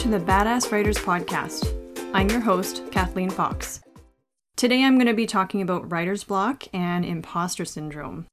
to 0.00 0.08
the 0.08 0.18
Badass 0.18 0.72
Writers 0.72 0.96
Podcast. 0.96 1.76
I'm 2.14 2.30
your 2.30 2.40
host, 2.40 2.84
Kathleen 2.90 3.28
Foxx. 3.28 3.82
Today 4.56 4.82
I'm 4.82 4.94
going 4.94 5.08
to 5.08 5.12
be 5.12 5.26
talking 5.26 5.60
about 5.60 5.92
writer's 5.92 6.24
block 6.24 6.64
and 6.72 7.04
imposter 7.04 7.66
syndrome. 7.66 8.26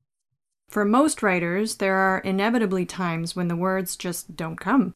For 0.69 0.85
most 0.85 1.21
writers, 1.21 1.75
there 1.75 1.95
are 1.97 2.19
inevitably 2.19 2.85
times 2.85 3.35
when 3.35 3.49
the 3.49 3.55
words 3.57 3.97
just 3.97 4.37
don't 4.37 4.57
come. 4.57 4.95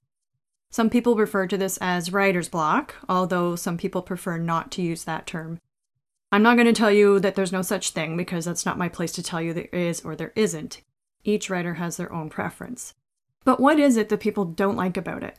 Some 0.69 0.89
people 0.89 1.17
refer 1.17 1.45
to 1.45 1.57
this 1.57 1.77
as 1.81 2.13
writer's 2.13 2.47
block, 2.47 2.95
although 3.09 3.57
some 3.57 3.77
people 3.77 4.01
prefer 4.01 4.37
not 4.37 4.71
to 4.71 4.81
use 4.81 5.03
that 5.03 5.27
term. 5.27 5.59
I'm 6.31 6.41
not 6.41 6.55
going 6.55 6.67
to 6.67 6.73
tell 6.73 6.89
you 6.89 7.19
that 7.19 7.35
there's 7.35 7.51
no 7.51 7.63
such 7.63 7.89
thing 7.89 8.15
because 8.15 8.45
that's 8.45 8.65
not 8.65 8.77
my 8.77 8.87
place 8.87 9.11
to 9.13 9.23
tell 9.23 9.41
you 9.41 9.53
there 9.53 9.67
is 9.73 9.99
or 10.05 10.15
there 10.15 10.31
isn't. 10.37 10.81
Each 11.25 11.49
writer 11.49 11.73
has 11.73 11.97
their 11.97 12.13
own 12.13 12.29
preference. 12.29 12.93
But 13.43 13.59
what 13.59 13.77
is 13.77 13.97
it 13.97 14.07
that 14.07 14.21
people 14.21 14.45
don't 14.45 14.77
like 14.77 14.95
about 14.95 15.21
it? 15.21 15.35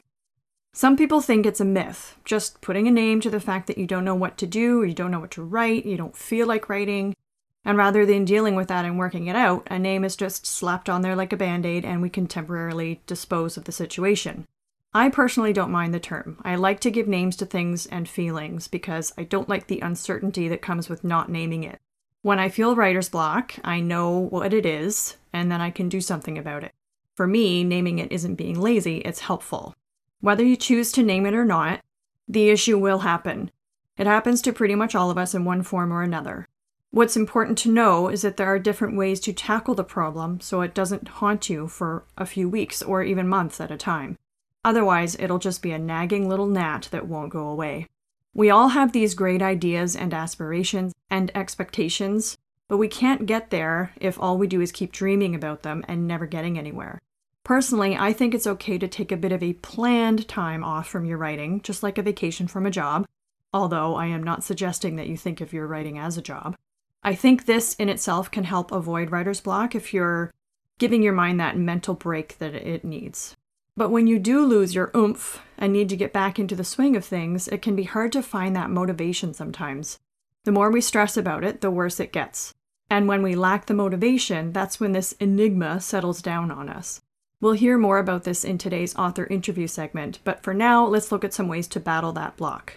Some 0.75 0.97
people 0.97 1.21
think 1.21 1.45
it's 1.45 1.61
a 1.61 1.67
myth, 1.67 2.17
just 2.25 2.63
putting 2.63 2.89
a 2.89 2.91
name 2.91 3.21
to 3.21 3.29
the 3.31 3.41
fact 3.41 3.67
that 3.67 3.77
you 3.77 3.87
don't 3.87 4.07
know 4.07 4.15
what 4.15 4.39
to 4.39 4.47
do, 4.47 4.81
or 4.81 4.87
you 4.87 4.95
don't 4.95 5.11
know 5.11 5.21
what 5.21 5.31
to 5.33 5.43
write, 5.43 5.85
you 5.85 5.99
don't 5.99 6.17
feel 6.17 6.47
like 6.47 6.71
writing. 6.71 7.15
And 7.63 7.77
rather 7.77 8.07
than 8.07 8.25
dealing 8.25 8.57
with 8.57 8.69
that 8.69 8.87
and 8.87 8.99
working 8.99 9.27
it 9.27 9.37
out, 9.37 9.69
a 9.71 9.79
name 9.79 10.03
is 10.03 10.17
just 10.17 10.47
slapped 10.47 10.89
on 10.89 11.03
there 11.03 11.15
like 11.15 11.33
a 11.33 11.37
band 11.37 11.67
aid 11.67 11.85
and 11.85 12.01
we 12.01 12.09
can 12.09 12.27
temporarily 12.27 13.03
dispose 13.07 13.57
of 13.59 13.65
the 13.65 13.73
situation. 13.73 14.49
I 14.95 15.11
personally 15.11 15.53
don't 15.53 15.71
mind 15.71 15.93
the 15.93 16.01
term. 16.01 16.39
I 16.43 16.57
like 16.57 16.81
to 16.81 16.91
give 16.91 17.07
names 17.07 17.37
to 17.37 17.47
things 17.47 17.87
and 17.87 18.09
feelings 18.09 18.67
because 18.67 19.13
I 19.17 19.25
don't 19.25 19.49
like 19.49 19.67
the 19.67 19.81
uncertainty 19.81 20.49
that 20.49 20.63
comes 20.63 20.89
with 20.89 21.05
not 21.05 21.31
naming 21.31 21.65
it. 21.65 21.81
When 22.23 22.39
I 22.39 22.49
feel 22.49 22.77
writer's 22.77 23.09
block, 23.09 23.55
I 23.63 23.81
know 23.81 24.19
what 24.19 24.55
it 24.55 24.65
is 24.67 25.17
and 25.33 25.53
then 25.53 25.61
I 25.61 25.71
can 25.71 25.89
do 25.89 26.01
something 26.01 26.39
about 26.39 26.65
it. 26.65 26.73
For 27.15 27.27
me, 27.27 27.63
naming 27.63 27.99
it 27.99 28.11
isn't 28.11 28.37
being 28.37 28.59
lazy, 28.59 28.99
it's 28.99 29.21
helpful. 29.21 29.75
Whether 30.23 30.45
you 30.45 30.57
choose 30.57 30.93
to 30.93 31.03
name 31.03 31.27
it 31.27 31.35
or 31.35 31.45
not, 31.45 31.81
the 32.29 32.49
issue 32.49 32.79
will 32.79 33.01
happen. 33.01 33.51
It 33.99 34.07
happens 34.07 34.41
to 34.43 34.53
pretty 34.53 34.77
much 34.77 34.95
all 34.95 35.11
of 35.11 35.19
us 35.19 35.35
in 35.35 35.45
one 35.45 35.65
form 35.65 35.93
or 35.93 36.03
another. 36.03 36.47
What's 36.93 37.17
important 37.17 37.59
to 37.59 37.73
know 37.73 38.09
is 38.09 38.23
that 38.23 38.37
there 38.37 38.47
are 38.47 38.61
different 38.61 38.97
ways 38.97 39.19
to 39.21 39.33
tackle 39.33 39.75
the 39.75 39.83
problem 39.83 40.41
so 40.41 40.61
it 40.61 40.75
doesn't 40.75 41.09
haunt 41.09 41.51
you 41.51 41.67
for 41.67 42.05
a 42.17 42.25
few 42.25 42.49
weeks 42.49 42.83
or 42.83 43.03
even 43.03 43.27
months 43.27 43.61
at 43.61 43.73
a 43.73 43.77
time. 43.77 44.17
Otherwise, 44.65 45.17
it'll 45.19 45.41
just 45.41 45.61
be 45.61 45.73
a 45.73 45.79
nagging 45.79 46.29
little 46.29 46.47
gnat 46.47 46.89
that 46.93 47.09
won't 47.09 47.33
go 47.33 47.49
away. 47.49 47.89
We 48.33 48.49
all 48.49 48.69
have 48.69 48.93
these 48.93 49.15
great 49.15 49.43
ideas 49.43 49.97
and 49.97 50.15
aspirations 50.15 50.95
and 51.11 51.33
expectations, 51.35 52.39
but 52.69 52.77
we 52.77 52.87
can't 52.87 53.27
get 53.27 53.51
there 53.51 53.93
if 54.01 54.21
all 54.21 54.39
we 54.39 54.47
do 54.47 54.61
is 54.61 54.71
keep 54.71 54.93
dreaming 54.93 55.35
about 55.35 55.65
them 55.65 55.85
and 55.89 56.07
never 56.07 56.27
getting 56.27 56.57
anywhere. 56.57 57.03
Personally, 57.45 57.97
I 57.97 58.13
think 58.13 58.35
it's 58.35 58.47
okay 58.47 58.79
to 58.79 58.87
take 58.87 59.11
a 59.11 59.17
bit 59.17 59.33
of 59.33 59.43
a 59.43 59.55
planned 59.55 60.29
time 60.29 60.63
off 60.63 60.89
from 60.89 61.05
your 61.05 61.19
writing, 61.19 61.61
just 61.63 61.83
like 61.83 61.99
a 61.99 62.03
vacation 62.03 62.47
from 62.47 62.67
a 62.67 62.71
job, 62.71 63.07
although 63.53 63.97
I 63.97 64.07
am 64.07 64.23
not 64.23 64.45
suggesting 64.45 64.97
that 64.97 65.09
you 65.09 65.17
think 65.17 65.41
of 65.41 65.53
your 65.53 65.67
writing 65.67 65.99
as 65.99 66.17
a 66.17 66.23
job. 66.23 66.57
I 67.03 67.17
think 67.17 67.45
this 67.45 67.75
in 67.75 67.89
itself 67.89 68.31
can 68.31 68.45
help 68.45 68.71
avoid 68.71 69.11
writer's 69.11 69.41
block 69.41 69.75
if 69.75 69.93
you're 69.93 70.33
giving 70.79 71.03
your 71.03 71.13
mind 71.13 71.41
that 71.41 71.57
mental 71.57 71.95
break 71.95 72.39
that 72.39 72.55
it 72.55 72.85
needs. 72.85 73.37
But 73.77 73.91
when 73.91 74.07
you 74.07 74.19
do 74.19 74.45
lose 74.45 74.75
your 74.75 74.91
oomph 74.95 75.43
and 75.59 75.73
need 75.73 75.89
to 75.89 75.97
get 75.97 76.13
back 76.13 76.39
into 76.39 76.55
the 76.55 76.65
swing 76.65 76.95
of 76.95 77.05
things, 77.05 77.49
it 77.49 77.63
can 77.63 77.75
be 77.75 77.85
hard 77.85 78.13
to 78.13 78.23
find 78.23 78.55
that 78.55 78.71
motivation 78.71 79.35
sometimes. 79.35 79.99
The 80.45 80.53
more 80.53 80.71
we 80.71 80.81
stress 80.81 81.17
about 81.17 81.43
it, 81.43 81.61
the 81.61 81.71
worse 81.71 81.99
it 81.99 82.13
gets. 82.13 82.53
And 82.91 83.09
when 83.09 83.23
we 83.23 83.35
lack 83.35 83.67
the 83.67 83.75
motivation, 83.75 84.53
that's 84.53 84.79
when 84.79 84.93
this 84.93 85.13
enigma 85.13 85.81
settles 85.81 86.21
down 86.21 86.51
on 86.51 86.69
us. 86.69 87.01
We'll 87.43 87.55
hear 87.55 87.77
more 87.77 87.99
about 87.99 88.23
this 88.23 88.45
in 88.45 88.57
today's 88.57 88.95
author 88.95 89.27
interview 89.27 89.67
segment, 89.67 90.21
but 90.23 90.45
for 90.45 90.55
now, 90.55 90.87
let's 90.87 91.11
look 91.11 91.25
at 91.25 91.35
some 91.35 91.49
ways 91.49 91.67
to 91.69 91.81
battle 91.81 92.13
that 92.13 92.37
block. 92.37 92.77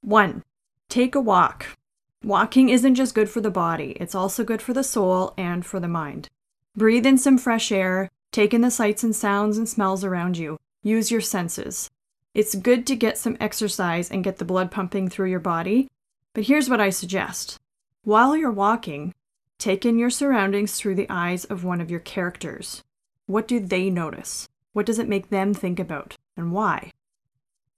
1. 0.00 0.42
Take 0.88 1.14
a 1.14 1.20
walk. 1.20 1.76
Walking 2.24 2.70
isn't 2.70 2.94
just 2.94 3.14
good 3.14 3.28
for 3.28 3.42
the 3.42 3.50
body, 3.50 3.90
it's 4.00 4.14
also 4.14 4.44
good 4.44 4.62
for 4.62 4.72
the 4.72 4.82
soul 4.82 5.34
and 5.36 5.66
for 5.66 5.78
the 5.78 5.88
mind. 5.88 6.30
Breathe 6.74 7.04
in 7.04 7.18
some 7.18 7.36
fresh 7.36 7.70
air, 7.70 8.10
take 8.30 8.54
in 8.54 8.62
the 8.62 8.70
sights 8.70 9.04
and 9.04 9.14
sounds 9.14 9.58
and 9.58 9.68
smells 9.68 10.04
around 10.04 10.38
you. 10.38 10.56
Use 10.82 11.10
your 11.10 11.20
senses. 11.20 11.90
It's 12.32 12.54
good 12.54 12.86
to 12.86 12.96
get 12.96 13.18
some 13.18 13.36
exercise 13.40 14.10
and 14.10 14.24
get 14.24 14.38
the 14.38 14.46
blood 14.46 14.70
pumping 14.70 15.10
through 15.10 15.28
your 15.28 15.38
body, 15.38 15.90
but 16.32 16.44
here's 16.44 16.70
what 16.70 16.80
I 16.80 16.88
suggest. 16.88 17.60
While 18.04 18.38
you're 18.38 18.50
walking, 18.50 19.12
take 19.58 19.84
in 19.84 19.98
your 19.98 20.08
surroundings 20.08 20.76
through 20.76 20.94
the 20.94 21.10
eyes 21.10 21.44
of 21.44 21.62
one 21.62 21.82
of 21.82 21.90
your 21.90 22.00
characters. 22.00 22.82
What 23.26 23.46
do 23.48 23.60
they 23.60 23.90
notice? 23.90 24.48
What 24.72 24.86
does 24.86 24.98
it 24.98 25.08
make 25.08 25.30
them 25.30 25.54
think 25.54 25.78
about, 25.78 26.16
and 26.36 26.52
why? 26.52 26.92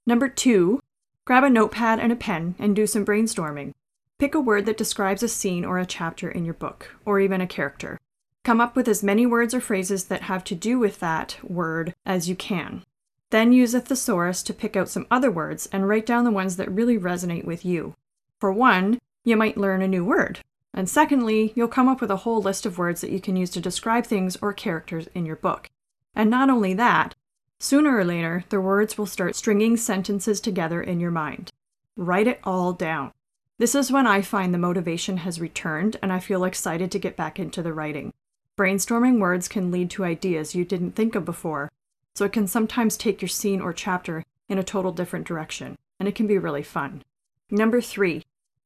Number 0.06 0.28
two, 0.28 0.82
grab 1.24 1.44
a 1.44 1.50
notepad 1.50 1.98
and 1.98 2.12
a 2.12 2.16
pen 2.16 2.54
and 2.58 2.74
do 2.74 2.86
some 2.86 3.04
brainstorming. 3.04 3.72
Pick 4.18 4.34
a 4.34 4.40
word 4.40 4.66
that 4.66 4.76
describes 4.76 5.22
a 5.22 5.28
scene 5.28 5.64
or 5.64 5.78
a 5.78 5.86
chapter 5.86 6.30
in 6.30 6.44
your 6.44 6.54
book, 6.54 6.94
or 7.04 7.20
even 7.20 7.40
a 7.40 7.46
character. 7.46 7.98
Come 8.44 8.60
up 8.60 8.76
with 8.76 8.88
as 8.88 9.02
many 9.02 9.26
words 9.26 9.54
or 9.54 9.60
phrases 9.60 10.04
that 10.04 10.22
have 10.22 10.44
to 10.44 10.54
do 10.54 10.78
with 10.78 11.00
that 11.00 11.38
word 11.42 11.94
as 12.04 12.28
you 12.28 12.36
can. 12.36 12.84
Then 13.30 13.52
use 13.52 13.74
a 13.74 13.80
thesaurus 13.80 14.42
to 14.44 14.54
pick 14.54 14.76
out 14.76 14.88
some 14.88 15.06
other 15.10 15.30
words 15.30 15.68
and 15.72 15.88
write 15.88 16.06
down 16.06 16.24
the 16.24 16.30
ones 16.30 16.56
that 16.56 16.70
really 16.70 16.98
resonate 16.98 17.44
with 17.44 17.64
you. 17.64 17.94
For 18.38 18.52
one, 18.52 19.00
you 19.24 19.36
might 19.36 19.56
learn 19.56 19.82
a 19.82 19.88
new 19.88 20.04
word, 20.04 20.40
and 20.74 20.90
secondly, 20.90 21.52
you'll 21.54 21.68
come 21.68 21.88
up 21.88 22.00
with 22.00 22.10
a 22.10 22.18
whole 22.18 22.42
list 22.42 22.66
of 22.66 22.76
words 22.76 23.00
that 23.00 23.12
you 23.12 23.20
can 23.20 23.36
use 23.36 23.50
to 23.50 23.60
describe 23.60 24.04
things 24.04 24.36
or 24.42 24.52
characters 24.52 25.08
in 25.14 25.24
your 25.24 25.36
book. 25.36 25.70
And 26.14 26.28
not 26.28 26.50
only 26.50 26.74
that, 26.74 27.14
sooner 27.60 27.96
or 27.96 28.04
later, 28.04 28.44
the 28.48 28.60
words 28.60 28.98
will 28.98 29.06
start 29.06 29.36
stringing 29.36 29.76
sentences 29.76 30.40
together 30.40 30.82
in 30.82 30.98
your 30.98 31.12
mind. 31.12 31.52
Write 31.96 32.26
it 32.26 32.40
all 32.42 32.72
down. 32.72 33.12
This 33.56 33.76
is 33.76 33.92
when 33.92 34.06
I 34.06 34.20
find 34.20 34.52
the 34.52 34.58
motivation 34.58 35.18
has 35.18 35.40
returned 35.40 35.96
and 36.02 36.12
I 36.12 36.18
feel 36.18 36.42
excited 36.42 36.90
to 36.90 36.98
get 36.98 37.16
back 37.16 37.38
into 37.38 37.62
the 37.62 37.72
writing. 37.72 38.12
Brainstorming 38.58 39.20
words 39.20 39.46
can 39.46 39.70
lead 39.70 39.90
to 39.90 40.04
ideas 40.04 40.56
you 40.56 40.64
didn't 40.64 40.92
think 40.92 41.14
of 41.14 41.24
before, 41.24 41.70
so 42.14 42.24
it 42.24 42.32
can 42.32 42.48
sometimes 42.48 42.96
take 42.96 43.22
your 43.22 43.28
scene 43.28 43.60
or 43.60 43.72
chapter 43.72 44.24
in 44.48 44.58
a 44.58 44.64
total 44.64 44.92
different 44.92 45.26
direction, 45.26 45.76
and 46.00 46.08
it 46.08 46.14
can 46.14 46.26
be 46.26 46.38
really 46.38 46.62
fun. 46.62 47.02
Number 47.50 47.80
three, 47.80 48.24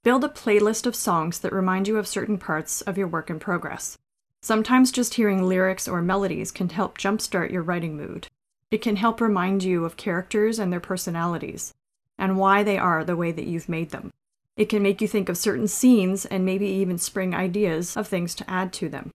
Build 0.09 0.25
a 0.25 0.31
playlist 0.31 0.87
of 0.87 0.97
songs 0.97 1.39
that 1.41 1.53
remind 1.53 1.87
you 1.87 1.99
of 1.99 2.09
certain 2.09 2.39
parts 2.39 2.81
of 2.81 2.97
your 2.97 3.07
work 3.07 3.29
in 3.29 3.39
progress. 3.39 3.99
Sometimes 4.41 4.91
just 4.91 5.13
hearing 5.13 5.43
lyrics 5.43 5.87
or 5.87 6.01
melodies 6.01 6.51
can 6.51 6.71
help 6.71 6.97
jumpstart 6.97 7.53
your 7.53 7.61
writing 7.63 7.95
mood. 7.95 8.27
It 8.71 8.81
can 8.81 8.97
help 8.97 9.21
remind 9.21 9.65
you 9.65 9.85
of 9.85 9.99
characters 9.99 10.59
and 10.59 10.73
their 10.73 10.81
personalities, 10.81 11.75
and 12.17 12.39
why 12.39 12.63
they 12.63 12.79
are 12.79 13.05
the 13.05 13.17
way 13.17 13.33
that 13.33 13.47
you've 13.47 13.69
made 13.69 13.91
them. 13.91 14.11
It 14.57 14.71
can 14.71 14.83
make 14.83 15.03
you 15.03 15.09
think 15.09 15.29
of 15.29 15.37
certain 15.37 15.69
scenes 15.69 16.25
and 16.25 16.43
maybe 16.43 16.69
even 16.69 16.97
spring 16.97 17.35
ideas 17.35 17.95
of 17.95 18.09
things 18.09 18.35
to 18.37 18.51
add 18.51 18.73
to 18.73 18.89
them. 18.89 19.13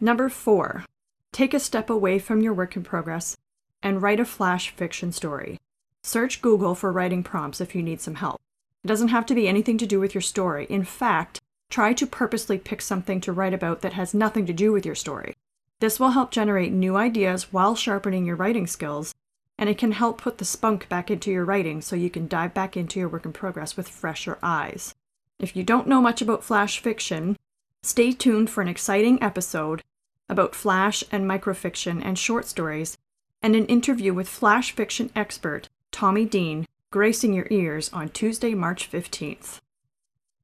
Number 0.00 0.28
four, 0.28 0.84
take 1.30 1.54
a 1.54 1.60
step 1.60 1.88
away 1.88 2.18
from 2.18 2.42
your 2.42 2.54
work 2.54 2.74
in 2.74 2.82
progress 2.82 3.36
and 3.84 4.02
write 4.02 4.18
a 4.18 4.24
flash 4.24 4.70
fiction 4.70 5.12
story. 5.12 5.60
Search 6.02 6.42
Google 6.42 6.74
for 6.74 6.90
writing 6.90 7.22
prompts 7.22 7.60
if 7.60 7.76
you 7.76 7.84
need 7.84 8.00
some 8.00 8.16
help. 8.16 8.40
It 8.84 8.88
doesn't 8.88 9.08
have 9.08 9.26
to 9.26 9.34
be 9.34 9.46
anything 9.46 9.78
to 9.78 9.86
do 9.86 10.00
with 10.00 10.14
your 10.14 10.22
story. 10.22 10.66
In 10.68 10.84
fact, 10.84 11.40
try 11.70 11.92
to 11.92 12.06
purposely 12.06 12.58
pick 12.58 12.82
something 12.82 13.20
to 13.20 13.32
write 13.32 13.54
about 13.54 13.80
that 13.82 13.92
has 13.92 14.12
nothing 14.12 14.44
to 14.46 14.52
do 14.52 14.72
with 14.72 14.84
your 14.84 14.94
story. 14.94 15.34
This 15.80 15.98
will 15.98 16.10
help 16.10 16.30
generate 16.30 16.72
new 16.72 16.96
ideas 16.96 17.52
while 17.52 17.74
sharpening 17.74 18.24
your 18.24 18.36
writing 18.36 18.66
skills, 18.66 19.14
and 19.58 19.68
it 19.68 19.78
can 19.78 19.92
help 19.92 20.20
put 20.20 20.38
the 20.38 20.44
spunk 20.44 20.88
back 20.88 21.10
into 21.10 21.30
your 21.30 21.44
writing 21.44 21.80
so 21.80 21.96
you 21.96 22.10
can 22.10 22.28
dive 22.28 22.54
back 22.54 22.76
into 22.76 22.98
your 22.98 23.08
work 23.08 23.24
in 23.24 23.32
progress 23.32 23.76
with 23.76 23.88
fresher 23.88 24.38
eyes. 24.42 24.94
If 25.38 25.56
you 25.56 25.62
don't 25.62 25.88
know 25.88 26.00
much 26.00 26.22
about 26.22 26.44
flash 26.44 26.80
fiction, 26.80 27.36
stay 27.82 28.12
tuned 28.12 28.50
for 28.50 28.62
an 28.62 28.68
exciting 28.68 29.22
episode 29.22 29.82
about 30.28 30.54
flash 30.54 31.04
and 31.12 31.28
microfiction 31.28 32.00
and 32.04 32.18
short 32.18 32.46
stories, 32.46 32.96
and 33.42 33.54
an 33.54 33.66
interview 33.66 34.14
with 34.14 34.28
flash 34.28 34.72
fiction 34.72 35.10
expert 35.14 35.68
Tommy 35.90 36.24
Dean 36.24 36.66
gracing 36.92 37.32
your 37.32 37.46
ears 37.48 37.90
on 37.94 38.10
Tuesday, 38.10 38.54
March 38.54 38.88
15th. 38.92 39.60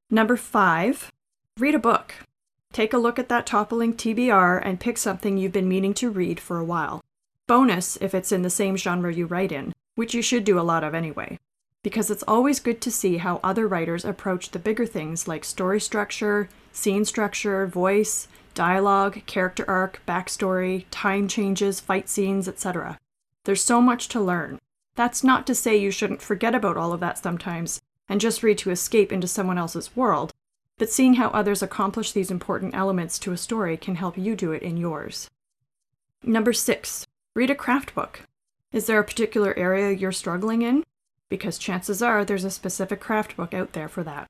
Number 0.09 0.35
five, 0.35 1.11
read 1.59 1.75
a 1.75 1.79
book. 1.79 2.15
Take 2.73 2.91
a 2.91 2.97
look 2.97 3.19
at 3.19 3.29
that 3.29 3.45
toppling 3.45 3.93
TBR 3.93 4.59
and 4.65 4.79
pick 4.79 4.97
something 4.97 5.37
you've 5.37 5.51
been 5.51 5.69
meaning 5.69 5.93
to 5.93 6.09
read 6.09 6.39
for 6.39 6.57
a 6.57 6.65
while. 6.65 7.01
Bonus 7.45 7.97
if 7.97 8.15
it's 8.15 8.31
in 8.31 8.41
the 8.41 8.49
same 8.49 8.75
genre 8.75 9.13
you 9.13 9.27
write 9.27 9.51
in, 9.51 9.73
which 9.93 10.15
you 10.15 10.23
should 10.23 10.43
do 10.43 10.59
a 10.59 10.65
lot 10.65 10.83
of 10.83 10.95
anyway, 10.95 11.37
because 11.83 12.09
it's 12.09 12.23
always 12.27 12.59
good 12.59 12.81
to 12.81 12.91
see 12.91 13.17
how 13.17 13.39
other 13.43 13.67
writers 13.67 14.03
approach 14.03 14.49
the 14.49 14.57
bigger 14.57 14.87
things 14.87 15.27
like 15.27 15.45
story 15.45 15.79
structure, 15.79 16.49
scene 16.71 17.05
structure, 17.05 17.67
voice, 17.67 18.27
dialogue, 18.55 19.21
character 19.27 19.65
arc, 19.67 20.01
backstory, 20.07 20.85
time 20.89 21.27
changes, 21.27 21.79
fight 21.79 22.09
scenes, 22.09 22.47
etc. 22.47 22.97
There's 23.45 23.63
so 23.63 23.79
much 23.81 24.07
to 24.07 24.19
learn. 24.19 24.57
That's 24.99 25.23
not 25.23 25.47
to 25.47 25.55
say 25.55 25.77
you 25.77 25.91
shouldn't 25.91 26.21
forget 26.21 26.53
about 26.53 26.75
all 26.75 26.91
of 26.91 26.99
that 26.99 27.17
sometimes 27.17 27.79
and 28.09 28.19
just 28.19 28.43
read 28.43 28.57
to 28.57 28.69
escape 28.69 29.13
into 29.13 29.29
someone 29.29 29.57
else's 29.57 29.95
world, 29.95 30.33
but 30.77 30.89
seeing 30.89 31.13
how 31.13 31.29
others 31.29 31.63
accomplish 31.63 32.11
these 32.11 32.29
important 32.29 32.75
elements 32.75 33.17
to 33.19 33.31
a 33.31 33.37
story 33.37 33.77
can 33.77 33.95
help 33.95 34.17
you 34.17 34.35
do 34.35 34.51
it 34.51 34.61
in 34.61 34.75
yours. 34.75 35.29
Number 36.21 36.51
six, 36.51 37.07
read 37.33 37.49
a 37.49 37.55
craft 37.55 37.95
book. 37.95 38.27
Is 38.73 38.87
there 38.87 38.99
a 38.99 39.05
particular 39.05 39.57
area 39.57 39.91
you're 39.91 40.11
struggling 40.11 40.63
in? 40.63 40.83
Because 41.29 41.57
chances 41.57 42.01
are 42.01 42.25
there's 42.25 42.43
a 42.43 42.51
specific 42.51 42.99
craft 42.99 43.37
book 43.37 43.53
out 43.53 43.71
there 43.71 43.87
for 43.87 44.03
that. 44.03 44.29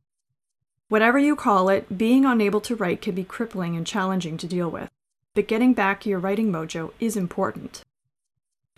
Whatever 0.88 1.18
you 1.18 1.36
call 1.36 1.69
it, 1.69 1.98
being 1.98 2.25
unable 2.25 2.62
to 2.62 2.75
write 2.75 3.01
can 3.01 3.15
be 3.15 3.24
crippling 3.24 3.75
and 3.75 3.88
challenging 3.88 4.38
to 4.38 4.45
deal 4.45 4.69
with, 4.69 4.92
but 5.33 5.48
getting 5.48 5.74
back 5.74 6.06
your 6.06 6.19
writing 6.19 6.51
mojo 6.51 6.92
is 7.00 7.18
important. 7.18 7.83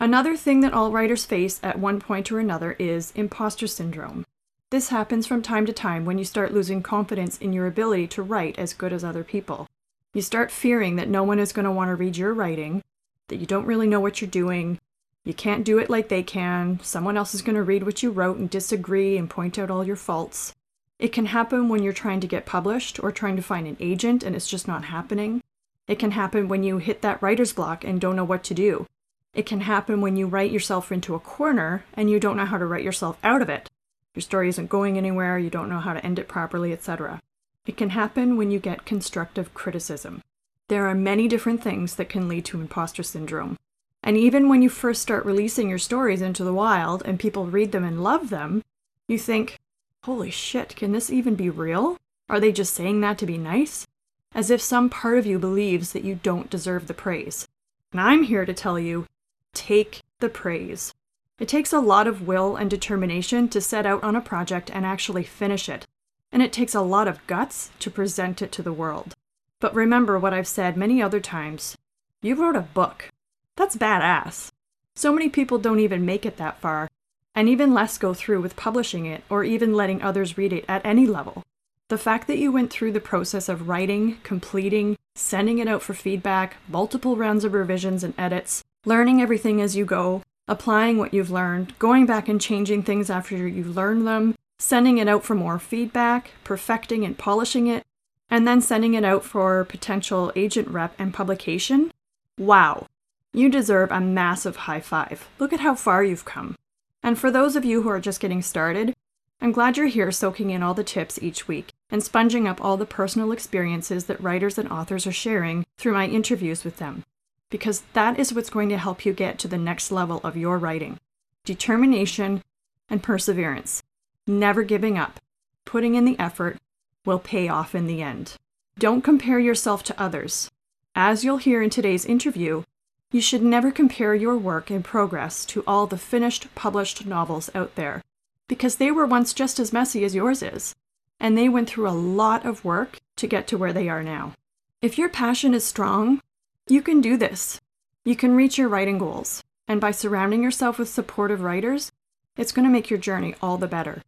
Another 0.02 0.36
thing 0.36 0.62
that 0.62 0.74
all 0.74 0.90
writers 0.92 1.26
face 1.26 1.60
at 1.62 1.78
one 1.78 2.00
point 2.00 2.32
or 2.32 2.40
another 2.40 2.76
is 2.80 3.14
imposter 3.14 3.68
syndrome. 3.68 4.26
This 4.72 4.90
happens 4.90 5.28
from 5.28 5.44
time 5.44 5.68
to 5.68 5.74
time 5.74 6.06
when 6.06 6.18
you 6.18 6.26
start 6.26 6.52
losing 6.52 6.82
confidence 6.82 7.38
in 7.38 7.54
your 7.54 7.68
ability 7.68 8.08
to 8.08 8.24
write 8.24 8.58
as 8.58 8.74
good 8.74 8.94
as 8.94 9.04
other 9.04 9.24
people. 9.24 9.68
You 10.16 10.24
start 10.24 10.50
fearing 10.50 10.96
that 10.96 11.08
no 11.08 11.24
one 11.24 11.38
is 11.38 11.54
going 11.54 11.66
to 11.66 11.72
want 11.72 11.90
to 11.90 11.96
read 11.96 12.18
your 12.18 12.34
writing, 12.34 12.82
that 13.28 13.36
you 13.36 13.46
don't 13.46 13.68
really 13.68 13.86
know 13.86 14.00
what 14.00 14.22
you're 14.22 14.30
doing, 14.32 14.80
you 15.24 15.36
can't 15.36 15.64
do 15.64 15.78
it 15.78 15.88
like 15.88 16.10
they 16.10 16.24
can, 16.24 16.80
someone 16.82 17.16
else 17.16 17.36
is 17.36 17.44
going 17.44 17.56
to 17.56 17.62
read 17.62 17.84
what 17.84 18.02
you 18.02 18.10
wrote 18.10 18.38
and 18.38 18.50
disagree 18.50 19.20
and 19.20 19.30
point 19.30 19.60
out 19.60 19.70
all 19.70 19.86
your 19.86 19.96
faults. 19.96 20.56
It 20.98 21.14
can 21.14 21.28
happen 21.28 21.70
when 21.70 21.84
you're 21.84 21.94
trying 21.94 22.22
to 22.22 22.28
get 22.28 22.48
published 22.48 23.00
or 23.04 23.12
trying 23.12 23.36
to 23.36 23.44
find 23.44 23.68
an 23.68 23.78
agent 23.80 24.24
and 24.24 24.36
it's 24.36 24.50
just 24.50 24.68
not 24.68 24.86
happening. 24.86 25.44
It 25.88 26.00
can 26.00 26.10
happen 26.10 26.48
when 26.48 26.64
you 26.64 26.80
hit 26.80 27.04
that 27.04 27.22
writer's 27.22 27.54
block 27.54 27.84
and 27.84 28.02
don't 28.02 28.16
know 28.16 28.26
what 28.26 28.44
to 28.46 28.56
do. 28.56 28.88
It 29.34 29.46
can 29.46 29.62
happen 29.62 30.02
when 30.02 30.18
you 30.18 30.28
write 30.28 30.52
yourself 30.52 30.92
into 30.92 31.16
a 31.16 31.20
corner 31.20 31.86
and 31.94 32.10
you 32.10 32.20
don't 32.20 32.36
know 32.36 32.46
how 32.46 32.58
to 32.58 32.66
write 32.66 32.84
yourself 32.84 33.18
out 33.24 33.42
of 33.42 33.50
it. 33.50 33.70
Your 34.14 34.22
story 34.22 34.50
isn't 34.50 34.70
going 34.70 34.98
anywhere, 34.98 35.38
you 35.38 35.50
don't 35.50 35.70
know 35.70 35.80
how 35.80 35.94
to 35.94 36.06
end 36.06 36.20
it 36.20 36.28
properly, 36.28 36.74
etc. 36.74 37.22
It 37.66 37.78
can 37.78 37.92
happen 37.92 38.36
when 38.36 38.52
you 38.52 38.60
get 38.60 38.86
constructive 38.86 39.54
criticism. 39.54 40.22
There 40.68 40.86
are 40.88 40.96
many 40.96 41.30
different 41.30 41.64
things 41.64 41.96
that 41.96 42.10
can 42.10 42.28
lead 42.28 42.44
to 42.46 42.60
imposter 42.60 43.04
syndrome. 43.04 43.58
And 44.04 44.18
even 44.18 44.50
when 44.50 44.62
you 44.62 44.70
first 44.70 45.02
start 45.02 45.26
releasing 45.26 45.70
your 45.70 45.78
stories 45.78 46.22
into 46.22 46.44
the 46.44 46.54
wild 46.54 47.04
and 47.06 47.20
people 47.20 47.46
read 47.46 47.72
them 47.72 47.86
and 47.86 48.04
love 48.04 48.30
them, 48.30 48.64
you 49.08 49.18
think, 49.18 49.60
Holy 50.04 50.32
shit, 50.32 50.76
can 50.76 50.92
this 50.92 51.12
even 51.12 51.36
be 51.36 51.50
real? 51.50 51.98
Are 52.28 52.40
they 52.40 52.52
just 52.52 52.74
saying 52.74 53.02
that 53.02 53.18
to 53.20 53.26
be 53.26 53.38
nice? 53.38 53.86
As 54.34 54.50
if 54.50 54.62
some 54.62 54.90
part 54.90 55.20
of 55.20 55.26
you 55.26 55.38
believes 55.38 55.92
that 55.94 56.04
you 56.04 56.16
don't 56.16 56.50
deserve 56.50 56.88
the 56.88 56.94
praise. 56.94 57.48
And 57.92 58.02
I'm 58.02 58.24
here 58.24 58.46
to 58.46 58.54
tell 58.54 58.80
you 58.80 59.06
take 59.54 60.02
the 60.20 60.30
praise. 60.30 60.94
It 61.40 61.48
takes 61.48 61.74
a 61.74 61.80
lot 61.80 62.08
of 62.08 62.28
will 62.28 62.56
and 62.56 62.70
determination 62.70 63.48
to 63.50 63.62
set 63.62 63.86
out 63.86 64.04
on 64.04 64.16
a 64.16 64.22
project 64.22 64.70
and 64.72 64.86
actually 64.86 65.24
finish 65.24 65.68
it. 65.68 65.88
And 66.32 66.42
it 66.42 66.54
takes 66.54 66.76
a 66.76 66.82
lot 66.82 67.08
of 67.08 67.26
guts 67.28 67.72
to 67.80 67.90
present 67.90 68.42
it 68.42 68.52
to 68.54 68.62
the 68.62 68.72
world. 68.72 69.16
But 69.60 69.76
remember 69.76 70.18
what 70.18 70.34
I've 70.34 70.48
said 70.48 70.78
many 70.78 71.02
other 71.02 71.20
times 71.20 71.78
you 72.22 72.36
wrote 72.36 72.56
a 72.56 72.62
book. 72.62 73.10
That's 73.56 73.76
badass. 73.76 74.52
So 74.96 75.12
many 75.12 75.28
people 75.28 75.58
don't 75.58 75.80
even 75.80 76.06
make 76.06 76.24
it 76.24 76.38
that 76.38 76.60
far, 76.62 76.88
and 77.34 77.50
even 77.50 77.74
less 77.74 77.98
go 77.98 78.14
through 78.14 78.42
with 78.42 78.56
publishing 78.56 79.08
it 79.08 79.24
or 79.28 79.44
even 79.44 79.74
letting 79.74 80.04
others 80.04 80.38
read 80.38 80.54
it 80.54 80.66
at 80.68 80.86
any 80.86 81.08
level. 81.08 81.42
The 81.88 81.98
fact 81.98 82.28
that 82.28 82.38
you 82.38 82.52
went 82.52 82.72
through 82.72 82.92
the 82.92 83.00
process 83.00 83.50
of 83.50 83.68
writing, 83.68 84.18
completing, 84.22 84.98
sending 85.16 85.58
it 85.58 85.68
out 85.68 85.82
for 85.82 85.96
feedback, 85.96 86.58
multiple 86.68 87.16
rounds 87.18 87.44
of 87.44 87.54
revisions 87.54 88.04
and 88.04 88.14
edits, 88.18 88.64
learning 88.86 89.22
everything 89.22 89.62
as 89.62 89.76
you 89.76 89.86
go, 89.86 90.24
applying 90.48 90.98
what 90.98 91.14
you've 91.14 91.32
learned, 91.32 91.78
going 91.78 92.06
back 92.06 92.28
and 92.28 92.42
changing 92.42 92.84
things 92.84 93.10
after 93.10 93.48
you've 93.48 93.76
learned 93.76 94.08
them, 94.08 94.36
sending 94.58 94.98
it 94.98 95.08
out 95.08 95.24
for 95.24 95.36
more 95.36 95.60
feedback, 95.60 96.32
perfecting 96.44 97.06
and 97.06 97.18
polishing 97.18 97.68
it, 97.68 97.84
and 98.30 98.48
then 98.48 98.62
sending 98.62 98.94
it 98.94 99.04
out 99.04 99.24
for 99.24 99.64
potential 99.66 100.32
agent 100.36 100.68
rep 100.68 100.94
and 100.98 101.14
publication. 101.14 101.92
Wow. 102.38 102.88
You 103.34 103.50
deserve 103.50 103.92
a 103.92 104.02
massive 104.02 104.56
high 104.56 104.80
five. 104.80 105.30
Look 105.38 105.54
at 105.54 105.60
how 105.60 105.76
far 105.76 106.04
you've 106.04 106.26
come. 106.26 106.56
And 107.04 107.18
for 107.18 107.32
those 107.32 107.56
of 107.56 107.66
you 107.66 107.82
who 107.82 107.90
are 107.90 108.00
just 108.00 108.20
getting 108.20 108.42
started, 108.42 108.94
I'm 109.42 109.52
glad 109.52 109.78
you're 109.78 109.88
here 109.88 110.12
soaking 110.12 110.50
in 110.50 110.62
all 110.62 110.74
the 110.74 110.84
tips 110.84 111.18
each 111.22 111.48
week 111.48 111.70
and 111.90 112.04
sponging 112.04 112.48
up 112.48 112.64
all 112.64 112.78
the 112.78 112.86
personal 112.86 113.32
experiences 113.32 114.06
that 114.06 114.22
writers 114.22 114.58
and 114.58 114.70
authors 114.70 115.08
are 115.08 115.12
sharing 115.12 115.66
through 115.78 115.94
my 115.94 116.08
interviews 116.08 116.64
with 116.64 116.78
them. 116.78 117.04
Because 117.52 117.84
that 117.94 118.18
is 118.18 118.34
what's 118.34 118.50
going 118.50 118.70
to 118.70 118.80
help 118.80 119.06
you 119.06 119.14
get 119.14 119.38
to 119.40 119.48
the 119.48 119.60
next 119.60 119.92
level 119.92 120.20
of 120.24 120.36
your 120.36 120.58
writing 120.58 120.98
determination 121.46 122.42
and 122.90 123.04
perseverance. 123.04 123.84
Never 124.26 124.64
giving 124.64 124.98
up, 124.98 125.20
putting 125.66 125.96
in 125.96 126.06
the 126.06 126.18
effort 126.20 126.58
will 127.06 127.20
pay 127.20 127.48
off 127.48 127.76
in 127.76 127.88
the 127.88 128.02
end. 128.02 128.38
Don't 128.78 129.04
compare 129.04 129.40
yourself 129.40 129.84
to 129.84 130.02
others. 130.02 130.50
As 130.96 131.24
you'll 131.24 131.38
hear 131.38 131.62
in 131.62 131.70
today's 131.70 132.06
interview, 132.06 132.64
you 133.12 133.22
should 133.22 133.42
never 133.42 133.72
compare 133.72 134.16
your 134.16 134.38
work 134.38 134.72
in 134.72 134.84
progress 134.84 135.46
to 135.46 135.64
all 135.68 135.88
the 135.88 135.98
finished, 135.98 136.54
published 136.56 137.06
novels 137.06 137.50
out 137.54 137.76
there, 137.76 138.02
because 138.48 138.78
they 138.78 138.92
were 138.92 139.06
once 139.06 139.34
just 139.34 139.60
as 139.60 139.74
messy 139.74 140.06
as 140.06 140.16
yours 140.16 140.42
is, 140.42 140.76
and 141.20 141.38
they 141.38 141.50
went 141.50 141.70
through 141.70 141.90
a 141.90 141.92
lot 141.92 142.46
of 142.46 142.64
work 142.64 143.00
to 143.18 143.28
get 143.28 143.48
to 143.48 143.58
where 143.58 143.74
they 143.74 143.90
are 143.90 144.04
now. 144.04 144.34
If 144.82 144.98
your 144.98 145.10
passion 145.10 145.54
is 145.54 145.66
strong, 145.66 146.22
you 146.68 146.82
can 146.82 147.02
do 147.02 147.18
this. 147.18 147.60
You 148.06 148.16
can 148.16 148.36
reach 148.36 148.58
your 148.58 148.70
writing 148.70 148.98
goals, 148.98 149.44
and 149.68 149.82
by 149.82 149.92
surrounding 149.92 150.44
yourself 150.44 150.80
with 150.80 150.90
supportive 150.90 151.42
writers, 151.42 151.92
it's 152.38 152.52
going 152.52 152.66
to 152.66 152.72
make 152.72 152.90
your 152.90 153.00
journey 153.00 153.36
all 153.42 153.58
the 153.58 153.68
better. 153.68 154.02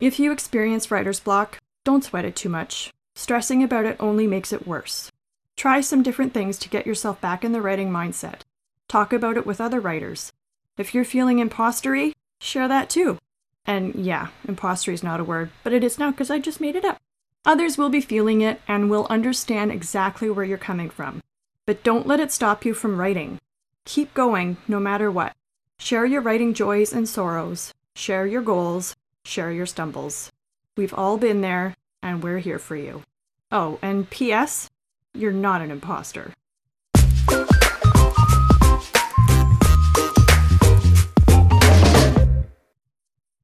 If 0.00 0.18
you 0.18 0.32
experience 0.32 0.90
writer's 0.90 1.20
block, 1.20 1.58
don't 1.84 2.04
sweat 2.04 2.24
it 2.24 2.36
too 2.36 2.48
much. 2.48 2.92
Stressing 3.14 3.62
about 3.62 3.84
it 3.84 3.96
only 3.98 4.26
makes 4.26 4.52
it 4.52 4.66
worse. 4.66 5.10
Try 5.56 5.80
some 5.80 6.02
different 6.02 6.32
things 6.32 6.56
to 6.58 6.68
get 6.68 6.86
yourself 6.86 7.20
back 7.20 7.44
in 7.44 7.52
the 7.52 7.60
writing 7.60 7.90
mindset. 7.90 8.42
Talk 8.86 9.12
about 9.12 9.36
it 9.36 9.44
with 9.44 9.60
other 9.60 9.80
writers. 9.80 10.32
If 10.76 10.94
you're 10.94 11.04
feeling 11.04 11.40
impostery, 11.40 12.12
share 12.38 12.68
that 12.68 12.88
too. 12.88 13.18
And 13.66 13.94
yeah, 13.96 14.28
impostery 14.46 14.94
is 14.94 15.02
not 15.02 15.20
a 15.20 15.24
word, 15.24 15.50
but 15.64 15.72
it 15.72 15.82
is 15.82 15.98
now 15.98 16.10
because 16.10 16.30
I 16.30 16.38
just 16.38 16.60
made 16.60 16.76
it 16.76 16.84
up. 16.84 16.98
Others 17.44 17.76
will 17.76 17.90
be 17.90 18.00
feeling 18.00 18.40
it 18.40 18.60
and 18.68 18.88
will 18.88 19.06
understand 19.10 19.72
exactly 19.72 20.30
where 20.30 20.44
you're 20.44 20.58
coming 20.58 20.90
from. 20.90 21.20
But 21.68 21.82
don't 21.82 22.06
let 22.06 22.18
it 22.18 22.32
stop 22.32 22.64
you 22.64 22.72
from 22.72 22.98
writing. 22.98 23.38
Keep 23.84 24.14
going 24.14 24.56
no 24.68 24.80
matter 24.80 25.10
what. 25.10 25.34
Share 25.78 26.06
your 26.06 26.22
writing 26.22 26.54
joys 26.54 26.94
and 26.94 27.06
sorrows. 27.06 27.74
Share 27.94 28.26
your 28.26 28.40
goals. 28.40 28.96
Share 29.22 29.52
your 29.52 29.66
stumbles. 29.66 30.32
We've 30.78 30.94
all 30.94 31.18
been 31.18 31.42
there, 31.42 31.76
and 32.02 32.22
we're 32.22 32.38
here 32.38 32.58
for 32.58 32.74
you. 32.74 33.02
Oh, 33.52 33.78
and 33.82 34.08
P.S. 34.08 34.70
You're 35.12 35.30
not 35.30 35.60
an 35.60 35.70
imposter. 35.70 36.32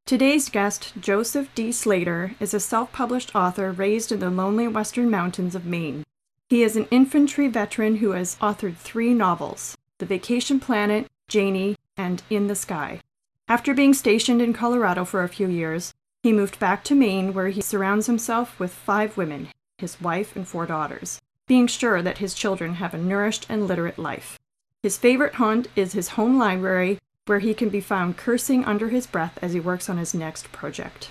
Today's 0.06 0.48
guest, 0.48 0.94
Joseph 0.98 1.54
D. 1.54 1.70
Slater, 1.72 2.36
is 2.40 2.54
a 2.54 2.60
self 2.60 2.90
published 2.90 3.36
author 3.36 3.70
raised 3.70 4.10
in 4.10 4.20
the 4.20 4.30
lonely 4.30 4.66
western 4.66 5.10
mountains 5.10 5.54
of 5.54 5.66
Maine. 5.66 6.04
He 6.48 6.62
is 6.62 6.76
an 6.76 6.86
infantry 6.90 7.48
veteran 7.48 7.96
who 7.96 8.12
has 8.12 8.36
authored 8.36 8.76
three 8.76 9.14
novels 9.14 9.76
The 9.98 10.06
Vacation 10.06 10.60
Planet, 10.60 11.06
Janie, 11.28 11.76
and 11.96 12.22
In 12.30 12.46
the 12.46 12.54
Sky. 12.54 13.00
After 13.48 13.74
being 13.74 13.94
stationed 13.94 14.40
in 14.40 14.52
Colorado 14.52 15.04
for 15.04 15.22
a 15.22 15.28
few 15.28 15.48
years, 15.48 15.94
he 16.22 16.32
moved 16.32 16.58
back 16.58 16.84
to 16.84 16.94
Maine 16.94 17.34
where 17.34 17.48
he 17.48 17.60
surrounds 17.60 18.06
himself 18.06 18.58
with 18.58 18.72
five 18.72 19.16
women, 19.16 19.48
his 19.78 20.00
wife, 20.00 20.34
and 20.36 20.46
four 20.46 20.66
daughters 20.66 21.20
being 21.46 21.66
sure 21.66 22.00
that 22.02 22.18
his 22.18 22.34
children 22.34 22.74
have 22.74 22.94
a 22.94 22.98
nourished 22.98 23.46
and 23.48 23.66
literate 23.66 23.98
life. 23.98 24.38
His 24.82 24.96
favorite 24.96 25.34
haunt 25.34 25.68
is 25.76 25.92
his 25.92 26.08
home 26.08 26.38
library, 26.38 26.98
where 27.26 27.38
he 27.38 27.54
can 27.54 27.68
be 27.68 27.80
found 27.80 28.16
cursing 28.16 28.64
under 28.64 28.88
his 28.88 29.06
breath 29.06 29.38
as 29.42 29.52
he 29.52 29.60
works 29.60 29.88
on 29.88 29.98
his 29.98 30.14
next 30.14 30.52
project. 30.52 31.10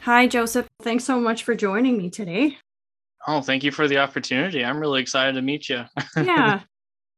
Hi, 0.00 0.26
Joseph. 0.26 0.68
Thanks 0.80 1.04
so 1.04 1.20
much 1.20 1.44
for 1.44 1.54
joining 1.54 1.98
me 1.98 2.10
today. 2.10 2.58
Oh, 3.26 3.40
thank 3.40 3.62
you 3.62 3.70
for 3.70 3.86
the 3.88 3.98
opportunity. 3.98 4.64
I'm 4.64 4.78
really 4.78 5.00
excited 5.00 5.34
to 5.34 5.42
meet 5.42 5.68
you. 5.68 5.84
yeah. 6.16 6.60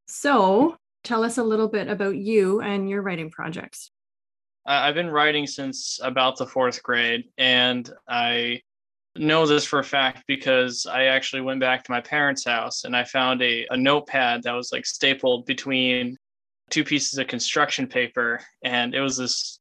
So, 0.07 0.77
tell 1.03 1.25
us 1.25 1.39
a 1.39 1.45
little 1.45 1.69
bit 1.69 1.89
about 1.89 2.17
you 2.17 2.61
and 2.61 2.89
your 2.89 3.03
writing 3.03 3.31
projects. 3.31 3.91
I've 4.67 4.95
been 4.95 5.11
writing 5.11 5.47
since 5.47 5.99
about 6.03 6.39
the 6.39 6.47
fourth 6.47 6.83
grade, 6.83 7.25
and 7.37 7.91
I 8.09 8.61
know 9.17 9.47
this 9.47 9.65
for 9.65 9.79
a 9.79 9.85
fact 9.85 10.25
because 10.27 10.87
I 10.87 11.05
actually 11.05 11.43
went 11.43 11.61
back 11.61 11.85
to 11.85 11.91
my 11.91 12.01
parents' 12.01 12.45
house 12.45 12.85
and 12.85 12.97
I 12.97 13.05
found 13.05 13.43
a, 13.43 13.67
a 13.71 13.77
notepad 13.77 14.43
that 14.43 14.53
was 14.53 14.73
like 14.73 14.87
stapled 14.87 15.47
between 15.47 16.17
two 16.71 16.85
pieces 16.85 17.19
of 17.19 17.29
construction 17.29 17.87
paper. 17.87 18.41
And 18.65 18.95
it 18.95 19.01
was 19.01 19.17
this 19.17 19.61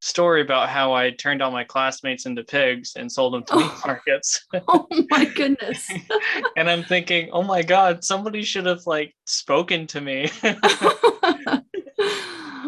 story 0.00 0.40
about 0.40 0.68
how 0.68 0.92
I 0.92 1.10
turned 1.10 1.42
all 1.42 1.50
my 1.50 1.64
classmates 1.64 2.26
into 2.26 2.42
pigs 2.42 2.94
and 2.96 3.10
sold 3.10 3.34
them 3.34 3.44
to 3.44 3.56
meat 3.56 3.70
markets. 3.86 4.46
oh 4.68 4.86
my 5.10 5.26
goodness. 5.26 5.90
and 6.56 6.70
I'm 6.70 6.82
thinking, 6.82 7.28
oh 7.32 7.42
my 7.42 7.62
God, 7.62 8.02
somebody 8.02 8.42
should 8.42 8.66
have 8.66 8.86
like 8.86 9.14
spoken 9.26 9.86
to 9.88 10.00
me. 10.00 10.30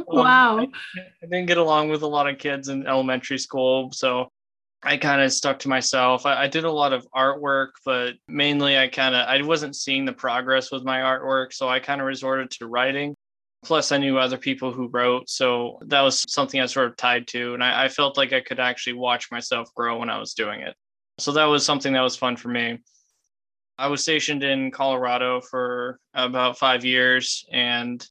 wow. 0.06 0.58
Um, 0.58 0.60
I, 0.60 1.00
I 1.22 1.26
didn't 1.30 1.46
get 1.46 1.58
along 1.58 1.88
with 1.88 2.02
a 2.02 2.06
lot 2.06 2.28
of 2.28 2.38
kids 2.38 2.68
in 2.68 2.86
elementary 2.86 3.38
school. 3.38 3.90
So 3.92 4.28
I 4.82 4.96
kind 4.96 5.22
of 5.22 5.32
stuck 5.32 5.60
to 5.60 5.68
myself. 5.68 6.26
I, 6.26 6.42
I, 6.42 6.46
did 6.48 6.64
a 6.64 6.70
lot 6.70 6.92
of 6.92 7.06
artwork, 7.14 7.70
but 7.84 8.14
mainly 8.26 8.76
I 8.76 8.88
kind 8.88 9.14
of 9.14 9.28
I 9.28 9.40
wasn't 9.42 9.76
seeing 9.76 10.04
the 10.04 10.12
progress 10.12 10.72
with 10.72 10.82
my 10.82 10.98
artwork, 10.98 11.52
so 11.52 11.68
I 11.68 11.78
kind 11.78 12.00
of 12.00 12.06
resorted 12.08 12.50
to 12.52 12.66
writing. 12.66 13.14
Plus, 13.64 13.92
I 13.92 13.98
knew 13.98 14.18
other 14.18 14.38
people 14.38 14.72
who 14.72 14.88
wrote. 14.88 15.30
So 15.30 15.78
that 15.86 16.00
was 16.00 16.24
something 16.28 16.60
I 16.60 16.66
sort 16.66 16.88
of 16.88 16.96
tied 16.96 17.28
to. 17.28 17.54
And 17.54 17.62
I, 17.62 17.84
I 17.84 17.88
felt 17.88 18.16
like 18.16 18.32
I 18.32 18.40
could 18.40 18.58
actually 18.58 18.94
watch 18.94 19.30
myself 19.30 19.72
grow 19.74 19.98
when 19.98 20.10
I 20.10 20.18
was 20.18 20.34
doing 20.34 20.60
it. 20.60 20.74
So 21.18 21.32
that 21.32 21.44
was 21.44 21.64
something 21.64 21.92
that 21.92 22.00
was 22.00 22.16
fun 22.16 22.36
for 22.36 22.48
me. 22.48 22.78
I 23.78 23.86
was 23.86 24.02
stationed 24.02 24.42
in 24.42 24.70
Colorado 24.70 25.40
for 25.40 25.98
about 26.14 26.58
five 26.58 26.84
years 26.84 27.44
and 27.52 28.04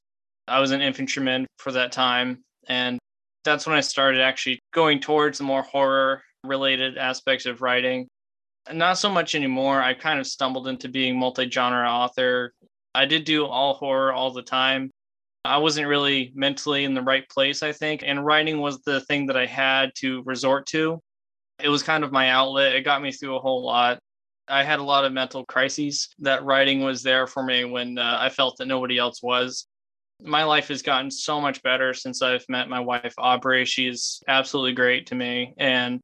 I 0.48 0.60
was 0.60 0.70
an 0.70 0.80
infantryman 0.80 1.46
for 1.58 1.72
that 1.72 1.92
time. 1.92 2.42
And 2.68 2.98
that's 3.44 3.66
when 3.66 3.76
I 3.76 3.80
started 3.80 4.20
actually 4.20 4.58
going 4.72 5.00
towards 5.00 5.38
the 5.38 5.44
more 5.44 5.62
horror 5.62 6.22
related 6.44 6.98
aspects 6.98 7.46
of 7.46 7.62
writing. 7.62 8.08
Not 8.72 8.98
so 8.98 9.10
much 9.10 9.34
anymore. 9.34 9.82
I 9.82 9.94
kind 9.94 10.20
of 10.20 10.26
stumbled 10.26 10.68
into 10.68 10.88
being 10.88 11.18
multi 11.18 11.50
genre 11.50 11.88
author. 11.88 12.52
I 12.94 13.06
did 13.06 13.24
do 13.24 13.46
all 13.46 13.74
horror 13.74 14.12
all 14.12 14.32
the 14.32 14.42
time. 14.42 14.90
I 15.44 15.58
wasn't 15.58 15.88
really 15.88 16.32
mentally 16.34 16.84
in 16.84 16.94
the 16.94 17.02
right 17.02 17.28
place, 17.28 17.62
I 17.62 17.72
think. 17.72 18.02
And 18.06 18.24
writing 18.24 18.60
was 18.60 18.80
the 18.82 19.00
thing 19.02 19.26
that 19.26 19.36
I 19.36 19.46
had 19.46 19.90
to 19.96 20.22
resort 20.24 20.66
to. 20.68 21.00
It 21.60 21.68
was 21.68 21.82
kind 21.82 22.04
of 22.04 22.12
my 22.12 22.30
outlet. 22.30 22.74
It 22.74 22.82
got 22.84 23.02
me 23.02 23.12
through 23.12 23.36
a 23.36 23.40
whole 23.40 23.64
lot. 23.64 23.98
I 24.48 24.62
had 24.64 24.78
a 24.78 24.84
lot 24.84 25.04
of 25.04 25.12
mental 25.12 25.44
crises. 25.44 26.08
That 26.20 26.44
writing 26.44 26.82
was 26.82 27.02
there 27.02 27.26
for 27.26 27.42
me 27.42 27.64
when 27.64 27.98
uh, 27.98 28.18
I 28.20 28.28
felt 28.28 28.56
that 28.58 28.66
nobody 28.66 28.98
else 28.98 29.22
was. 29.22 29.66
My 30.20 30.44
life 30.44 30.68
has 30.68 30.82
gotten 30.82 31.10
so 31.10 31.40
much 31.40 31.62
better 31.62 31.92
since 31.94 32.22
I've 32.22 32.44
met 32.48 32.68
my 32.68 32.80
wife, 32.80 33.14
Aubrey. 33.18 33.64
She's 33.64 34.22
absolutely 34.28 34.74
great 34.74 35.06
to 35.08 35.16
me. 35.16 35.54
And 35.58 36.00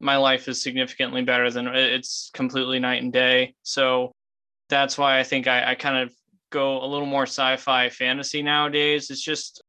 my 0.00 0.16
life 0.16 0.48
is 0.48 0.62
significantly 0.62 1.22
better 1.22 1.50
than 1.50 1.68
it's 1.68 2.30
completely 2.34 2.78
night 2.78 3.02
and 3.02 3.12
day. 3.12 3.54
So 3.62 4.12
that's 4.68 4.98
why 4.98 5.18
I 5.18 5.22
think 5.22 5.46
I, 5.46 5.70
I 5.70 5.74
kind 5.74 5.98
of 5.98 6.12
go 6.54 6.82
a 6.82 6.86
little 6.86 7.06
more 7.06 7.24
sci-fi 7.24 7.90
fantasy 7.90 8.40
nowadays. 8.40 9.10
It's 9.10 9.20
just 9.20 9.60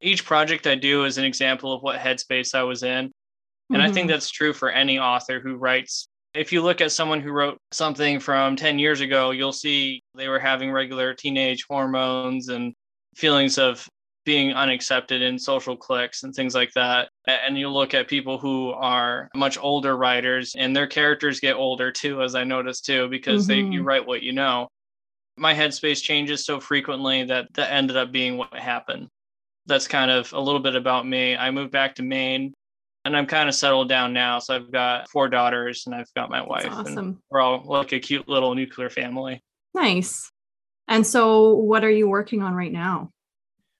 each 0.00 0.24
project 0.24 0.66
I 0.66 0.74
do 0.74 1.04
is 1.04 1.18
an 1.18 1.24
example 1.24 1.72
of 1.72 1.82
what 1.82 2.00
headspace 2.00 2.54
I 2.54 2.62
was 2.62 2.82
in. 2.82 2.90
And 2.90 3.12
mm-hmm. 3.70 3.80
I 3.80 3.92
think 3.92 4.06
mm-hmm. 4.06 4.08
that's 4.08 4.30
true 4.30 4.52
for 4.52 4.70
any 4.70 4.98
author 4.98 5.38
who 5.38 5.56
writes. 5.56 6.08
If 6.34 6.52
you 6.52 6.62
look 6.62 6.80
at 6.80 6.92
someone 6.92 7.20
who 7.20 7.32
wrote 7.32 7.58
something 7.70 8.18
from 8.18 8.56
10 8.56 8.78
years 8.78 9.00
ago, 9.00 9.30
you'll 9.30 9.52
see 9.52 10.02
they 10.14 10.28
were 10.28 10.38
having 10.38 10.72
regular 10.72 11.12
teenage 11.12 11.64
hormones 11.68 12.48
and 12.48 12.72
feelings 13.14 13.58
of 13.58 13.86
being 14.24 14.52
unaccepted 14.52 15.22
in 15.22 15.38
social 15.38 15.76
cliques 15.76 16.22
and 16.22 16.34
things 16.34 16.54
like 16.54 16.72
that. 16.74 17.08
And 17.26 17.58
you 17.58 17.68
look 17.68 17.94
at 17.94 18.08
people 18.08 18.38
who 18.38 18.70
are 18.70 19.28
much 19.34 19.58
older 19.60 19.96
writers 19.96 20.54
and 20.56 20.74
their 20.74 20.86
characters 20.86 21.40
get 21.40 21.56
older 21.56 21.90
too, 21.90 22.22
as 22.22 22.34
I 22.34 22.44
noticed 22.44 22.86
too, 22.86 23.08
because 23.08 23.46
mm-hmm. 23.46 23.70
they 23.70 23.76
you 23.76 23.82
write 23.82 24.06
what 24.06 24.22
you 24.22 24.32
know 24.32 24.68
my 25.36 25.54
headspace 25.54 26.02
changes 26.02 26.44
so 26.44 26.60
frequently 26.60 27.24
that 27.24 27.52
that 27.54 27.72
ended 27.72 27.96
up 27.96 28.12
being 28.12 28.36
what 28.36 28.54
happened. 28.54 29.08
That's 29.66 29.88
kind 29.88 30.10
of 30.10 30.32
a 30.32 30.40
little 30.40 30.60
bit 30.60 30.74
about 30.74 31.06
me. 31.06 31.36
I 31.36 31.50
moved 31.50 31.72
back 31.72 31.94
to 31.96 32.02
Maine 32.02 32.52
and 33.04 33.16
I'm 33.16 33.26
kind 33.26 33.48
of 33.48 33.54
settled 33.54 33.88
down 33.88 34.12
now. 34.12 34.38
So 34.38 34.54
I've 34.54 34.70
got 34.70 35.08
four 35.08 35.28
daughters 35.28 35.84
and 35.86 35.94
I've 35.94 36.12
got 36.14 36.30
my 36.30 36.42
wife. 36.42 36.64
That's 36.64 36.90
awesome. 36.90 37.22
we're 37.30 37.40
all 37.40 37.62
like 37.64 37.92
a 37.92 38.00
cute 38.00 38.28
little 38.28 38.54
nuclear 38.54 38.90
family. 38.90 39.42
Nice. 39.74 40.30
And 40.88 41.06
so 41.06 41.54
what 41.54 41.84
are 41.84 41.90
you 41.90 42.08
working 42.08 42.42
on 42.42 42.54
right 42.54 42.72
now? 42.72 43.10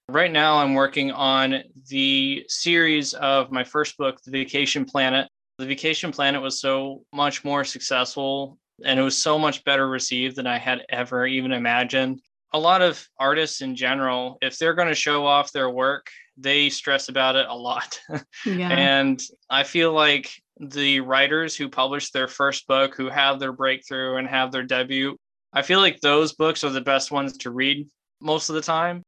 Right 0.07 0.31
now, 0.31 0.57
I'm 0.57 0.73
working 0.73 1.11
on 1.11 1.63
the 1.87 2.43
series 2.47 3.13
of 3.13 3.51
my 3.51 3.63
first 3.63 3.97
book, 3.97 4.19
The 4.25 4.31
Vacation 4.31 4.83
Planet. 4.83 5.29
The 5.57 5.65
Vacation 5.65 6.11
Planet 6.11 6.41
was 6.41 6.59
so 6.59 7.03
much 7.13 7.45
more 7.45 7.63
successful 7.63 8.57
and 8.85 8.99
it 8.99 9.03
was 9.03 9.21
so 9.21 9.37
much 9.37 9.63
better 9.63 9.87
received 9.87 10.35
than 10.35 10.47
I 10.47 10.57
had 10.57 10.83
ever 10.89 11.25
even 11.25 11.51
imagined. 11.51 12.21
A 12.53 12.59
lot 12.59 12.81
of 12.81 13.05
artists 13.19 13.61
in 13.61 13.75
general, 13.75 14.37
if 14.41 14.57
they're 14.57 14.73
going 14.73 14.89
to 14.89 14.95
show 14.95 15.25
off 15.25 15.51
their 15.51 15.69
work, 15.69 16.07
they 16.37 16.69
stress 16.69 17.09
about 17.09 17.35
it 17.35 17.47
a 17.47 17.55
lot. 17.55 17.99
Yeah. 18.45 18.69
and 18.69 19.21
I 19.49 19.63
feel 19.63 19.93
like 19.93 20.31
the 20.59 20.99
writers 20.99 21.55
who 21.55 21.69
publish 21.69 22.11
their 22.11 22.27
first 22.27 22.67
book, 22.67 22.95
who 22.95 23.09
have 23.09 23.39
their 23.39 23.53
breakthrough 23.53 24.17
and 24.17 24.27
have 24.27 24.51
their 24.51 24.63
debut, 24.63 25.15
I 25.53 25.61
feel 25.61 25.79
like 25.79 25.99
those 25.99 26.33
books 26.33 26.63
are 26.63 26.69
the 26.69 26.81
best 26.81 27.11
ones 27.11 27.37
to 27.39 27.51
read 27.51 27.87
most 28.21 28.49
of 28.49 28.55
the 28.55 28.61
time 28.61 29.03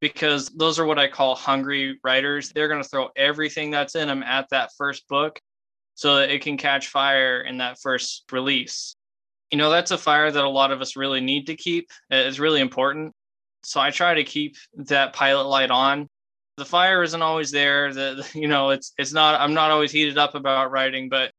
because 0.00 0.48
those 0.48 0.78
are 0.78 0.86
what 0.86 0.98
I 0.98 1.08
call 1.08 1.34
hungry 1.34 1.98
writers. 2.02 2.50
They're 2.50 2.68
going 2.68 2.82
to 2.82 2.88
throw 2.88 3.08
everything 3.16 3.70
that's 3.70 3.94
in 3.94 4.08
them 4.08 4.22
at 4.22 4.48
that 4.50 4.70
first 4.76 5.06
book 5.08 5.38
so 5.94 6.16
that 6.16 6.30
it 6.30 6.42
can 6.42 6.56
catch 6.56 6.88
fire 6.88 7.42
in 7.42 7.58
that 7.58 7.78
first 7.80 8.24
release 8.32 8.96
you 9.52 9.58
know 9.58 9.70
that's 9.70 9.90
a 9.90 9.98
fire 9.98 10.30
that 10.30 10.44
a 10.44 10.48
lot 10.48 10.72
of 10.72 10.80
us 10.80 10.96
really 10.96 11.20
need 11.20 11.46
to 11.46 11.54
keep. 11.54 11.90
It's 12.10 12.38
really 12.38 12.60
important. 12.60 13.12
So 13.64 13.80
i 13.80 13.90
try 13.90 14.14
to 14.14 14.24
keep 14.24 14.56
that 14.74 15.12
pilot 15.12 15.44
light 15.44 15.70
on. 15.70 16.08
The 16.56 16.64
fire 16.64 17.02
isn't 17.02 17.22
always 17.22 17.50
there. 17.52 17.92
The 17.92 18.28
you 18.34 18.48
know 18.48 18.70
it's 18.70 18.92
it's 18.98 19.12
not 19.12 19.40
i'm 19.40 19.54
not 19.54 19.70
always 19.70 19.92
heated 19.92 20.18
up 20.18 20.34
about 20.34 20.72
writing 20.72 21.08
but 21.08 21.30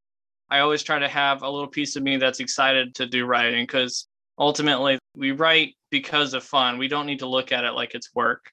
i 0.49 0.59
always 0.59 0.83
try 0.83 0.99
to 0.99 1.07
have 1.07 1.41
a 1.41 1.49
little 1.49 1.67
piece 1.67 1.95
of 1.95 2.03
me 2.03 2.17
that's 2.17 2.39
excited 2.39 2.95
to 2.95 3.05
do 3.05 3.25
writing 3.25 3.63
because 3.63 4.07
ultimately 4.37 4.99
we 5.15 5.31
write 5.31 5.75
because 5.91 6.33
of 6.33 6.43
fun. 6.43 6.77
We 6.77 6.87
don't 6.87 7.05
need 7.05 7.19
to 7.19 7.27
look 7.27 7.51
at 7.51 7.63
it 7.63 7.73
like 7.73 7.93
it's 7.93 8.13
work. 8.15 8.51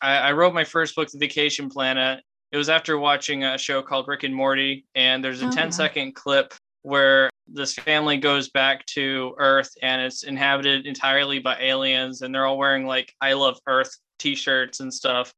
I, 0.00 0.16
I 0.18 0.32
wrote 0.32 0.54
my 0.54 0.64
first 0.64 0.94
book 0.94 1.08
the 1.10 1.18
vacation 1.18 1.68
planet. 1.68 2.22
It 2.52 2.56
was 2.56 2.68
after 2.68 2.96
watching 2.98 3.44
a 3.44 3.58
show 3.58 3.82
called 3.82 4.06
rick 4.08 4.22
and 4.22 4.34
morty 4.34 4.86
and 4.94 5.22
there's 5.22 5.42
a 5.42 5.46
oh, 5.46 5.50
10 5.50 5.64
yeah. 5.64 5.70
second 5.70 6.14
clip 6.14 6.54
where 6.86 7.28
this 7.48 7.74
family 7.74 8.16
goes 8.16 8.48
back 8.48 8.86
to 8.86 9.34
Earth 9.38 9.72
and 9.82 10.00
it's 10.00 10.22
inhabited 10.22 10.86
entirely 10.86 11.40
by 11.40 11.58
aliens, 11.58 12.22
and 12.22 12.32
they're 12.32 12.46
all 12.46 12.56
wearing 12.56 12.86
like 12.86 13.12
I 13.20 13.32
love 13.32 13.58
Earth 13.66 13.90
t 14.20 14.36
shirts 14.36 14.78
and 14.78 14.94
stuff. 14.94 15.32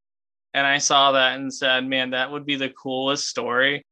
And 0.52 0.67
I 0.67 0.76
saw 0.76 1.12
that 1.12 1.38
and 1.38 1.52
said, 1.52 1.87
man, 1.87 2.11
that 2.11 2.31
would 2.31 2.45
be 2.45 2.57
the 2.57 2.69
coolest 2.69 3.28
story. 3.28 3.83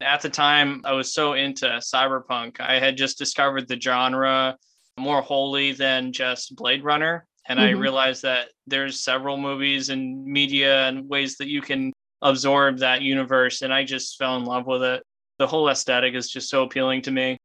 At 0.00 0.20
the 0.20 0.30
time, 0.30 0.82
I 0.84 0.92
was 0.92 1.12
so 1.12 1.32
into 1.32 1.66
cyberpunk. 1.66 2.60
I 2.60 2.78
had 2.78 2.96
just 2.96 3.18
discovered 3.18 3.66
the 3.66 3.80
genre 3.80 4.56
more 4.96 5.20
wholly 5.20 5.72
than 5.72 6.12
just 6.12 6.54
Blade 6.54 6.84
Runner. 6.84 7.26
And 7.48 7.58
mm-hmm. 7.58 7.76
I 7.76 7.80
realized 7.80 8.22
that 8.22 8.50
there's 8.68 9.00
several 9.00 9.36
movies 9.36 9.88
and 9.88 10.24
media 10.24 10.86
and 10.86 11.08
ways 11.08 11.36
that 11.38 11.48
you 11.48 11.60
can 11.60 11.92
absorb 12.22 12.78
that 12.78 13.02
universe. 13.02 13.62
And 13.62 13.74
I 13.74 13.82
just 13.82 14.16
fell 14.16 14.36
in 14.36 14.44
love 14.44 14.68
with 14.68 14.84
it. 14.84 15.02
The 15.40 15.48
whole 15.48 15.68
aesthetic 15.68 16.14
is 16.14 16.30
just 16.30 16.48
so 16.48 16.62
appealing 16.62 17.02
to 17.02 17.10
me 17.10 17.36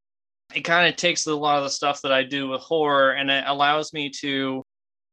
it 0.53 0.61
kind 0.61 0.87
of 0.87 0.95
takes 0.95 1.25
a 1.27 1.35
lot 1.35 1.57
of 1.57 1.63
the 1.63 1.69
stuff 1.69 2.01
that 2.01 2.11
I 2.11 2.23
do 2.23 2.47
with 2.47 2.61
horror 2.61 3.13
and 3.13 3.31
it 3.31 3.43
allows 3.47 3.93
me 3.93 4.09
to 4.21 4.63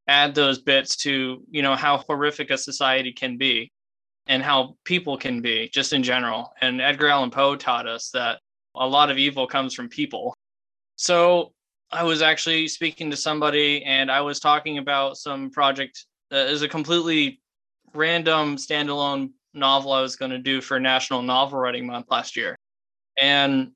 add 0.09 0.35
those 0.35 0.61
bits 0.61 0.97
to, 0.97 1.43
you 1.51 1.63
know, 1.63 1.75
how 1.75 1.99
horrific 1.99 2.51
a 2.51 2.59
society 2.59 3.13
can 3.13 3.39
be 3.39 3.71
and 4.27 4.43
how 4.43 4.77
people 4.85 5.17
can 5.17 5.41
be 5.41 5.71
just 5.73 5.93
in 5.93 6.03
general. 6.03 6.53
And 6.61 6.81
Edgar 6.81 7.09
Allan 7.09 7.31
Poe 7.31 7.57
taught 7.57 7.87
us 7.87 8.11
that 8.11 8.41
a 8.75 8.87
lot 8.87 9.11
of 9.11 9.19
evil 9.19 9.47
comes 9.47 9.75
from 9.75 9.89
people. 9.89 10.35
So 10.97 11.53
I 11.91 12.05
was 12.05 12.23
actually 12.23 12.69
speaking 12.69 13.11
to 13.11 13.17
somebody 13.17 13.85
and 13.85 14.11
I 14.11 14.21
was 14.21 14.39
talking 14.39 14.79
about 14.79 15.17
some 15.17 15.51
project 15.51 16.05
uh, 16.31 16.37
that 16.37 16.51
is 16.51 16.63
a 16.63 16.69
completely 16.69 17.41
random 17.95 18.57
standalone 18.57 19.31
novel 19.55 19.93
I 19.93 20.01
was 20.01 20.17
going 20.17 20.31
to 20.31 20.39
do 20.39 20.61
for 20.61 20.81
National 20.81 21.21
Novel 21.21 21.59
Writing 21.59 21.87
Month 21.87 22.07
last 22.11 22.37
year. 22.37 22.57
And 23.21 23.73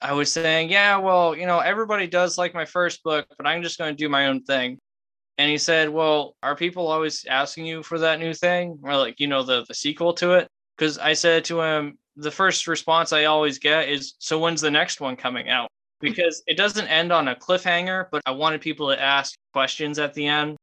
I 0.00 0.12
was 0.12 0.30
saying, 0.30 0.70
yeah, 0.70 0.98
well, 0.98 1.36
you 1.36 1.46
know, 1.46 1.58
everybody 1.58 2.06
does 2.06 2.36
like 2.38 2.54
my 2.54 2.64
first 2.64 3.02
book, 3.02 3.26
but 3.36 3.46
I'm 3.46 3.62
just 3.62 3.78
going 3.78 3.94
to 3.94 3.96
do 3.96 4.08
my 4.08 4.26
own 4.26 4.42
thing. 4.42 4.78
And 5.38 5.50
he 5.50 5.58
said, 5.58 5.90
well, 5.90 6.34
are 6.42 6.56
people 6.56 6.86
always 6.86 7.24
asking 7.28 7.66
you 7.66 7.82
for 7.82 7.98
that 7.98 8.20
new 8.20 8.32
thing? 8.32 8.78
Or 8.82 8.96
like, 8.96 9.20
you 9.20 9.26
know, 9.26 9.42
the, 9.42 9.64
the 9.68 9.74
sequel 9.74 10.14
to 10.14 10.32
it? 10.32 10.48
Because 10.76 10.98
I 10.98 11.12
said 11.12 11.44
to 11.46 11.60
him, 11.60 11.98
the 12.16 12.30
first 12.30 12.66
response 12.66 13.12
I 13.12 13.24
always 13.24 13.58
get 13.58 13.88
is, 13.88 14.14
so 14.18 14.38
when's 14.38 14.60
the 14.60 14.70
next 14.70 15.00
one 15.00 15.16
coming 15.16 15.48
out? 15.48 15.68
Because 16.00 16.42
it 16.46 16.56
doesn't 16.56 16.86
end 16.88 17.12
on 17.12 17.28
a 17.28 17.34
cliffhanger, 17.34 18.06
but 18.10 18.22
I 18.26 18.30
wanted 18.30 18.60
people 18.60 18.88
to 18.88 19.00
ask 19.00 19.34
questions 19.52 19.98
at 19.98 20.14
the 20.14 20.26
end. 20.26 20.56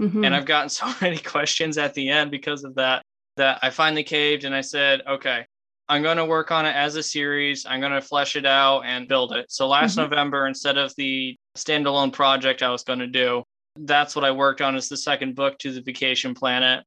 Mm-hmm. 0.00 0.24
And 0.24 0.34
I've 0.34 0.46
gotten 0.46 0.68
so 0.70 0.92
many 1.00 1.18
questions 1.18 1.78
at 1.78 1.94
the 1.94 2.08
end 2.08 2.30
because 2.30 2.64
of 2.64 2.74
that, 2.74 3.02
that 3.36 3.58
I 3.62 3.70
finally 3.70 4.04
caved 4.04 4.44
and 4.44 4.54
I 4.54 4.60
said, 4.62 5.02
okay, 5.08 5.46
I'm 5.90 6.02
going 6.02 6.18
to 6.18 6.24
work 6.24 6.52
on 6.52 6.66
it 6.66 6.76
as 6.76 6.94
a 6.94 7.02
series. 7.02 7.66
I'm 7.66 7.80
going 7.80 7.90
to 7.90 8.00
flesh 8.00 8.36
it 8.36 8.46
out 8.46 8.82
and 8.82 9.08
build 9.08 9.32
it. 9.32 9.50
So 9.50 9.66
last 9.66 9.98
mm-hmm. 9.98 10.08
November, 10.08 10.46
instead 10.46 10.78
of 10.78 10.94
the 10.96 11.36
standalone 11.58 12.12
project 12.12 12.62
I 12.62 12.70
was 12.70 12.84
going 12.84 13.00
to 13.00 13.08
do, 13.08 13.42
that's 13.76 14.14
what 14.14 14.24
I 14.24 14.30
worked 14.30 14.60
on 14.60 14.76
as 14.76 14.88
the 14.88 14.96
second 14.96 15.34
book 15.34 15.58
to 15.58 15.72
the 15.72 15.82
Vacation 15.82 16.32
Planet. 16.32 16.84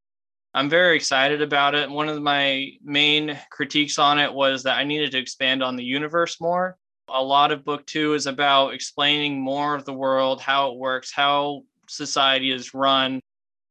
I'm 0.53 0.69
very 0.69 0.95
excited 0.95 1.41
about 1.41 1.75
it. 1.75 1.89
One 1.89 2.07
of 2.07 2.21
my 2.21 2.69
main 2.81 3.37
critiques 3.51 3.99
on 3.99 4.19
it 4.19 4.33
was 4.33 4.63
that 4.63 4.77
I 4.77 4.85
needed 4.85 5.11
to 5.11 5.17
expand 5.17 5.61
on 5.61 5.75
the 5.75 5.83
universe 5.83 6.39
more. 6.39 6.77
A 7.09 7.21
lot 7.21 7.51
of 7.51 7.65
book 7.65 7.85
two 7.85 8.13
is 8.13 8.25
about 8.25 8.73
explaining 8.73 9.41
more 9.41 9.75
of 9.75 9.83
the 9.83 9.91
world, 9.91 10.39
how 10.39 10.71
it 10.71 10.77
works, 10.77 11.11
how 11.11 11.63
society 11.89 12.51
is 12.51 12.73
run. 12.73 13.19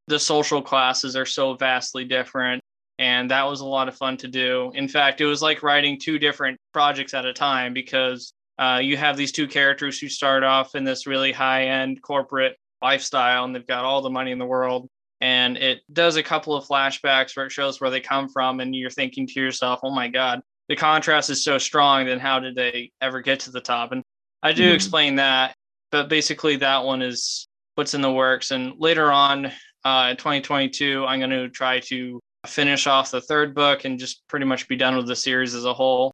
The 0.05 0.19
social 0.19 0.61
classes 0.61 1.15
are 1.15 1.25
so 1.25 1.55
vastly 1.55 2.05
different 2.05 2.61
and 3.03 3.29
that 3.31 3.43
was 3.43 3.59
a 3.59 3.65
lot 3.65 3.89
of 3.89 3.97
fun 3.97 4.15
to 4.15 4.29
do. 4.29 4.71
In 4.75 4.87
fact, 4.87 5.19
it 5.19 5.25
was 5.25 5.41
like 5.41 5.61
writing 5.61 5.99
two 5.99 6.17
different 6.17 6.57
projects 6.71 7.13
at 7.13 7.25
a 7.25 7.33
time 7.33 7.73
because 7.73 8.31
uh, 8.57 8.79
you 8.81 8.95
have 8.95 9.17
these 9.17 9.33
two 9.33 9.45
characters 9.45 9.99
who 9.99 10.07
start 10.07 10.41
off 10.41 10.73
in 10.73 10.85
this 10.85 11.05
really 11.05 11.33
high 11.33 11.65
end 11.65 12.01
corporate 12.01 12.55
lifestyle 12.81 13.43
and 13.43 13.53
they've 13.53 13.67
got 13.67 13.83
all 13.83 14.01
the 14.01 14.09
money 14.09 14.31
in 14.31 14.39
the 14.39 14.45
world. 14.45 14.87
and 15.19 15.57
it 15.57 15.81
does 15.91 16.15
a 16.15 16.23
couple 16.23 16.55
of 16.55 16.65
flashbacks 16.65 17.35
where 17.35 17.45
it 17.45 17.51
shows 17.51 17.81
where 17.81 17.89
they 17.89 17.99
come 17.99 18.29
from 18.29 18.61
and 18.61 18.73
you're 18.73 18.89
thinking 18.89 19.27
to 19.27 19.39
yourself 19.39 19.79
oh 19.83 19.91
my 19.91 20.07
god 20.09 20.41
the 20.67 20.75
contrast 20.75 21.29
is 21.29 21.43
so 21.43 21.57
strong 21.57 22.05
then 22.05 22.19
how 22.19 22.39
did 22.39 22.55
they 22.55 22.91
ever 22.99 23.21
get 23.21 23.39
to 23.39 23.51
the 23.51 23.61
top 23.61 23.91
and 23.93 24.03
i 24.41 24.51
do 24.51 24.63
mm-hmm. 24.63 24.75
explain 24.75 25.15
that 25.15 25.55
but 25.91 26.09
basically 26.09 26.57
that 26.57 26.83
one 26.83 27.01
is 27.01 27.47
what's 27.75 27.93
in 27.93 28.01
the 28.01 28.11
works 28.11 28.51
and 28.51 28.73
later 28.79 29.11
on 29.11 29.45
uh, 29.85 30.07
in 30.11 30.17
2022 30.17 31.05
i'm 31.05 31.19
going 31.19 31.29
to 31.29 31.49
try 31.49 31.79
to 31.79 32.19
finish 32.45 32.87
off 32.87 33.11
the 33.11 33.21
third 33.21 33.55
book 33.55 33.85
and 33.85 33.99
just 33.99 34.27
pretty 34.27 34.45
much 34.45 34.67
be 34.67 34.75
done 34.75 34.95
with 34.97 35.07
the 35.07 35.15
series 35.15 35.55
as 35.55 35.65
a 35.65 35.73
whole 35.73 36.11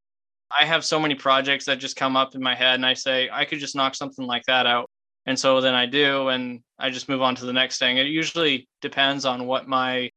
i 0.60 0.64
have 0.64 0.86
so 0.86 1.00
many 1.00 1.16
projects 1.16 1.66
that 1.66 1.80
just 1.80 1.96
come 1.96 2.16
up 2.16 2.36
in 2.36 2.42
my 2.42 2.54
head 2.54 2.76
and 2.76 2.86
i 2.86 2.94
say 2.94 3.30
i 3.32 3.44
could 3.44 3.60
just 3.60 3.76
knock 3.76 3.96
something 3.96 4.26
like 4.26 4.44
that 4.46 4.68
out 4.68 4.88
and 5.30 5.40
so 5.40 5.62
then 5.62 5.76
I 5.76 5.86
do, 5.86 6.30
and 6.30 6.62
I 6.80 6.90
just 6.90 7.08
move 7.08 7.22
on 7.22 7.36
to 7.36 7.46
the 7.46 7.54
next 7.54 7.78
thing. 7.78 7.98
It 7.98 8.08
usually 8.08 8.68
depends 8.82 9.26
on 9.26 9.46
what 9.46 9.68
my 9.68 10.10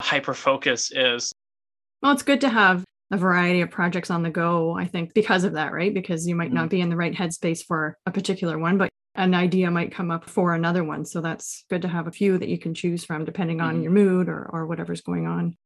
hyper 0.00 0.34
focus 0.34 0.92
is. 0.92 1.32
Well, 2.00 2.12
it's 2.12 2.22
good 2.22 2.40
to 2.42 2.48
have 2.48 2.84
a 3.10 3.16
variety 3.16 3.60
of 3.60 3.70
projects 3.70 4.08
on 4.08 4.22
the 4.22 4.30
go, 4.30 4.76
I 4.76 4.86
think, 4.86 5.14
because 5.14 5.42
of 5.42 5.54
that, 5.54 5.72
right? 5.72 5.92
Because 5.92 6.28
you 6.28 6.36
might 6.36 6.46
mm-hmm. 6.46 6.54
not 6.54 6.70
be 6.70 6.80
in 6.80 6.90
the 6.90 6.96
right 6.96 7.12
headspace 7.12 7.64
for 7.64 7.96
a 8.06 8.12
particular 8.12 8.56
one, 8.56 8.78
but 8.78 8.88
an 9.14 9.34
idea 9.34 9.70
might 9.70 9.92
come 9.92 10.10
up 10.10 10.28
for 10.28 10.54
another 10.54 10.84
one. 10.84 11.04
So 11.04 11.20
that's 11.20 11.64
good 11.68 11.82
to 11.82 11.88
have 11.88 12.06
a 12.06 12.12
few 12.12 12.38
that 12.38 12.48
you 12.48 12.58
can 12.58 12.74
choose 12.74 13.04
from 13.04 13.24
depending 13.24 13.60
on 13.60 13.74
mm-hmm. 13.74 13.82
your 13.82 13.92
mood 13.92 14.28
or, 14.28 14.48
or 14.52 14.66
whatever's 14.66 15.02
going 15.02 15.26
on. 15.26 15.56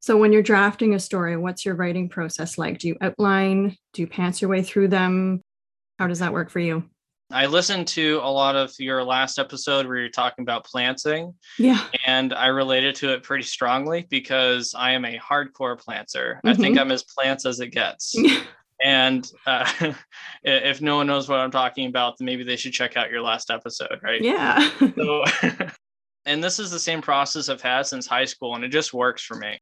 So 0.00 0.18
when 0.18 0.32
you're 0.32 0.42
drafting 0.42 0.94
a 0.94 0.98
story, 0.98 1.36
what's 1.36 1.64
your 1.64 1.74
writing 1.74 2.08
process 2.08 2.58
like? 2.58 2.78
Do 2.78 2.88
you 2.88 2.96
outline? 3.00 3.76
Do 3.94 4.02
you 4.02 4.06
pants 4.06 4.42
your 4.42 4.50
way 4.50 4.62
through 4.62 4.88
them? 4.88 5.40
How 5.98 6.06
does 6.06 6.18
that 6.18 6.32
work 6.32 6.50
for 6.50 6.60
you? 6.60 6.84
I 7.30 7.46
listened 7.46 7.88
to 7.88 8.20
a 8.22 8.30
lot 8.30 8.54
of 8.54 8.72
your 8.78 9.02
last 9.02 9.38
episode 9.38 9.86
where 9.86 9.96
you're 9.96 10.08
talking 10.10 10.42
about 10.42 10.66
plantsing. 10.66 11.34
Yeah. 11.58 11.82
And 12.06 12.34
I 12.34 12.48
related 12.48 12.94
to 12.96 13.14
it 13.14 13.22
pretty 13.22 13.44
strongly 13.44 14.06
because 14.10 14.74
I 14.76 14.92
am 14.92 15.04
a 15.04 15.18
hardcore 15.18 15.82
plantser. 15.82 16.36
Mm-hmm. 16.36 16.48
I 16.48 16.54
think 16.54 16.78
I'm 16.78 16.92
as 16.92 17.02
plants 17.04 17.46
as 17.46 17.60
it 17.60 17.68
gets. 17.68 18.14
and 18.82 19.30
uh, 19.46 19.70
if 20.44 20.80
no 20.80 20.96
one 20.96 21.06
knows 21.06 21.28
what 21.28 21.40
I'm 21.40 21.50
talking 21.50 21.86
about, 21.86 22.18
then 22.18 22.26
maybe 22.26 22.44
they 22.44 22.56
should 22.56 22.72
check 22.72 22.96
out 22.96 23.10
your 23.10 23.22
last 23.22 23.50
episode, 23.50 24.00
right? 24.02 24.20
Yeah. 24.20 24.70
so, 24.94 25.24
and 26.26 26.42
this 26.42 26.58
is 26.58 26.70
the 26.70 26.78
same 26.78 27.02
process 27.02 27.48
I've 27.48 27.62
had 27.62 27.86
since 27.86 28.06
high 28.06 28.24
school, 28.24 28.54
and 28.54 28.64
it 28.64 28.68
just 28.68 28.94
works 28.94 29.22
for 29.22 29.36
me. 29.36 29.58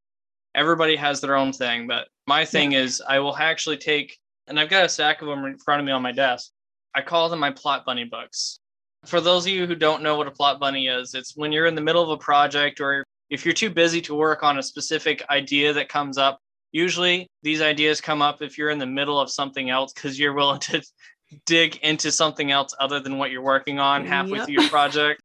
Everybody 0.55 0.97
has 0.97 1.21
their 1.21 1.37
own 1.37 1.53
thing, 1.53 1.87
but 1.87 2.09
my 2.27 2.45
thing 2.45 2.73
yeah. 2.73 2.81
is 2.81 3.03
I 3.07 3.19
will 3.19 3.37
actually 3.37 3.79
take, 3.79 4.19
and 4.47 4.59
I've 4.59 4.71
got 4.71 4.85
a 4.85 4.89
stack 4.89 5.23
of 5.23 5.29
them 5.29 5.45
in 5.45 5.59
front 5.59 5.81
of 5.81 5.87
me 5.87 5.93
on 5.93 6.03
my 6.03 6.13
desk. 6.13 6.51
I 6.95 7.03
call 7.03 7.29
them 7.29 7.41
my 7.41 7.51
plot 7.51 7.85
bunny 7.87 8.05
books. 8.05 8.59
For 9.07 9.21
those 9.21 9.47
of 9.47 9.53
you 9.53 9.67
who 9.67 9.75
don't 9.75 10.03
know 10.03 10.17
what 10.17 10.29
a 10.29 10.31
plot 10.31 10.61
bunny 10.61 10.87
is, 10.87 11.15
it's 11.15 11.37
when 11.37 11.53
you're 11.53 11.67
in 11.67 11.75
the 11.75 11.81
middle 11.81 12.03
of 12.03 12.11
a 12.11 12.17
project 12.17 12.81
or 12.81 13.05
if 13.31 13.45
you're 13.45 13.55
too 13.55 13.71
busy 13.71 14.01
to 14.03 14.15
work 14.15 14.43
on 14.43 14.59
a 14.59 14.63
specific 14.63 15.25
idea 15.31 15.73
that 15.73 15.89
comes 15.89 16.19
up. 16.19 16.39
Usually, 16.73 17.29
these 17.43 17.61
ideas 17.61 18.01
come 18.01 18.23
up 18.23 18.43
if 18.43 18.57
you're 18.57 18.71
in 18.71 18.79
the 18.79 18.87
middle 18.87 19.21
of 19.21 19.31
something 19.31 19.71
else 19.71 19.93
because 19.93 20.19
you're 20.19 20.33
willing 20.33 20.61
to 20.61 20.83
dig 21.47 21.77
into 21.83 22.11
something 22.11 22.51
else 22.51 22.75
other 22.81 23.01
than 23.01 23.19
what 23.19 23.31
you're 23.31 23.43
working 23.43 23.79
on 23.79 24.05
halfway 24.05 24.39
yep. 24.39 24.47
through 24.47 24.55
your 24.55 24.69
project. 24.69 25.21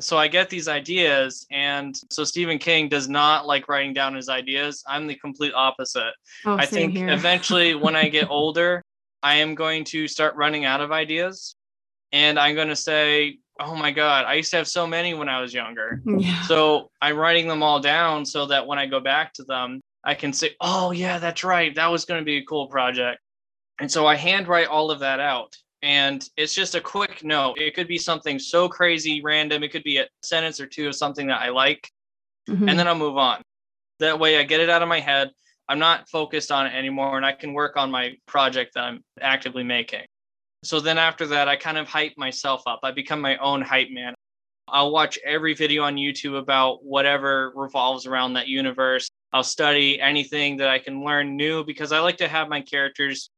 so 0.00 0.16
I 0.16 0.28
get 0.28 0.48
these 0.48 0.68
ideas, 0.68 1.46
and 1.50 1.94
so 2.10 2.24
Stephen 2.24 2.58
King 2.58 2.88
does 2.88 3.08
not 3.08 3.46
like 3.46 3.68
writing 3.68 3.92
down 3.92 4.14
his 4.14 4.28
ideas. 4.28 4.82
I'm 4.86 5.06
the 5.06 5.16
complete 5.16 5.52
opposite. 5.54 6.12
Oh, 6.44 6.56
I 6.56 6.66
think 6.66 6.96
eventually, 6.96 7.74
when 7.84 7.96
I 7.96 8.08
get 8.08 8.30
older, 8.30 8.82
I 9.22 9.36
am 9.36 9.54
going 9.54 9.84
to 9.84 10.08
start 10.08 10.34
running 10.36 10.64
out 10.64 10.80
of 10.80 10.90
ideas 10.90 11.54
and 12.12 12.38
I'm 12.38 12.54
going 12.54 12.68
to 12.68 12.76
say, 12.76 13.38
oh 13.60 13.74
my 13.74 13.90
God, 13.90 14.24
I 14.26 14.34
used 14.34 14.50
to 14.50 14.58
have 14.58 14.68
so 14.68 14.86
many 14.86 15.14
when 15.14 15.28
I 15.28 15.40
was 15.40 15.54
younger. 15.54 16.02
Yeah. 16.04 16.42
So 16.42 16.90
I'm 17.00 17.16
writing 17.16 17.48
them 17.48 17.62
all 17.62 17.80
down 17.80 18.26
so 18.26 18.46
that 18.46 18.66
when 18.66 18.78
I 18.78 18.86
go 18.86 19.00
back 19.00 19.32
to 19.34 19.44
them, 19.44 19.80
I 20.04 20.14
can 20.14 20.32
say, 20.32 20.56
oh, 20.60 20.90
yeah, 20.90 21.18
that's 21.18 21.44
right. 21.44 21.74
That 21.74 21.86
was 21.86 22.04
going 22.04 22.20
to 22.20 22.24
be 22.24 22.38
a 22.38 22.44
cool 22.44 22.66
project. 22.66 23.20
And 23.80 23.90
so 23.90 24.06
I 24.06 24.16
handwrite 24.16 24.68
all 24.68 24.90
of 24.90 25.00
that 25.00 25.20
out. 25.20 25.56
And 25.82 26.28
it's 26.36 26.54
just 26.54 26.74
a 26.74 26.80
quick 26.80 27.24
note. 27.24 27.58
It 27.58 27.74
could 27.74 27.88
be 27.88 27.98
something 27.98 28.38
so 28.38 28.68
crazy, 28.68 29.20
random. 29.22 29.62
It 29.62 29.72
could 29.72 29.82
be 29.82 29.98
a 29.98 30.06
sentence 30.22 30.60
or 30.60 30.66
two 30.66 30.88
of 30.88 30.94
something 30.94 31.26
that 31.26 31.40
I 31.40 31.48
like. 31.48 31.88
Mm-hmm. 32.48 32.68
And 32.68 32.78
then 32.78 32.86
I'll 32.86 32.94
move 32.94 33.16
on. 33.16 33.42
That 33.98 34.18
way 34.18 34.38
I 34.38 34.44
get 34.44 34.60
it 34.60 34.70
out 34.70 34.82
of 34.82 34.88
my 34.88 35.00
head. 35.00 35.30
I'm 35.68 35.78
not 35.78 36.08
focused 36.08 36.52
on 36.52 36.66
it 36.66 36.74
anymore 36.74 37.16
and 37.16 37.24
I 37.24 37.32
can 37.32 37.52
work 37.52 37.76
on 37.76 37.90
my 37.90 38.14
project 38.26 38.74
that 38.74 38.84
I'm 38.84 39.02
actively 39.20 39.62
making. 39.62 40.02
So 40.64 40.80
then 40.80 40.98
after 40.98 41.26
that, 41.28 41.48
I 41.48 41.56
kind 41.56 41.78
of 41.78 41.88
hype 41.88 42.12
myself 42.16 42.62
up. 42.66 42.80
I 42.82 42.92
become 42.92 43.20
my 43.20 43.36
own 43.38 43.62
hype 43.62 43.90
man. 43.90 44.14
I'll 44.68 44.92
watch 44.92 45.18
every 45.24 45.54
video 45.54 45.82
on 45.82 45.96
YouTube 45.96 46.38
about 46.38 46.84
whatever 46.84 47.52
revolves 47.54 48.06
around 48.06 48.34
that 48.34 48.48
universe. 48.48 49.08
I'll 49.32 49.42
study 49.42 50.00
anything 50.00 50.58
that 50.58 50.68
I 50.68 50.78
can 50.78 51.04
learn 51.04 51.36
new 51.36 51.64
because 51.64 51.92
I 51.92 52.00
like 52.00 52.18
to 52.18 52.28
have 52.28 52.48
my 52.48 52.60
characters 52.60 53.30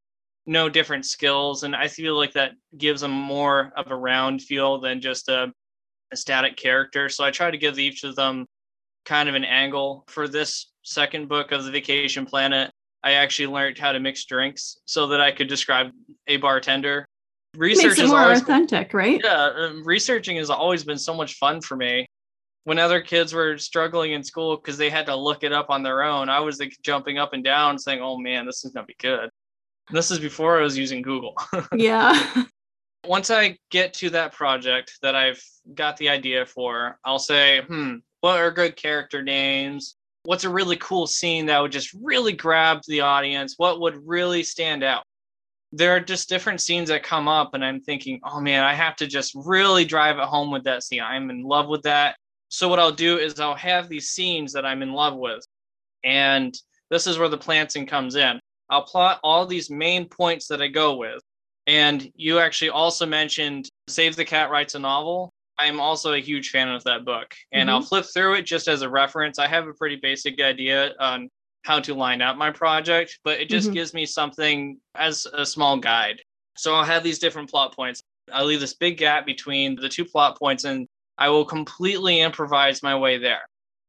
know 0.47 0.69
different 0.69 1.07
skills. 1.07 1.63
And 1.63 1.75
I 1.75 1.89
feel 1.89 2.17
like 2.17 2.33
that 2.33 2.53
gives 2.77 3.01
them 3.01 3.13
more 3.13 3.73
of 3.77 3.91
a 3.91 3.97
round 3.97 4.43
feel 4.43 4.81
than 4.81 5.01
just 5.01 5.29
a, 5.29 5.53
a 6.13 6.17
static 6.17 6.57
character. 6.57 7.09
So 7.09 7.25
I 7.25 7.31
try 7.31 7.51
to 7.51 7.59
give 7.59 7.79
each 7.79 8.05
of 8.05 8.17
them 8.17 8.47
kind 9.05 9.29
of 9.29 9.35
an 9.35 9.45
angle. 9.45 10.05
For 10.09 10.29
this 10.29 10.73
second 10.83 11.29
book 11.29 11.53
of 11.53 11.65
the 11.65 11.71
Vacation 11.71 12.27
Planet, 12.27 12.71
I 13.03 13.13
actually 13.13 13.49
learned 13.49 13.79
how 13.79 13.93
to 13.93 14.01
mix 14.01 14.25
drinks 14.25 14.79
so 14.87 15.07
that 15.09 15.21
I 15.21 15.31
could 15.31 15.49
describe 15.49 15.91
a 16.27 16.39
bartender. 16.39 17.07
Research 17.57 17.99
Makes 17.99 18.01
it 18.01 18.07
more 18.09 18.33
authentic, 18.33 18.93
right? 18.95 19.21
Yeah, 19.23 19.51
um, 19.57 19.85
researching 19.85 20.39
has 20.39 20.51
always 20.51 20.83
been 20.83 20.99
so 20.99 21.15
much 21.15 21.35
fun 21.35 21.61
for 21.61 21.77
me. 21.77 22.07
When 22.65 22.79
other 22.79 23.01
kids 23.01 23.33
were 23.33 23.59
struggling 23.59 24.13
in 24.13 24.25
school 24.25 24.57
because 24.57 24.79
they 24.79 24.91
had 24.91 25.07
to 25.07 25.17
look 25.17 25.45
it 25.45 25.53
up 25.53 25.71
on 25.71 25.83
their 25.83 26.03
own, 26.03 26.29
I 26.29 26.41
was 26.41 26.59
like 26.59 26.77
jumping 26.83 27.19
up 27.19 27.33
and 27.33 27.45
down 27.45 27.79
saying, 27.79 28.01
"Oh 28.01 28.19
man, 28.19 28.47
this 28.47 28.65
is 28.65 28.73
gonna 28.73 28.87
be 28.87 28.97
good." 28.99 29.31
And 29.89 29.97
this 29.97 30.11
is 30.11 30.19
before 30.19 30.59
I 30.59 30.63
was 30.63 30.79
using 30.79 31.03
Google. 31.03 31.35
yeah. 31.75 32.45
Once 33.07 33.31
I 33.31 33.59
get 33.71 33.93
to 33.95 34.11
that 34.11 34.33
project 34.33 34.99
that 35.03 35.15
I've 35.15 35.43
got 35.75 35.99
the 35.99 36.09
idea 36.09 36.47
for, 36.47 36.99
I'll 37.05 37.19
say, 37.19 37.63
"Hmm, 37.63 37.97
what 38.21 38.39
are 38.39 38.51
good 38.51 38.77
character 38.77 39.23
names? 39.23 39.97
what's 40.25 40.45
a 40.45 40.51
really 40.51 40.77
cool 40.77 41.07
scene 41.07 41.47
that 41.47 41.61
would 41.61 41.73
just 41.73 41.95
really 42.03 42.33
grab 42.33 42.81
the 42.89 43.01
audience? 43.01 43.55
What 43.57 43.81
would 43.81 44.07
really 44.07 44.43
stand 44.43 44.83
out? 44.83 45.05
There 45.73 45.95
are 45.95 46.01
just 46.01 46.29
different 46.29 46.61
scenes 46.61 46.89
that 46.89 47.03
come 47.03 47.29
up, 47.29 47.55
and 47.55 47.65
I'm 47.65 47.81
thinking, 47.81 48.21
oh 48.25 48.41
man, 48.41 48.63
I 48.63 48.75
have 48.75 48.97
to 48.97 49.07
just 49.07 49.33
really 49.35 49.85
drive 49.85 50.19
it 50.19 50.25
home 50.25 50.51
with 50.51 50.65
that 50.65 50.83
scene. 50.83 51.03
I'm 51.03 51.31
in 51.31 51.43
love 51.43 51.69
with 51.69 51.83
that. 51.83 52.17
So, 52.55 52.69
what 52.69 52.79
I'll 52.79 52.93
do 52.93 53.19
is 53.19 53.41
I'll 53.41 53.57
have 53.57 53.89
these 53.89 54.11
scenes 54.11 54.53
that 54.53 54.65
I'm 54.65 54.81
in 54.81 54.93
love 54.93 55.17
with. 55.17 55.45
And 56.05 56.55
this 56.89 57.09
is 57.09 57.19
where 57.19 57.29
the 57.29 57.37
plantsing 57.37 57.89
comes 57.89 58.15
in. 58.15 58.39
I'll 58.71 58.85
plot 58.85 59.19
all 59.25 59.45
these 59.45 59.71
main 59.71 60.09
points 60.09 60.47
that 60.47 60.63
I 60.63 60.69
go 60.69 60.95
with. 60.95 61.21
And 61.67 62.09
you 62.15 62.39
actually 62.39 62.71
also 62.71 63.07
mentioned 63.07 63.69
Save 63.89 64.15
the 64.15 64.25
Cat 64.25 64.51
Writes 64.51 64.77
a 64.77 64.79
Novel. 64.79 65.33
I'm 65.59 65.81
also 65.81 66.13
a 66.13 66.21
huge 66.21 66.51
fan 66.51 66.69
of 66.69 66.85
that 66.85 67.05
book, 67.05 67.35
and 67.51 67.69
mm-hmm. 67.69 67.75
I'll 67.75 67.83
flip 67.83 68.07
through 68.15 68.35
it 68.35 68.43
just 68.43 68.69
as 68.69 68.83
a 68.83 68.89
reference. 68.89 69.41
I 69.41 69.49
have 69.49 69.67
a 69.67 69.75
pretty 69.75 69.97
basic 69.97 70.41
idea 70.41 70.93
on 71.01 71.29
how 71.63 71.81
to 71.81 71.95
line 71.95 72.23
up 72.23 72.37
my 72.37 72.53
project, 72.53 73.19
but 73.25 73.41
it 73.41 73.49
just 73.49 73.67
mm-hmm. 73.67 73.75
gives 73.75 73.95
me 73.95 74.07
something 74.07 74.79
as 74.95 75.27
a 75.33 75.45
small 75.45 75.77
guide. 75.79 76.21
So 76.57 76.75
I'll 76.75 76.85
have 76.85 77.03
these 77.03 77.19
different 77.19 77.51
plot 77.51 77.75
points. 77.75 78.01
I'll 78.33 78.47
leave 78.47 78.61
this 78.61 78.75
big 78.75 78.97
gap 78.97 79.27
between 79.27 79.75
the 79.75 79.89
two 79.89 80.05
plot 80.05 80.39
points, 80.39 80.65
and 80.65 80.87
I 81.19 81.29
will 81.29 81.45
completely 81.45 82.21
improvise 82.21 82.83
my 82.83 82.97
way 82.97 83.19
there. 83.19 83.43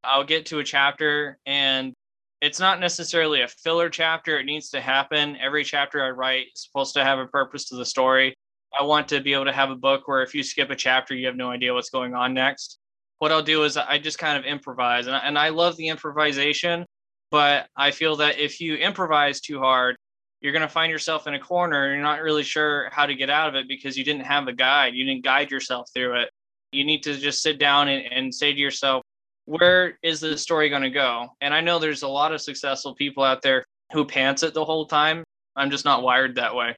I'll 0.04 0.24
get 0.24 0.46
to 0.48 0.60
a 0.60 0.64
chapter, 0.64 1.38
and 1.46 1.94
it's 2.42 2.60
not 2.60 2.80
necessarily 2.80 3.42
a 3.42 3.48
filler 3.48 3.90
chapter. 3.90 4.38
It 4.38 4.46
needs 4.46 4.70
to 4.70 4.82
happen. 4.82 5.38
Every 5.38 5.64
chapter 5.64 6.04
I 6.04 6.10
write 6.10 6.48
is 6.54 6.64
supposed 6.64 6.94
to 6.96 7.04
have 7.04 7.18
a 7.18 7.28
purpose 7.28 7.66
to 7.70 7.76
the 7.76 7.86
story. 7.86 8.36
I 8.78 8.84
want 8.84 9.08
to 9.10 9.22
be 9.22 9.34
able 9.34 9.46
to 9.46 9.54
have 9.54 9.72
a 9.72 9.76
book 9.76 10.08
where 10.08 10.22
if 10.22 10.36
you 10.36 10.44
skip 10.44 10.70
a 10.70 10.76
chapter, 10.76 11.16
you 11.16 11.26
have 11.26 11.36
no 11.36 11.50
idea 11.50 11.74
what's 11.74 11.90
going 11.90 12.14
on 12.14 12.34
next. 12.34 12.78
What 13.20 13.32
I'll 13.32 13.42
do 13.42 13.64
is 13.64 13.78
I 13.78 13.98
just 13.98 14.20
kind 14.20 14.38
of 14.38 14.46
improvise, 14.46 15.08
and 15.08 15.16
I, 15.16 15.20
and 15.20 15.40
I 15.40 15.50
love 15.50 15.78
the 15.78 15.88
improvisation, 15.88 16.86
but 17.32 17.68
I 17.76 17.92
feel 17.92 18.18
that 18.18 18.38
if 18.38 18.60
you 18.60 18.76
improvise 18.76 19.40
too 19.40 19.60
hard, 19.60 19.96
you're 20.42 20.52
going 20.52 20.62
to 20.62 20.70
find 20.70 20.92
yourself 20.92 21.26
in 21.26 21.34
a 21.34 21.40
corner 21.40 21.86
and 21.86 21.96
you're 21.96 22.04
not 22.04 22.22
really 22.22 22.44
sure 22.44 22.90
how 22.92 23.06
to 23.06 23.16
get 23.16 23.32
out 23.32 23.50
of 23.50 23.56
it 23.56 23.68
because 23.68 23.98
you 23.98 24.04
didn't 24.04 24.26
have 24.26 24.48
a 24.48 24.54
guide. 24.54 24.94
You 24.94 25.06
didn't 25.06 25.24
guide 25.24 25.50
yourself 25.50 25.90
through 25.94 26.22
it. 26.22 26.30
You 26.72 26.84
need 26.84 27.04
to 27.04 27.16
just 27.18 27.42
sit 27.42 27.60
down 27.60 27.88
and, 27.88 28.06
and 28.12 28.34
say 28.34 28.54
to 28.54 28.60
yourself, 28.60 29.04
where 29.46 29.98
is 30.02 30.20
the 30.20 30.38
story 30.38 30.70
going 30.70 30.82
to 30.82 30.90
go? 30.90 31.28
And 31.42 31.54
I 31.54 31.62
know 31.62 31.80
there's 31.80 32.04
a 32.04 32.08
lot 32.08 32.34
of 32.34 32.42
successful 32.42 32.96
people 32.96 33.24
out 33.24 33.42
there 33.42 33.66
who 33.94 34.06
pants 34.06 34.44
it 34.44 34.54
the 34.54 34.66
whole 34.66 34.86
time. 34.86 35.24
I'm 35.56 35.70
just 35.70 35.86
not 35.86 36.04
wired 36.04 36.36
that 36.36 36.54
way 36.54 36.76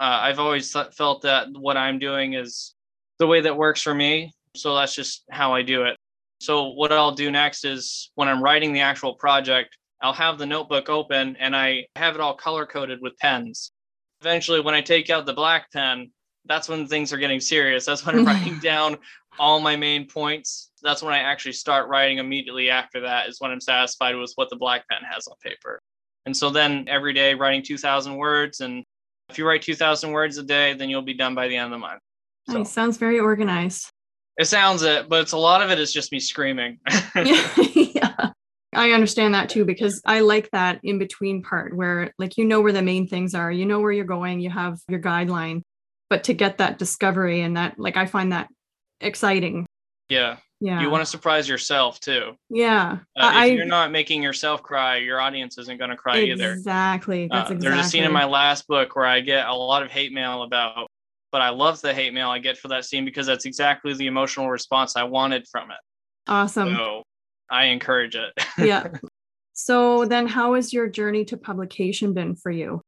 uh, 0.00 0.18
I've 0.22 0.38
always 0.38 0.74
felt 0.92 1.22
that 1.22 1.48
what 1.52 1.76
I'm 1.76 1.98
doing 1.98 2.32
is 2.32 2.74
the 3.18 3.26
way 3.26 3.42
that 3.42 3.56
works 3.56 3.82
for 3.82 3.94
me. 3.94 4.32
So 4.56 4.74
that's 4.74 4.94
just 4.94 5.24
how 5.30 5.52
I 5.52 5.62
do 5.62 5.84
it. 5.84 5.96
So 6.40 6.70
what 6.70 6.90
I'll 6.90 7.14
do 7.14 7.30
next 7.30 7.66
is 7.66 8.10
when 8.14 8.26
I'm 8.26 8.42
writing 8.42 8.72
the 8.72 8.80
actual 8.80 9.14
project, 9.14 9.76
I'll 10.00 10.14
have 10.14 10.38
the 10.38 10.46
notebook 10.46 10.88
open 10.88 11.36
and 11.38 11.54
I 11.54 11.84
have 11.96 12.14
it 12.14 12.20
all 12.22 12.34
color 12.34 12.64
coded 12.64 13.00
with 13.02 13.18
pens. 13.18 13.72
Eventually, 14.22 14.60
when 14.60 14.74
I 14.74 14.80
take 14.80 15.10
out 15.10 15.26
the 15.26 15.34
black 15.34 15.70
pen, 15.70 16.10
that's 16.46 16.66
when 16.66 16.86
things 16.86 17.12
are 17.12 17.18
getting 17.18 17.40
serious. 17.40 17.84
That's 17.84 18.04
when 18.06 18.18
I'm 18.18 18.24
writing 18.26 18.58
down 18.58 18.96
all 19.38 19.60
my 19.60 19.76
main 19.76 20.06
points. 20.06 20.70
That's 20.82 21.02
when 21.02 21.14
I 21.14 21.18
actually 21.18 21.52
start 21.52 21.88
writing 21.88 22.18
immediately 22.18 22.70
after 22.70 23.00
that 23.00 23.28
is 23.28 23.40
when 23.40 23.50
I'm 23.50 23.60
satisfied 23.60 24.16
with 24.16 24.32
what 24.36 24.50
the 24.50 24.56
black 24.56 24.84
pen 24.88 25.00
has 25.10 25.26
on 25.26 25.36
paper. 25.42 25.80
And 26.26 26.36
so 26.36 26.50
then 26.50 26.86
every 26.88 27.12
day 27.12 27.34
writing 27.34 27.62
2000 27.62 28.16
words 28.16 28.60
and 28.60 28.84
if 29.28 29.38
you 29.38 29.46
write 29.46 29.62
2000 29.62 30.10
words 30.10 30.38
a 30.38 30.42
day 30.42 30.74
then 30.74 30.90
you'll 30.90 31.02
be 31.02 31.14
done 31.14 31.34
by 31.34 31.48
the 31.48 31.56
end 31.56 31.66
of 31.66 31.70
the 31.70 31.78
month. 31.78 32.00
So, 32.48 32.58
nice. 32.58 32.72
sounds 32.72 32.96
very 32.96 33.18
organized. 33.18 33.90
It 34.36 34.46
sounds 34.46 34.82
it, 34.82 35.08
but 35.08 35.20
it's 35.20 35.32
a 35.32 35.38
lot 35.38 35.62
of 35.62 35.70
it 35.70 35.78
is 35.78 35.92
just 35.92 36.12
me 36.12 36.20
screaming. 36.20 36.78
yeah. 37.14 38.30
I 38.72 38.92
understand 38.92 39.34
that 39.34 39.48
too 39.48 39.64
because 39.64 40.00
I 40.06 40.20
like 40.20 40.48
that 40.52 40.80
in 40.82 40.98
between 40.98 41.42
part 41.42 41.76
where 41.76 42.12
like 42.18 42.36
you 42.36 42.44
know 42.44 42.60
where 42.60 42.72
the 42.72 42.82
main 42.82 43.06
things 43.06 43.34
are, 43.34 43.50
you 43.50 43.66
know 43.66 43.80
where 43.80 43.92
you're 43.92 44.04
going, 44.04 44.40
you 44.40 44.50
have 44.50 44.78
your 44.88 45.00
guideline, 45.00 45.62
but 46.08 46.24
to 46.24 46.34
get 46.34 46.58
that 46.58 46.78
discovery 46.78 47.40
and 47.40 47.56
that 47.56 47.78
like 47.78 47.96
I 47.96 48.06
find 48.06 48.32
that 48.32 48.48
exciting. 49.00 49.66
Yeah. 50.08 50.36
Yeah. 50.60 50.82
You 50.82 50.90
want 50.90 51.00
to 51.00 51.06
surprise 51.06 51.48
yourself 51.48 52.00
too. 52.00 52.32
Yeah. 52.50 52.98
Uh, 53.16 53.30
if 53.32 53.34
I, 53.34 53.44
you're 53.46 53.64
not 53.64 53.90
making 53.90 54.22
yourself 54.22 54.62
cry, 54.62 54.96
your 54.96 55.18
audience 55.18 55.56
isn't 55.56 55.78
going 55.78 55.88
to 55.88 55.96
cry 55.96 56.18
exactly. 56.18 56.32
either. 56.32 56.52
Exactly. 56.52 57.28
That's 57.30 57.50
uh, 57.50 57.54
exactly. 57.54 57.76
There's 57.76 57.86
a 57.86 57.88
scene 57.88 58.04
in 58.04 58.12
my 58.12 58.26
last 58.26 58.68
book 58.68 58.94
where 58.94 59.06
I 59.06 59.20
get 59.20 59.48
a 59.48 59.54
lot 59.54 59.82
of 59.82 59.90
hate 59.90 60.12
mail 60.12 60.42
about, 60.42 60.86
but 61.32 61.40
I 61.40 61.48
love 61.48 61.80
the 61.80 61.94
hate 61.94 62.12
mail 62.12 62.28
I 62.28 62.40
get 62.40 62.58
for 62.58 62.68
that 62.68 62.84
scene 62.84 63.06
because 63.06 63.26
that's 63.26 63.46
exactly 63.46 63.94
the 63.94 64.06
emotional 64.06 64.50
response 64.50 64.96
I 64.96 65.04
wanted 65.04 65.46
from 65.50 65.70
it. 65.70 65.78
Awesome. 66.28 66.74
So 66.74 67.04
I 67.50 67.66
encourage 67.66 68.14
it. 68.14 68.32
yeah. 68.58 68.88
So 69.54 70.04
then 70.04 70.26
how 70.26 70.54
has 70.54 70.74
your 70.74 70.88
journey 70.88 71.24
to 71.26 71.38
publication 71.38 72.12
been 72.12 72.36
for 72.36 72.50
you? 72.50 72.82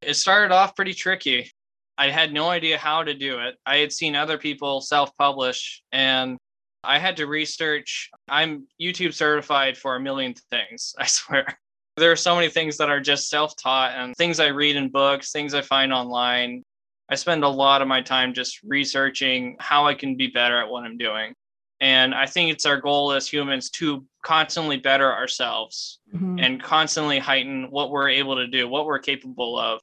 It 0.00 0.14
started 0.14 0.54
off 0.54 0.76
pretty 0.76 0.94
tricky. 0.94 1.50
I 1.96 2.10
had 2.10 2.32
no 2.32 2.48
idea 2.48 2.78
how 2.78 3.02
to 3.02 3.14
do 3.14 3.38
it. 3.38 3.56
I 3.64 3.76
had 3.76 3.92
seen 3.92 4.16
other 4.16 4.38
people 4.38 4.80
self 4.80 5.16
publish 5.16 5.82
and 5.92 6.38
I 6.82 6.98
had 6.98 7.16
to 7.16 7.26
research. 7.26 8.10
I'm 8.28 8.66
YouTube 8.80 9.14
certified 9.14 9.76
for 9.76 9.96
a 9.96 10.00
million 10.00 10.34
things, 10.50 10.94
I 10.98 11.06
swear. 11.06 11.58
There 11.96 12.10
are 12.10 12.16
so 12.16 12.34
many 12.34 12.48
things 12.48 12.76
that 12.78 12.90
are 12.90 13.00
just 13.00 13.28
self 13.28 13.54
taught 13.56 13.92
and 13.92 14.14
things 14.16 14.40
I 14.40 14.48
read 14.48 14.76
in 14.76 14.88
books, 14.88 15.30
things 15.30 15.54
I 15.54 15.62
find 15.62 15.92
online. 15.92 16.62
I 17.08 17.14
spend 17.14 17.44
a 17.44 17.48
lot 17.48 17.82
of 17.82 17.88
my 17.88 18.00
time 18.00 18.32
just 18.34 18.60
researching 18.62 19.56
how 19.60 19.86
I 19.86 19.94
can 19.94 20.16
be 20.16 20.28
better 20.28 20.58
at 20.58 20.68
what 20.68 20.84
I'm 20.84 20.96
doing. 20.96 21.34
And 21.80 22.14
I 22.14 22.26
think 22.26 22.50
it's 22.50 22.66
our 22.66 22.80
goal 22.80 23.12
as 23.12 23.28
humans 23.28 23.68
to 23.72 24.06
constantly 24.22 24.78
better 24.78 25.12
ourselves 25.12 26.00
mm-hmm. 26.14 26.38
and 26.38 26.62
constantly 26.62 27.18
heighten 27.18 27.70
what 27.70 27.90
we're 27.90 28.08
able 28.08 28.36
to 28.36 28.46
do, 28.46 28.66
what 28.66 28.86
we're 28.86 29.00
capable 29.00 29.58
of 29.58 29.80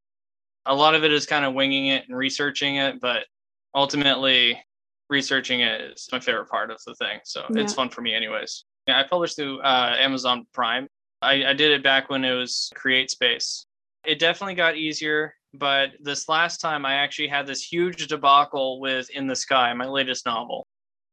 a 0.65 0.76
lot 0.76 0.95
of 0.95 1.04
it 1.04 1.12
is 1.12 1.26
kind 1.26 1.45
of 1.45 1.54
winging 1.54 1.88
it 1.88 2.08
and 2.08 2.17
researching 2.17 2.76
it, 2.76 3.00
but 3.02 3.26
ultimately 3.74 4.62
researching 5.10 5.62
it 5.62 5.82
is 5.82 6.08
my 6.12 6.19
favorite 6.19 6.50
part 6.50 6.71
of 6.71 6.80
the 6.86 6.95
thing. 6.95 7.19
So 7.24 7.43
yeah. 7.50 7.62
it's 7.62 7.74
fun 7.74 7.89
for 7.89 8.02
me, 8.02 8.13
anyways. 8.13 8.65
Yeah, 8.88 9.00
I 9.00 9.04
published 9.04 9.36
through 9.36 9.60
uh, 9.62 9.95
Amazon 10.00 10.45
Prime. 10.54 10.88
I, 11.21 11.45
I 11.45 11.54
did 11.54 11.71
it 11.71 11.84
back 11.84 12.10
when 12.10 12.26
it 12.26 12.34
was 12.34 12.71
Create 12.76 13.12
Space. 13.12 13.65
It 14.06 14.17
definitely 14.17 14.56
got 14.56 14.78
easier, 14.78 15.36
but 15.54 15.91
this 16.02 16.28
last 16.28 16.58
time 16.58 16.86
I 16.86 16.95
actually 16.95 17.28
had 17.28 17.45
this 17.45 17.63
huge 17.63 18.08
debacle 18.08 18.80
with 18.80 19.10
In 19.12 19.28
the 19.28 19.36
Sky, 19.36 19.71
my 19.74 19.86
latest 19.86 20.26
novel. 20.26 20.65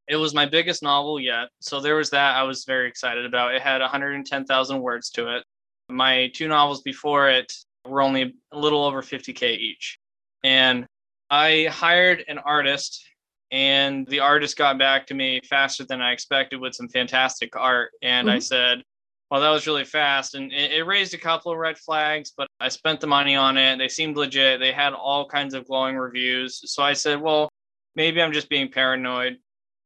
It 0.09 0.17
was 0.17 0.35
my 0.35 0.47
biggest 0.47 0.83
novel 0.83 1.21
yet. 1.21 1.49
So 1.61 1.81
there 1.81 1.97
was 1.97 2.09
that 2.11 2.37
I 2.37 2.43
was 2.43 2.65
very 2.65 2.89
excited 2.89 3.27
about. 3.27 3.55
It 3.55 3.61
had 3.61 3.83
110,000 3.83 4.81
words 4.81 5.11
to 5.11 5.37
it. 5.37 5.45
My 5.91 6.31
two 6.35 6.49
novels 6.49 6.81
before 6.81 7.29
it 7.29 7.53
were 7.89 8.03
only 8.03 8.35
a 8.53 8.59
little 8.59 8.85
over 8.85 9.03
50K 9.03 9.57
each. 9.57 9.99
And 10.45 10.87
I 11.31 11.69
hired 11.71 12.25
an 12.29 12.39
artist, 12.39 13.05
and 13.51 14.07
the 14.07 14.21
artist 14.21 14.57
got 14.57 14.79
back 14.79 15.07
to 15.09 15.15
me 15.15 15.41
faster 15.49 15.85
than 15.85 16.01
I 16.01 16.13
expected 16.13 16.61
with 16.61 16.75
some 16.75 16.89
fantastic 16.89 17.57
art. 17.57 17.91
And 18.03 18.29
mm-hmm. 18.29 18.37
I 18.37 18.39
said, 18.39 18.83
well, 19.31 19.41
that 19.41 19.51
was 19.51 19.67
really 19.67 19.85
fast. 19.85 20.35
And 20.35 20.53
it, 20.53 20.73
it, 20.73 20.87
raised 20.87 21.13
a 21.13 21.19
couple 21.19 21.53
of 21.53 21.59
red 21.59 21.77
flags, 21.77 22.33
but 22.37 22.49
I 22.61 22.69
spent 22.69 23.01
the 23.01 23.07
money 23.07 23.37
on 23.37 23.59
it. 23.59 23.77
They 23.77 23.89
seemed 23.89 24.17
legit. 24.17 24.59
They 24.59 24.73
had 24.73 24.95
all 24.95 25.29
kinds 25.29 25.55
of 25.55 25.67
glowing 25.67 25.97
reviews. 25.97 26.61
So 26.73 26.83
I 26.83 26.95
said, 26.95 27.21
well, 27.21 27.51
maybe 27.95 28.23
I'm 28.23 28.33
just 28.33 28.49
being 28.49 28.71
paranoid. 28.71 29.37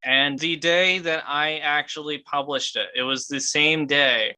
And 0.05 0.39
the 0.39 0.57
day 0.57 0.99
that 1.01 1.25
I 1.27 1.59
actually 1.59 2.19
published 2.19 2.77
it, 2.77 2.89
it 2.95 3.03
was 3.03 3.27
the 3.27 3.41
same 3.41 3.87
day 3.87 4.35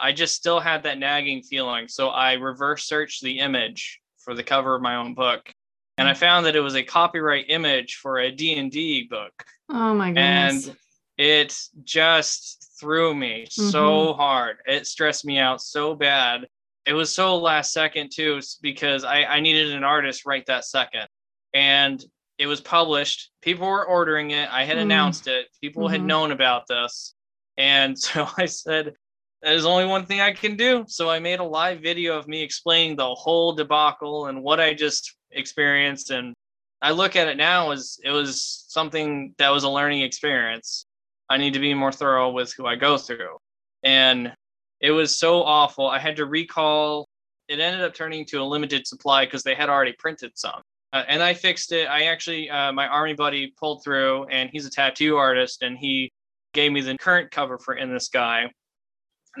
I 0.00 0.12
just 0.12 0.34
still 0.34 0.60
had 0.60 0.82
that 0.84 0.98
nagging 0.98 1.42
feeling. 1.42 1.88
So 1.88 2.08
I 2.08 2.34
reverse 2.34 2.84
searched 2.84 3.22
the 3.22 3.38
image 3.38 4.00
for 4.18 4.34
the 4.34 4.42
cover 4.42 4.74
of 4.74 4.82
my 4.82 4.96
own 4.96 5.14
book. 5.14 5.52
And 5.96 6.08
I 6.08 6.14
found 6.14 6.46
that 6.46 6.54
it 6.54 6.60
was 6.60 6.76
a 6.76 6.82
copyright 6.82 7.46
image 7.48 7.96
for 7.96 8.18
a 8.18 8.30
D&D 8.30 9.08
book. 9.10 9.32
Oh 9.68 9.94
my 9.94 10.08
goodness. 10.08 10.68
And 10.68 10.76
it 11.16 11.58
just 11.82 12.72
threw 12.78 13.14
me 13.14 13.46
mm-hmm. 13.46 13.70
so 13.70 14.12
hard. 14.14 14.58
It 14.66 14.86
stressed 14.86 15.24
me 15.24 15.38
out 15.38 15.60
so 15.60 15.94
bad. 15.94 16.46
It 16.86 16.92
was 16.92 17.12
so 17.12 17.36
last 17.36 17.72
second 17.72 18.10
too, 18.14 18.40
because 18.62 19.04
I, 19.04 19.24
I 19.24 19.40
needed 19.40 19.72
an 19.72 19.82
artist 19.82 20.24
right 20.24 20.46
that 20.46 20.64
second. 20.64 21.06
And 21.52 22.02
it 22.38 22.46
was 22.46 22.60
published. 22.60 23.30
People 23.42 23.66
were 23.66 23.84
ordering 23.84 24.30
it. 24.30 24.48
I 24.52 24.64
had 24.64 24.76
mm. 24.76 24.82
announced 24.82 25.26
it. 25.26 25.48
People 25.60 25.84
mm-hmm. 25.84 25.92
had 25.92 26.04
known 26.04 26.30
about 26.30 26.68
this. 26.68 27.14
And 27.56 27.98
so 27.98 28.28
I 28.38 28.46
said, 28.46 28.94
there's 29.42 29.64
only 29.64 29.86
one 29.86 30.04
thing 30.04 30.20
I 30.20 30.32
can 30.32 30.56
do. 30.56 30.84
So 30.88 31.08
I 31.08 31.18
made 31.18 31.40
a 31.40 31.44
live 31.44 31.80
video 31.80 32.18
of 32.18 32.28
me 32.28 32.42
explaining 32.42 32.96
the 32.96 33.14
whole 33.14 33.52
debacle 33.52 34.26
and 34.26 34.42
what 34.42 34.60
I 34.60 34.74
just 34.74 35.16
experienced. 35.30 36.10
And 36.10 36.34
I 36.82 36.90
look 36.90 37.16
at 37.16 37.28
it 37.28 37.36
now 37.36 37.70
as 37.70 37.98
it 38.02 38.10
was 38.10 38.64
something 38.68 39.34
that 39.38 39.50
was 39.50 39.64
a 39.64 39.68
learning 39.68 40.02
experience. 40.02 40.86
I 41.30 41.36
need 41.36 41.52
to 41.54 41.60
be 41.60 41.74
more 41.74 41.92
thorough 41.92 42.30
with 42.30 42.52
who 42.54 42.66
I 42.66 42.76
go 42.76 42.98
through. 42.98 43.36
And 43.82 44.32
it 44.80 44.90
was 44.90 45.18
so 45.18 45.42
awful. 45.42 45.86
I 45.86 45.98
had 45.98 46.16
to 46.16 46.26
recall. 46.26 47.06
It 47.48 47.60
ended 47.60 47.82
up 47.82 47.94
turning 47.94 48.24
to 48.26 48.42
a 48.42 48.44
limited 48.44 48.86
supply 48.86 49.24
because 49.24 49.42
they 49.42 49.54
had 49.54 49.68
already 49.68 49.94
printed 49.98 50.32
some. 50.34 50.60
Uh, 50.92 51.04
and 51.06 51.22
I 51.22 51.34
fixed 51.34 51.72
it. 51.72 51.86
I 51.86 52.04
actually, 52.04 52.48
uh, 52.48 52.72
my 52.72 52.86
army 52.86 53.14
buddy 53.14 53.52
pulled 53.58 53.84
through, 53.84 54.24
and 54.26 54.48
he's 54.50 54.66
a 54.66 54.70
tattoo 54.70 55.16
artist, 55.16 55.62
and 55.62 55.76
he 55.76 56.10
gave 56.54 56.72
me 56.72 56.80
the 56.80 56.96
current 56.96 57.30
cover 57.30 57.58
for 57.58 57.74
In 57.74 57.92
the 57.92 58.00
Sky 58.00 58.50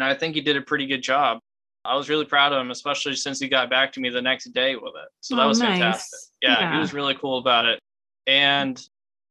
and 0.00 0.04
I 0.04 0.14
think 0.14 0.34
he 0.34 0.40
did 0.40 0.56
a 0.56 0.62
pretty 0.62 0.86
good 0.86 1.02
job. 1.02 1.40
I 1.84 1.96
was 1.96 2.08
really 2.08 2.24
proud 2.24 2.52
of 2.52 2.60
him, 2.60 2.70
especially 2.70 3.16
since 3.16 3.40
he 3.40 3.48
got 3.48 3.70
back 3.70 3.92
to 3.92 4.00
me 4.00 4.10
the 4.10 4.22
next 4.22 4.52
day 4.52 4.76
with 4.76 4.92
it. 4.94 5.08
So 5.20 5.36
that 5.36 5.44
oh, 5.44 5.48
was 5.48 5.58
nice. 5.58 5.78
fantastic. 5.78 6.20
Yeah, 6.40 6.60
yeah, 6.60 6.72
he 6.74 6.78
was 6.78 6.92
really 6.92 7.14
cool 7.14 7.38
about 7.38 7.66
it. 7.66 7.80
And 8.26 8.80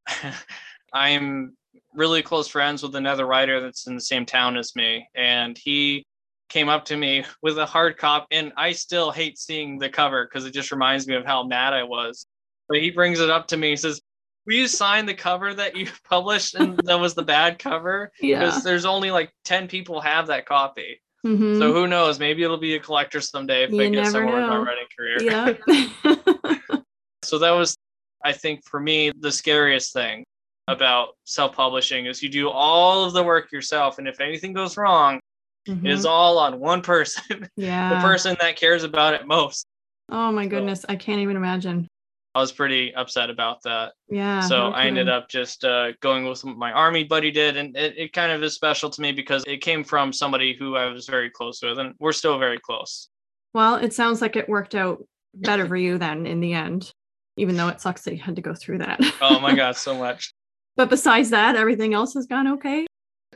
I'm 0.92 1.56
really 1.94 2.22
close 2.22 2.48
friends 2.48 2.82
with 2.82 2.96
another 2.96 3.26
writer 3.26 3.60
that's 3.60 3.86
in 3.86 3.94
the 3.94 4.00
same 4.00 4.26
town 4.26 4.56
as 4.56 4.76
me. 4.76 5.08
And 5.14 5.56
he 5.56 6.04
came 6.48 6.68
up 6.68 6.84
to 6.86 6.96
me 6.96 7.24
with 7.42 7.58
a 7.58 7.66
hard 7.66 7.96
cop. 7.96 8.26
And 8.30 8.52
I 8.56 8.72
still 8.72 9.10
hate 9.10 9.38
seeing 9.38 9.78
the 9.78 9.88
cover 9.88 10.24
because 10.26 10.44
it 10.44 10.52
just 10.52 10.72
reminds 10.72 11.06
me 11.06 11.14
of 11.14 11.24
how 11.24 11.44
mad 11.44 11.72
I 11.72 11.84
was. 11.84 12.26
But 12.68 12.78
he 12.78 12.90
brings 12.90 13.20
it 13.20 13.30
up 13.30 13.46
to 13.48 13.56
me. 13.56 13.70
He 13.70 13.76
says, 13.76 14.00
will 14.48 14.54
you 14.54 14.66
sign 14.66 15.04
the 15.04 15.12
cover 15.12 15.52
that 15.52 15.76
you 15.76 15.86
published 16.08 16.54
and 16.54 16.78
that 16.84 16.98
was 16.98 17.14
the 17.14 17.22
bad 17.22 17.58
cover? 17.58 18.10
Yeah. 18.18 18.46
Because 18.46 18.64
there's 18.64 18.86
only 18.86 19.10
like 19.10 19.30
10 19.44 19.68
people 19.68 20.00
have 20.00 20.26
that 20.28 20.46
copy. 20.46 21.02
Mm-hmm. 21.26 21.58
So 21.58 21.72
who 21.72 21.86
knows? 21.86 22.18
Maybe 22.18 22.42
it'll 22.42 22.56
be 22.56 22.74
a 22.74 22.80
collector 22.80 23.20
someday 23.20 23.64
if 23.64 23.70
you 23.70 23.82
I 23.82 23.90
get 23.90 24.06
somewhere 24.06 24.40
in 24.40 24.48
my 24.48 24.56
writing 24.56 24.86
career. 24.96 25.18
Yeah. 25.20 26.78
so 27.22 27.38
that 27.38 27.50
was, 27.50 27.76
I 28.24 28.32
think, 28.32 28.64
for 28.64 28.80
me, 28.80 29.12
the 29.20 29.30
scariest 29.30 29.92
thing 29.92 30.24
about 30.66 31.08
self-publishing 31.24 32.06
is 32.06 32.22
you 32.22 32.30
do 32.30 32.48
all 32.48 33.04
of 33.04 33.12
the 33.12 33.22
work 33.22 33.52
yourself, 33.52 33.98
and 33.98 34.08
if 34.08 34.20
anything 34.20 34.52
goes 34.52 34.76
wrong, 34.76 35.20
mm-hmm. 35.68 35.84
it 35.84 35.92
is 35.92 36.00
mm-hmm. 36.00 36.08
all 36.08 36.38
on 36.38 36.58
one 36.58 36.80
person. 36.80 37.48
Yeah. 37.56 37.94
the 37.94 38.00
person 38.00 38.36
that 38.40 38.56
cares 38.56 38.84
about 38.84 39.12
it 39.14 39.26
most. 39.26 39.66
Oh 40.10 40.32
my 40.32 40.46
goodness, 40.46 40.82
so, 40.82 40.86
I 40.88 40.96
can't 40.96 41.20
even 41.20 41.36
imagine. 41.36 41.88
I 42.34 42.40
was 42.40 42.52
pretty 42.52 42.94
upset 42.94 43.30
about 43.30 43.62
that. 43.62 43.92
Yeah. 44.08 44.40
So 44.40 44.68
I 44.68 44.84
ended 44.84 45.08
up 45.08 45.28
just 45.28 45.64
uh, 45.64 45.92
going 46.00 46.26
with 46.26 46.44
what 46.44 46.56
my 46.56 46.72
army 46.72 47.04
buddy 47.04 47.30
did. 47.30 47.56
And 47.56 47.76
it, 47.76 47.94
it 47.96 48.12
kind 48.12 48.30
of 48.30 48.42
is 48.42 48.54
special 48.54 48.90
to 48.90 49.00
me 49.00 49.12
because 49.12 49.44
it 49.46 49.60
came 49.60 49.82
from 49.82 50.12
somebody 50.12 50.54
who 50.56 50.76
I 50.76 50.86
was 50.86 51.06
very 51.06 51.30
close 51.30 51.62
with, 51.62 51.78
and 51.78 51.94
we're 51.98 52.12
still 52.12 52.38
very 52.38 52.58
close. 52.58 53.08
Well, 53.54 53.76
it 53.76 53.92
sounds 53.92 54.20
like 54.20 54.36
it 54.36 54.48
worked 54.48 54.74
out 54.74 55.02
better 55.34 55.66
for 55.66 55.76
you 55.76 55.98
then 55.98 56.26
in 56.26 56.40
the 56.40 56.52
end, 56.52 56.92
even 57.36 57.56
though 57.56 57.68
it 57.68 57.80
sucks 57.80 58.02
that 58.02 58.14
you 58.14 58.22
had 58.22 58.36
to 58.36 58.42
go 58.42 58.54
through 58.54 58.78
that. 58.78 59.00
oh 59.22 59.40
my 59.40 59.54
God, 59.54 59.76
so 59.76 59.96
much. 59.96 60.32
But 60.76 60.90
besides 60.90 61.30
that, 61.30 61.56
everything 61.56 61.94
else 61.94 62.14
has 62.14 62.26
gone 62.26 62.46
okay. 62.48 62.86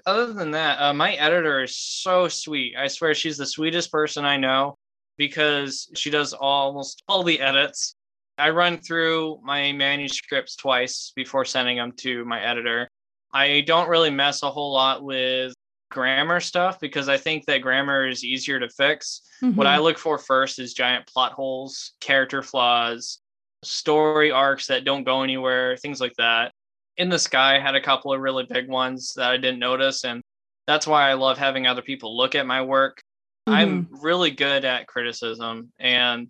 Other 0.05 0.33
than 0.33 0.51
that, 0.53 0.81
uh, 0.81 0.93
my 0.93 1.15
editor 1.15 1.63
is 1.63 1.77
so 1.77 2.29
sweet. 2.29 2.77
I 2.77 2.89
swear 2.89 3.15
she's 3.15 3.37
the 3.37 3.47
sweetest 3.47 3.91
person 3.91 4.25
I 4.25 4.37
know 4.37 4.77
because 5.17 5.89
she 5.95 6.11
does 6.11 6.33
almost 6.33 7.03
all 7.09 7.23
the 7.23 7.41
edits 7.41 7.95
I 8.43 8.51
run 8.51 8.79
through 8.79 9.39
my 9.45 9.71
manuscripts 9.71 10.57
twice 10.57 11.13
before 11.15 11.45
sending 11.45 11.77
them 11.77 11.93
to 11.99 12.25
my 12.25 12.41
editor. 12.41 12.89
I 13.33 13.61
don't 13.61 13.89
really 13.89 14.11
mess 14.11 14.43
a 14.43 14.51
whole 14.51 14.73
lot 14.73 15.05
with 15.05 15.55
grammar 15.93 16.41
stuff 16.41 16.81
because 16.81 17.09
I 17.09 17.19
think 17.19 17.47
that 17.47 17.63
grammar 17.63 18.09
is 18.09 18.25
easier 18.25 18.59
to 18.59 18.69
fix. 18.69 19.23
Mm-hmm. 19.45 19.55
What 19.55 19.69
I 19.69 19.79
look 19.79 19.97
for 19.97 20.19
first 20.19 20.59
is 20.59 20.75
giant 20.75 21.07
plot 21.07 21.35
holes, 21.35 21.93
character 22.01 22.43
flaws, 22.43 23.21
story 23.63 24.33
arcs 24.33 24.67
that 24.67 24.85
don't 24.85 25.05
go 25.05 25.23
anywhere, 25.23 25.77
things 25.77 26.01
like 26.01 26.15
that. 26.19 26.51
In 26.97 27.11
the 27.11 27.21
Sky 27.21 27.61
had 27.61 27.77
a 27.77 27.81
couple 27.81 28.13
of 28.13 28.21
really 28.21 28.45
big 28.51 28.69
ones 28.69 29.13
that 29.15 29.31
I 29.31 29.37
didn't 29.37 29.61
notice. 29.61 30.05
And 30.05 30.21
that's 30.67 30.89
why 30.89 31.09
I 31.09 31.15
love 31.15 31.39
having 31.39 31.69
other 31.69 31.83
people 31.83 32.17
look 32.17 32.35
at 32.35 32.45
my 32.45 32.63
work. 32.63 33.01
Mm-hmm. 33.49 33.57
I'm 33.57 33.89
really 34.03 34.33
good 34.33 34.65
at 34.65 34.89
criticism, 34.89 35.73
and 35.79 36.29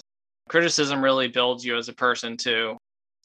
criticism 0.49 1.03
really 1.03 1.29
builds 1.29 1.65
you 1.65 1.77
as 1.77 1.89
a 1.89 1.95
person, 1.95 2.37
too. 2.37 2.77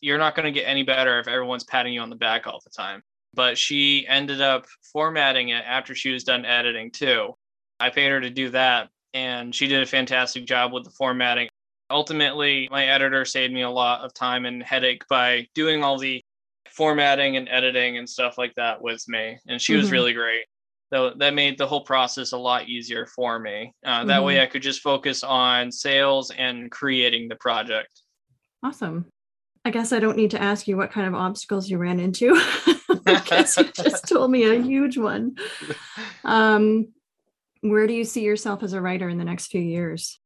You're 0.01 0.17
not 0.17 0.35
going 0.35 0.45
to 0.45 0.51
get 0.51 0.67
any 0.67 0.83
better 0.83 1.19
if 1.19 1.27
everyone's 1.27 1.63
patting 1.63 1.93
you 1.93 2.01
on 2.01 2.09
the 2.09 2.15
back 2.15 2.47
all 2.47 2.59
the 2.63 2.69
time. 2.69 3.01
But 3.33 3.57
she 3.57 4.05
ended 4.07 4.41
up 4.41 4.65
formatting 4.93 5.49
it 5.49 5.63
after 5.65 5.95
she 5.95 6.11
was 6.11 6.23
done 6.23 6.45
editing, 6.45 6.91
too. 6.91 7.33
I 7.79 7.89
paid 7.89 8.09
her 8.09 8.21
to 8.21 8.29
do 8.29 8.49
that, 8.51 8.89
and 9.13 9.53
she 9.53 9.67
did 9.67 9.83
a 9.83 9.87
fantastic 9.87 10.45
job 10.45 10.73
with 10.73 10.83
the 10.83 10.91
formatting. 10.91 11.49
Ultimately, 11.89 12.67
my 12.71 12.85
editor 12.85 13.23
saved 13.25 13.53
me 13.53 13.61
a 13.61 13.69
lot 13.69 14.01
of 14.01 14.13
time 14.13 14.45
and 14.45 14.61
headache 14.61 15.03
by 15.09 15.47
doing 15.55 15.83
all 15.83 15.97
the 15.97 16.21
formatting 16.69 17.37
and 17.37 17.47
editing 17.49 17.97
and 17.97 18.09
stuff 18.09 18.37
like 18.37 18.53
that 18.55 18.81
with 18.81 19.03
me. 19.07 19.37
And 19.47 19.61
she 19.61 19.73
mm-hmm. 19.73 19.81
was 19.81 19.91
really 19.91 20.13
great. 20.13 20.45
So 20.93 21.13
that 21.17 21.33
made 21.33 21.57
the 21.57 21.67
whole 21.67 21.81
process 21.81 22.31
a 22.31 22.37
lot 22.37 22.69
easier 22.69 23.05
for 23.05 23.39
me. 23.39 23.73
Uh, 23.85 24.05
that 24.05 24.17
mm-hmm. 24.17 24.25
way 24.25 24.41
I 24.41 24.45
could 24.45 24.61
just 24.61 24.81
focus 24.81 25.23
on 25.23 25.71
sales 25.71 26.31
and 26.31 26.71
creating 26.71 27.27
the 27.27 27.35
project. 27.35 28.01
Awesome. 28.63 29.05
I 29.65 29.69
guess 29.69 29.91
I 29.91 29.99
don't 29.99 30.15
need 30.15 30.31
to 30.31 30.41
ask 30.41 30.65
you 30.67 30.77
what 30.77 30.91
kind 30.91 31.07
of 31.07 31.13
obstacles 31.13 31.69
you 31.69 31.77
ran 31.77 31.99
into 31.99 32.41
because 33.05 33.57
you 33.57 33.65
just 33.75 34.07
told 34.07 34.31
me 34.31 34.45
a 34.45 34.61
huge 34.61 34.97
one. 34.97 35.35
Um, 36.23 36.87
where 37.61 37.85
do 37.85 37.93
you 37.93 38.05
see 38.05 38.21
yourself 38.21 38.63
as 38.63 38.71
a 38.71 38.81
writer 38.81 39.09
in 39.09 39.17
the 39.17 39.25
next 39.25 39.47
few 39.47 39.61
years? 39.61 40.19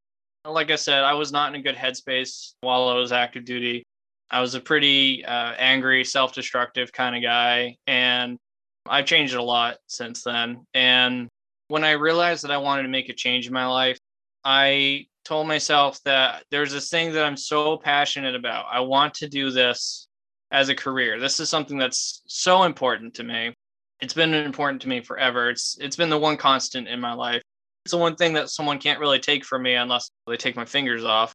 Like 0.45 0.69
I 0.69 0.75
said, 0.75 1.03
I 1.03 1.13
was 1.13 1.31
not 1.31 1.53
in 1.53 1.59
a 1.59 1.63
good 1.63 1.75
headspace 1.75 2.53
while 2.61 2.87
I 2.87 2.95
was 2.95 3.11
active 3.11 3.45
duty. 3.45 3.83
I 4.29 4.41
was 4.41 4.55
a 4.55 4.61
pretty 4.61 5.25
uh, 5.25 5.53
angry, 5.57 6.03
self 6.03 6.33
destructive 6.33 6.91
kind 6.91 7.15
of 7.15 7.23
guy. 7.23 7.77
And 7.87 8.37
I've 8.87 9.05
changed 9.05 9.35
a 9.35 9.43
lot 9.43 9.77
since 9.87 10.23
then. 10.23 10.65
And 10.73 11.29
when 11.67 11.83
I 11.83 11.91
realized 11.91 12.43
that 12.43 12.51
I 12.51 12.57
wanted 12.57 12.83
to 12.83 12.89
make 12.89 13.09
a 13.09 13.13
change 13.13 13.47
in 13.47 13.53
my 13.53 13.65
life, 13.65 13.97
I 14.43 15.05
told 15.23 15.47
myself 15.47 15.99
that 16.03 16.43
there's 16.51 16.71
this 16.71 16.89
thing 16.89 17.13
that 17.13 17.25
I'm 17.25 17.37
so 17.37 17.77
passionate 17.77 18.35
about. 18.35 18.65
I 18.71 18.79
want 18.81 19.13
to 19.15 19.29
do 19.29 19.51
this 19.51 20.07
as 20.51 20.69
a 20.69 20.75
career. 20.75 21.19
This 21.19 21.39
is 21.39 21.49
something 21.49 21.77
that's 21.77 22.21
so 22.27 22.63
important 22.63 23.13
to 23.15 23.23
me. 23.23 23.53
It's 24.01 24.13
been 24.13 24.33
important 24.33 24.81
to 24.81 24.89
me 24.89 25.01
forever. 25.01 25.49
It's 25.49 25.77
it's 25.79 25.95
been 25.95 26.09
the 26.09 26.17
one 26.17 26.37
constant 26.37 26.87
in 26.87 26.99
my 26.99 27.13
life. 27.13 27.41
It's 27.85 27.91
the 27.91 27.97
one 27.97 28.15
thing 28.15 28.33
that 28.33 28.49
someone 28.49 28.79
can't 28.79 28.99
really 28.99 29.19
take 29.19 29.45
from 29.45 29.63
me 29.63 29.75
unless 29.75 30.09
they 30.27 30.37
take 30.37 30.55
my 30.55 30.65
fingers 30.65 31.03
off. 31.03 31.33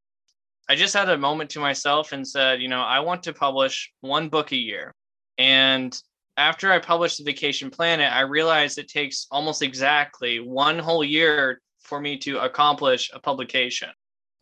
I 0.69 0.75
just 0.75 0.95
had 0.95 1.09
a 1.09 1.17
moment 1.17 1.51
to 1.51 1.61
myself 1.61 2.13
and 2.13 2.27
said, 2.27 2.61
you 2.61 2.69
know, 2.69 2.83
I 2.83 3.01
want 3.01 3.23
to 3.25 3.33
publish 3.33 3.91
one 4.01 4.29
book 4.29 4.51
a 4.53 4.57
year. 4.57 4.93
And 5.39 5.97
after 6.37 6.70
I 6.70 6.79
published 6.79 7.18
the 7.18 7.25
Vacation 7.25 7.70
Planet, 7.70 8.12
I 8.12 8.20
realized 8.20 8.79
it 8.79 8.88
takes 8.88 9.27
almost 9.31 9.62
exactly 9.62 10.38
one 10.38 10.79
whole 10.79 11.05
year 11.05 11.61
for 11.81 12.01
me 12.01 12.18
to 12.18 12.38
accomplish 12.38 13.11
a 13.14 13.18
publication. 13.18 13.88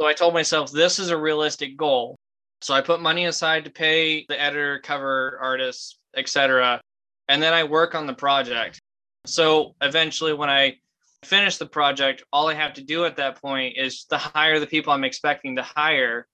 So 0.01 0.07
I 0.07 0.13
told 0.13 0.35
myself 0.35 0.73
this 0.73 0.99
is 0.99 1.11
a 1.11 1.17
realistic 1.17 1.77
goal. 1.77 2.17
So 2.63 2.75
I 2.75 2.81
put 2.81 3.01
money 3.01 3.27
aside 3.27 3.65
to 3.65 3.71
pay 3.71 4.25
the 4.29 4.41
editor, 4.41 4.81
cover 4.81 5.39
artist, 5.41 5.99
etc. 6.17 6.81
And 7.29 7.43
then 7.43 7.53
I 7.53 7.65
work 7.65 7.95
on 7.95 8.07
the 8.07 8.15
project. 8.15 8.81
So 9.27 9.75
eventually 9.81 10.33
when 10.33 10.51
I 10.51 10.79
finish 11.25 11.59
the 11.59 11.67
project, 11.67 12.25
all 12.33 12.49
I 12.49 12.55
have 12.55 12.75
to 12.75 12.83
do 12.83 13.05
at 13.05 13.17
that 13.17 13.41
point 13.41 13.77
is 13.77 14.05
to 14.07 14.19
hire 14.19 14.59
the 14.59 14.67
people 14.67 14.93
I'm 14.93 15.05
expecting 15.05 15.57
to 15.57 15.63
hire 15.63 16.27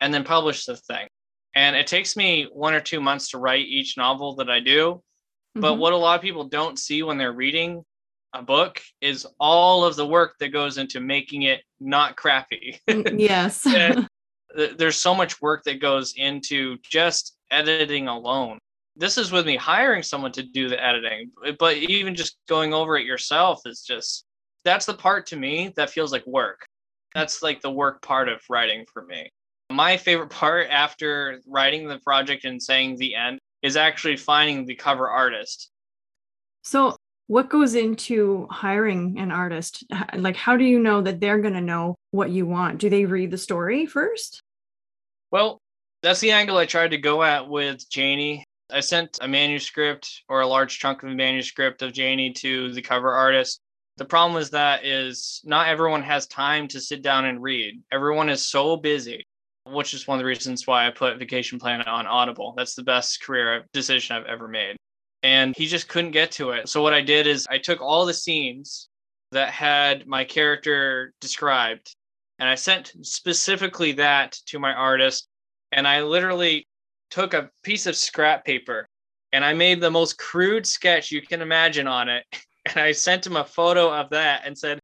and 0.00 0.12
then 0.12 0.24
publish 0.24 0.64
the 0.64 0.76
thing. 0.76 1.08
And 1.54 1.74
it 1.74 1.86
takes 1.86 2.16
me 2.16 2.48
one 2.52 2.74
or 2.74 2.80
two 2.80 3.00
months 3.00 3.30
to 3.30 3.38
write 3.38 3.66
each 3.66 3.96
novel 3.96 4.36
that 4.36 4.48
I 4.48 4.60
do. 4.60 5.02
But 5.54 5.72
mm-hmm. 5.72 5.80
what 5.80 5.92
a 5.92 5.96
lot 5.96 6.16
of 6.16 6.22
people 6.22 6.44
don't 6.44 6.78
see 6.78 7.02
when 7.02 7.18
they're 7.18 7.32
reading 7.32 7.84
a 8.34 8.42
book 8.42 8.80
is 9.00 9.26
all 9.40 9.84
of 9.84 9.96
the 9.96 10.06
work 10.06 10.34
that 10.38 10.48
goes 10.48 10.78
into 10.78 11.00
making 11.00 11.42
it 11.42 11.62
not 11.80 12.16
crappy. 12.16 12.78
Mm, 12.88 13.18
yes. 13.18 13.66
there's 14.76 14.96
so 14.96 15.14
much 15.14 15.40
work 15.40 15.64
that 15.64 15.80
goes 15.80 16.14
into 16.16 16.76
just 16.82 17.36
editing 17.50 18.08
alone. 18.08 18.58
This 18.96 19.16
is 19.16 19.30
with 19.30 19.46
me 19.46 19.56
hiring 19.56 20.02
someone 20.02 20.32
to 20.32 20.42
do 20.42 20.68
the 20.68 20.82
editing, 20.84 21.30
but 21.58 21.76
even 21.76 22.14
just 22.14 22.36
going 22.48 22.74
over 22.74 22.96
it 22.96 23.06
yourself 23.06 23.62
is 23.64 23.82
just 23.82 24.24
that's 24.64 24.86
the 24.86 24.94
part 24.94 25.26
to 25.26 25.36
me 25.36 25.72
that 25.76 25.90
feels 25.90 26.12
like 26.12 26.26
work. 26.26 26.66
That's 27.14 27.42
like 27.42 27.60
the 27.60 27.70
work 27.70 28.02
part 28.02 28.28
of 28.28 28.40
writing 28.50 28.84
for 28.92 29.04
me. 29.04 29.30
My 29.70 29.96
favorite 29.96 30.30
part 30.30 30.68
after 30.68 31.40
writing 31.46 31.86
the 31.86 31.98
project 32.00 32.44
and 32.44 32.62
saying 32.62 32.96
the 32.96 33.14
end 33.14 33.37
is 33.62 33.76
actually 33.76 34.16
finding 34.16 34.64
the 34.64 34.74
cover 34.74 35.08
artist. 35.08 35.70
So, 36.62 36.96
what 37.26 37.50
goes 37.50 37.74
into 37.74 38.46
hiring 38.50 39.18
an 39.18 39.30
artist? 39.30 39.84
Like, 40.14 40.36
how 40.36 40.56
do 40.56 40.64
you 40.64 40.78
know 40.78 41.02
that 41.02 41.20
they're 41.20 41.40
going 41.40 41.54
to 41.54 41.60
know 41.60 41.94
what 42.10 42.30
you 42.30 42.46
want? 42.46 42.78
Do 42.78 42.88
they 42.88 43.04
read 43.04 43.30
the 43.30 43.38
story 43.38 43.86
first? 43.86 44.40
Well, 45.30 45.58
that's 46.02 46.20
the 46.20 46.30
angle 46.30 46.56
I 46.56 46.66
tried 46.66 46.92
to 46.92 46.98
go 46.98 47.22
at 47.22 47.48
with 47.48 47.88
Janie. 47.90 48.44
I 48.70 48.80
sent 48.80 49.18
a 49.20 49.28
manuscript 49.28 50.22
or 50.28 50.40
a 50.40 50.46
large 50.46 50.78
chunk 50.78 51.02
of 51.02 51.10
a 51.10 51.14
manuscript 51.14 51.82
of 51.82 51.92
Janie 51.92 52.32
to 52.34 52.72
the 52.72 52.82
cover 52.82 53.12
artist. 53.12 53.60
The 53.98 54.04
problem 54.04 54.40
is 54.40 54.50
that 54.50 54.84
is 54.84 55.42
not 55.44 55.68
everyone 55.68 56.02
has 56.02 56.26
time 56.28 56.68
to 56.68 56.80
sit 56.80 57.02
down 57.02 57.24
and 57.24 57.42
read. 57.42 57.82
Everyone 57.92 58.30
is 58.30 58.48
so 58.48 58.76
busy 58.76 59.26
which 59.70 59.94
is 59.94 60.06
one 60.06 60.18
of 60.18 60.20
the 60.20 60.26
reasons 60.26 60.66
why 60.66 60.86
I 60.86 60.90
put 60.90 61.18
Vacation 61.18 61.58
Planet 61.58 61.86
on 61.86 62.06
Audible. 62.06 62.54
That's 62.56 62.74
the 62.74 62.82
best 62.82 63.22
career 63.22 63.64
decision 63.72 64.16
I've 64.16 64.26
ever 64.26 64.48
made. 64.48 64.76
And 65.22 65.56
he 65.56 65.66
just 65.66 65.88
couldn't 65.88 66.12
get 66.12 66.30
to 66.32 66.50
it. 66.50 66.68
So 66.68 66.82
what 66.82 66.94
I 66.94 67.00
did 67.00 67.26
is 67.26 67.46
I 67.50 67.58
took 67.58 67.80
all 67.80 68.06
the 68.06 68.14
scenes 68.14 68.88
that 69.32 69.50
had 69.50 70.06
my 70.06 70.24
character 70.24 71.12
described 71.20 71.94
and 72.38 72.48
I 72.48 72.54
sent 72.54 72.92
specifically 73.02 73.92
that 73.92 74.32
to 74.46 74.58
my 74.58 74.72
artist. 74.72 75.28
And 75.72 75.86
I 75.86 76.02
literally 76.02 76.66
took 77.10 77.34
a 77.34 77.50
piece 77.62 77.86
of 77.86 77.96
scrap 77.96 78.44
paper 78.44 78.86
and 79.32 79.44
I 79.44 79.54
made 79.54 79.80
the 79.80 79.90
most 79.90 80.18
crude 80.18 80.66
sketch 80.66 81.10
you 81.10 81.20
can 81.20 81.42
imagine 81.42 81.86
on 81.86 82.08
it. 82.08 82.24
And 82.66 82.84
I 82.84 82.92
sent 82.92 83.26
him 83.26 83.36
a 83.36 83.46
photo 83.46 83.90
of 83.90 84.10
that 84.10 84.42
and 84.44 84.58
said, 84.58 84.78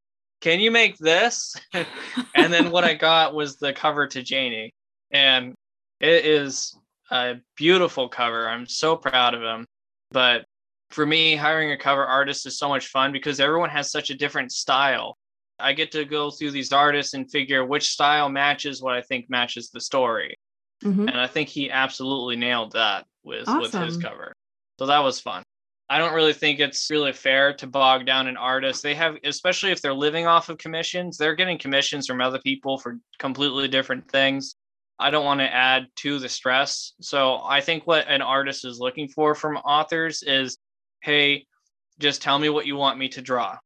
can 0.45 0.61
you 0.61 0.71
make 0.71 0.99
this? 0.99 1.57
and 1.73 2.53
then 2.53 2.71
what 2.71 2.85
I 2.85 2.93
got 3.11 3.35
was 3.35 3.57
the 3.57 3.73
cover 3.73 4.07
to 4.09 4.23
Janie. 4.23 4.75
And 5.11 5.55
it 6.01 6.27
is 6.27 6.77
a 7.11 7.37
beautiful 7.57 8.11
cover. 8.11 8.47
I'm 8.47 8.67
so 8.67 8.95
proud 8.95 9.33
of 9.33 9.41
him. 9.41 9.65
But 10.11 10.45
for 10.91 11.07
me, 11.07 11.35
hiring 11.35 11.73
a 11.73 11.79
cover 11.79 12.05
artist 12.05 12.45
is 12.45 12.59
so 12.59 12.69
much 12.69 12.89
fun 12.89 13.11
because 13.11 13.41
everyone 13.41 13.71
has 13.71 13.91
such 13.91 14.11
a 14.11 14.15
different 14.15 14.53
style. 14.53 15.17
I 15.59 15.73
get 15.73 15.91
to 15.93 16.05
go 16.05 16.31
through 16.31 16.51
these 16.51 16.73
artists 16.73 17.15
and 17.15 17.31
figure 17.31 17.65
which 17.65 17.89
style 17.89 18.29
matches 18.29 18.83
what 18.83 18.95
I 18.95 19.01
think 19.01 19.31
matches 19.31 19.71
the 19.71 19.81
story. 19.81 20.35
Mm-hmm. 20.85 21.09
And 21.09 21.19
I 21.19 21.27
think 21.27 21.49
he 21.49 21.71
absolutely 21.71 22.37
nailed 22.37 22.73
that 22.73 23.07
with, 23.23 23.49
awesome. 23.49 23.61
with 23.63 23.73
his 23.73 23.97
cover. 23.97 24.35
So 24.79 24.85
that 24.87 24.99
was 24.99 25.21
fun. 25.21 25.43
I 25.91 25.99
don't 25.99 26.15
really 26.15 26.33
think 26.33 26.61
it's 26.61 26.91
really 26.91 27.13
fair 27.13 27.53
to 27.55 27.67
bog 27.67 28.07
down 28.07 28.27
an 28.27 28.39
artist. 28.39 28.83
They 28.83 28.95
have, 28.95 29.17
especially 29.25 29.71
if 29.71 29.83
they're 29.83 29.93
living 29.93 30.27
off 30.27 30.49
of 30.49 30.57
commissions, 30.57 31.19
they're 31.19 31.35
getting 31.35 31.59
commissions 31.59 32.07
from 32.07 32.21
other 32.21 32.39
people 32.39 32.79
for 32.79 32.99
completely 33.19 33.69
different 33.69 34.11
things. 34.11 34.57
I 34.99 35.11
don't 35.11 35.25
want 35.25 35.41
to 35.41 35.55
add 35.55 35.89
to 35.97 36.19
the 36.19 36.29
stress. 36.29 36.93
So 37.01 37.43
I 37.45 37.61
think 37.61 37.87
what 37.87 38.09
an 38.09 38.23
artist 38.23 38.65
is 38.65 38.79
looking 38.79 39.09
for 39.09 39.35
from 39.35 39.57
authors 39.59 40.23
is, 40.23 40.57
hey, 41.03 41.47
just 41.99 42.23
tell 42.23 42.39
me 42.39 42.49
what 42.49 42.67
you 42.67 42.77
want 42.77 42.99
me 42.99 43.09
to 43.11 43.21
draw. 43.21 43.59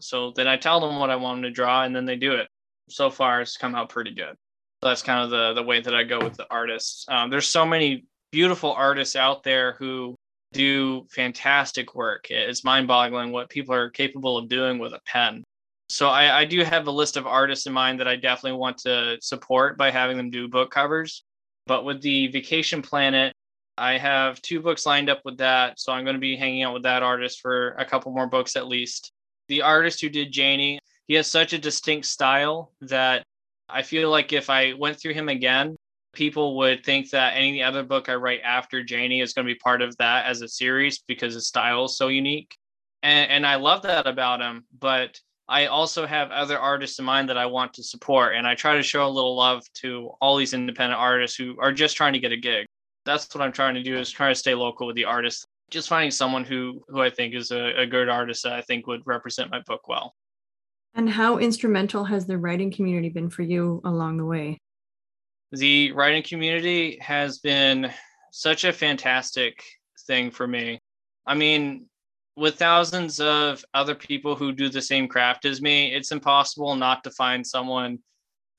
So 0.00 0.32
then 0.34 0.48
I 0.48 0.56
tell 0.56 0.80
them 0.80 0.98
what 0.98 1.10
I 1.10 1.16
want 1.16 1.38
them 1.38 1.42
to 1.44 1.50
draw, 1.50 1.82
and 1.82 1.94
then 1.94 2.04
they 2.04 2.16
do 2.16 2.32
it. 2.32 2.48
So 2.88 3.10
far, 3.10 3.40
it's 3.40 3.56
come 3.56 3.74
out 3.74 3.88
pretty 3.88 4.14
good. 4.14 4.34
So 4.82 4.88
that's 4.88 5.02
kind 5.02 5.24
of 5.24 5.30
the 5.30 5.54
the 5.54 5.66
way 5.66 5.80
that 5.80 5.94
I 5.94 6.04
go 6.04 6.20
with 6.20 6.36
the 6.36 6.46
artists. 6.50 7.04
Um, 7.08 7.30
there's 7.30 7.48
so 7.48 7.66
many 7.66 8.04
beautiful 8.30 8.72
artists 8.72 9.16
out 9.16 9.42
there 9.42 9.72
who 9.78 10.14
do 10.56 11.06
fantastic 11.10 11.94
work. 11.94 12.26
It's 12.30 12.64
mind 12.64 12.88
boggling 12.88 13.32
what 13.32 13.50
people 13.50 13.74
are 13.74 13.90
capable 13.90 14.38
of 14.38 14.48
doing 14.48 14.78
with 14.78 14.92
a 14.92 15.00
pen. 15.06 15.44
So 15.88 16.08
I, 16.08 16.40
I, 16.40 16.44
do 16.44 16.64
have 16.64 16.88
a 16.88 16.90
list 16.90 17.16
of 17.16 17.26
artists 17.26 17.66
in 17.66 17.72
mind 17.72 18.00
that 18.00 18.08
I 18.08 18.16
definitely 18.16 18.58
want 18.58 18.78
to 18.78 19.18
support 19.20 19.78
by 19.78 19.90
having 19.90 20.16
them 20.16 20.30
do 20.30 20.48
book 20.48 20.70
covers. 20.70 21.22
But 21.66 21.84
with 21.84 22.02
the 22.02 22.26
Vacation 22.28 22.82
Planet, 22.82 23.32
I 23.78 23.98
have 23.98 24.42
two 24.42 24.60
books 24.60 24.84
lined 24.84 25.08
up 25.08 25.20
with 25.24 25.38
that. 25.38 25.78
So 25.78 25.92
I'm 25.92 26.04
going 26.04 26.16
to 26.16 26.20
be 26.20 26.36
hanging 26.36 26.64
out 26.64 26.74
with 26.74 26.82
that 26.82 27.04
artist 27.04 27.40
for 27.40 27.70
a 27.78 27.84
couple 27.84 28.12
more 28.12 28.26
books 28.26 28.56
at 28.56 28.66
least. 28.66 29.12
The 29.48 29.62
artist 29.62 30.00
who 30.00 30.08
did 30.08 30.32
Janie, 30.32 30.80
he 31.06 31.14
has 31.14 31.28
such 31.28 31.52
a 31.52 31.58
distinct 31.58 32.06
style 32.06 32.72
that 32.80 33.22
I 33.68 33.82
feel 33.82 34.10
like 34.10 34.32
if 34.32 34.50
I 34.50 34.72
went 34.72 34.98
through 34.98 35.14
him 35.14 35.28
again, 35.28 35.75
people 36.16 36.56
would 36.56 36.84
think 36.84 37.10
that 37.10 37.36
any 37.36 37.62
other 37.62 37.84
book 37.84 38.08
I 38.08 38.14
write 38.14 38.40
after 38.42 38.82
Janie 38.82 39.20
is 39.20 39.32
going 39.32 39.46
to 39.46 39.52
be 39.52 39.58
part 39.58 39.82
of 39.82 39.96
that 39.98 40.26
as 40.26 40.42
a 40.42 40.48
series 40.48 40.98
because 41.06 41.34
his 41.34 41.46
style 41.46 41.84
is 41.84 41.96
so 41.96 42.08
unique. 42.08 42.56
And, 43.02 43.30
and 43.30 43.46
I 43.46 43.56
love 43.56 43.82
that 43.82 44.06
about 44.06 44.40
him. 44.40 44.64
But 44.80 45.20
I 45.48 45.66
also 45.66 46.06
have 46.06 46.30
other 46.30 46.58
artists 46.58 46.98
in 46.98 47.04
mind 47.04 47.28
that 47.28 47.38
I 47.38 47.46
want 47.46 47.74
to 47.74 47.84
support. 47.84 48.34
And 48.34 48.46
I 48.46 48.54
try 48.54 48.74
to 48.74 48.82
show 48.82 49.06
a 49.06 49.08
little 49.08 49.36
love 49.36 49.62
to 49.82 50.10
all 50.20 50.36
these 50.36 50.54
independent 50.54 50.98
artists 50.98 51.36
who 51.36 51.56
are 51.60 51.72
just 51.72 51.96
trying 51.96 52.14
to 52.14 52.18
get 52.18 52.32
a 52.32 52.36
gig. 52.36 52.66
That's 53.04 53.32
what 53.34 53.44
I'm 53.44 53.52
trying 53.52 53.74
to 53.74 53.82
do 53.82 53.96
is 53.96 54.10
try 54.10 54.30
to 54.30 54.34
stay 54.34 54.54
local 54.54 54.86
with 54.86 54.96
the 54.96 55.04
artists 55.04 55.46
just 55.70 55.88
finding 55.88 56.10
someone 56.10 56.44
who 56.44 56.82
who 56.88 57.00
I 57.00 57.10
think 57.10 57.34
is 57.34 57.50
a, 57.50 57.80
a 57.80 57.86
good 57.86 58.08
artist 58.08 58.44
that 58.44 58.52
I 58.52 58.62
think 58.62 58.86
would 58.86 59.02
represent 59.04 59.50
my 59.50 59.60
book 59.66 59.88
well. 59.88 60.14
And 60.94 61.10
how 61.10 61.38
instrumental 61.38 62.04
has 62.04 62.26
the 62.26 62.38
writing 62.38 62.72
community 62.72 63.10
been 63.10 63.28
for 63.28 63.42
you 63.42 63.80
along 63.84 64.16
the 64.16 64.24
way? 64.24 64.58
The 65.52 65.92
writing 65.92 66.22
community 66.22 66.98
has 67.00 67.38
been 67.38 67.92
such 68.32 68.64
a 68.64 68.72
fantastic 68.72 69.62
thing 70.06 70.30
for 70.30 70.46
me. 70.46 70.80
I 71.26 71.34
mean, 71.34 71.86
with 72.36 72.56
thousands 72.56 73.20
of 73.20 73.64
other 73.72 73.94
people 73.94 74.34
who 74.34 74.52
do 74.52 74.68
the 74.68 74.82
same 74.82 75.08
craft 75.08 75.44
as 75.44 75.62
me, 75.62 75.94
it's 75.94 76.12
impossible 76.12 76.74
not 76.74 77.02
to 77.04 77.10
find 77.10 77.46
someone 77.46 77.98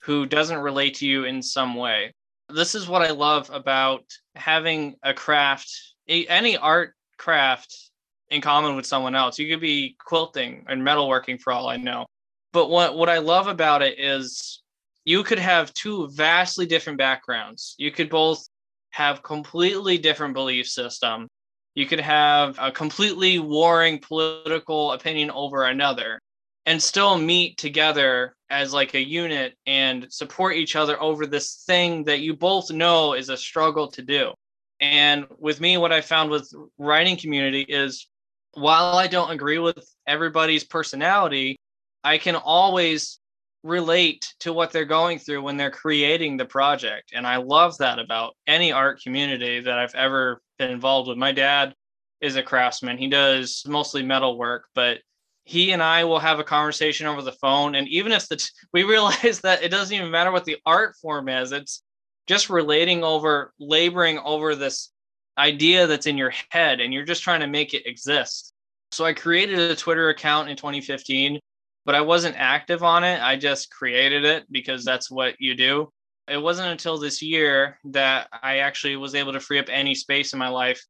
who 0.01 0.25
doesn't 0.25 0.57
relate 0.59 0.95
to 0.95 1.07
you 1.07 1.25
in 1.25 1.41
some 1.41 1.75
way. 1.75 2.13
This 2.49 2.73
is 2.73 2.87
what 2.87 3.01
I 3.01 3.11
love 3.11 3.49
about 3.51 4.03
having 4.35 4.95
a 5.03 5.13
craft, 5.13 5.69
any 6.07 6.57
art 6.57 6.93
craft 7.17 7.91
in 8.29 8.41
common 8.41 8.75
with 8.75 8.85
someone 8.85 9.15
else. 9.15 9.37
You 9.37 9.49
could 9.49 9.61
be 9.61 9.95
quilting 10.03 10.65
and 10.67 10.81
metalworking 10.81 11.39
for 11.39 11.51
all 11.51 11.67
I 11.67 11.77
know. 11.77 12.05
But 12.53 12.69
what, 12.69 12.97
what 12.97 13.09
I 13.09 13.17
love 13.19 13.47
about 13.47 13.81
it 13.81 13.99
is 13.99 14.63
you 15.07 15.23
could 15.23 15.39
have 15.39 15.73
two 15.73 16.09
vastly 16.09 16.65
different 16.65 16.97
backgrounds. 16.97 17.75
You 17.77 17.91
could 17.91 18.09
both 18.09 18.45
have 18.89 19.23
completely 19.23 19.97
different 19.97 20.33
belief 20.33 20.67
system. 20.67 21.29
You 21.75 21.85
could 21.85 22.01
have 22.01 22.57
a 22.59 22.73
completely 22.73 23.39
warring 23.39 23.99
political 23.99 24.91
opinion 24.91 25.31
over 25.31 25.63
another 25.63 26.19
and 26.65 26.83
still 26.83 27.17
meet 27.17 27.57
together 27.57 28.35
as 28.49 28.73
like 28.73 28.95
a 28.95 29.01
unit 29.01 29.55
and 29.65 30.11
support 30.11 30.57
each 30.57 30.75
other 30.75 31.01
over 31.01 31.25
this 31.25 31.63
thing 31.65 32.03
that 32.03 32.19
you 32.19 32.35
both 32.35 32.69
know 32.69 33.13
is 33.13 33.29
a 33.29 33.37
struggle 33.37 33.87
to 33.91 34.01
do. 34.01 34.33
And 34.81 35.25
with 35.39 35.61
me, 35.61 35.77
what 35.77 35.93
I 35.93 36.01
found 36.01 36.31
with 36.31 36.53
writing 36.77 37.15
community 37.15 37.61
is 37.61 38.09
while 38.55 38.97
I 38.97 39.07
don't 39.07 39.31
agree 39.31 39.59
with 39.59 39.89
everybody's 40.05 40.65
personality, 40.65 41.55
I 42.03 42.17
can 42.17 42.35
always 42.35 43.21
relate 43.63 44.33
to 44.39 44.53
what 44.53 44.71
they're 44.71 44.85
going 44.85 45.19
through 45.19 45.41
when 45.41 45.57
they're 45.57 45.71
creating 45.71 46.37
the 46.37 46.45
project. 46.45 47.11
And 47.13 47.25
I 47.25 47.37
love 47.37 47.77
that 47.79 47.99
about 47.99 48.35
any 48.45 48.71
art 48.71 49.01
community 49.01 49.61
that 49.61 49.79
I've 49.79 49.95
ever 49.95 50.41
been 50.57 50.71
involved 50.71 51.09
with. 51.09 51.17
My 51.17 51.31
dad 51.31 51.73
is 52.21 52.35
a 52.35 52.43
craftsman, 52.43 52.97
he 52.97 53.07
does 53.07 53.63
mostly 53.67 54.03
metal 54.03 54.37
work, 54.37 54.65
but 54.73 54.99
he 55.43 55.71
and 55.71 55.81
I 55.81 56.03
will 56.03 56.19
have 56.19 56.39
a 56.39 56.43
conversation 56.43 57.07
over 57.07 57.21
the 57.21 57.31
phone. 57.31 57.75
And 57.75 57.87
even 57.87 58.11
if 58.11 58.27
the 58.27 58.35
t- 58.35 58.49
we 58.73 58.83
realize 58.83 59.39
that 59.41 59.63
it 59.63 59.69
doesn't 59.69 59.95
even 59.95 60.11
matter 60.11 60.31
what 60.31 60.45
the 60.45 60.57
art 60.65 60.95
form 61.01 61.29
is, 61.29 61.51
it's 61.51 61.83
just 62.27 62.49
relating 62.49 63.03
over, 63.03 63.53
laboring 63.59 64.19
over 64.19 64.55
this 64.55 64.91
idea 65.37 65.87
that's 65.87 66.07
in 66.07 66.17
your 66.17 66.33
head, 66.49 66.81
and 66.81 66.93
you're 66.93 67.05
just 67.05 67.23
trying 67.23 67.39
to 67.39 67.47
make 67.47 67.73
it 67.73 67.85
exist. 67.85 68.53
So 68.91 69.05
I 69.05 69.13
created 69.13 69.59
a 69.59 69.75
Twitter 69.75 70.09
account 70.09 70.49
in 70.49 70.57
2015, 70.57 71.39
but 71.87 71.95
I 71.95 72.01
wasn't 72.01 72.35
active 72.37 72.83
on 72.83 73.05
it. 73.05 73.21
I 73.21 73.37
just 73.37 73.71
created 73.71 74.25
it 74.25 74.43
because 74.51 74.83
that's 74.83 75.09
what 75.09 75.35
you 75.39 75.55
do. 75.55 75.89
It 76.27 76.37
wasn't 76.37 76.67
until 76.67 76.99
this 76.99 77.21
year 77.21 77.79
that 77.85 78.27
I 78.43 78.57
actually 78.57 78.97
was 78.97 79.15
able 79.15 79.31
to 79.31 79.39
free 79.39 79.57
up 79.57 79.67
any 79.69 79.95
space 79.95 80.33
in 80.33 80.39
my 80.39 80.49
life 80.49 80.83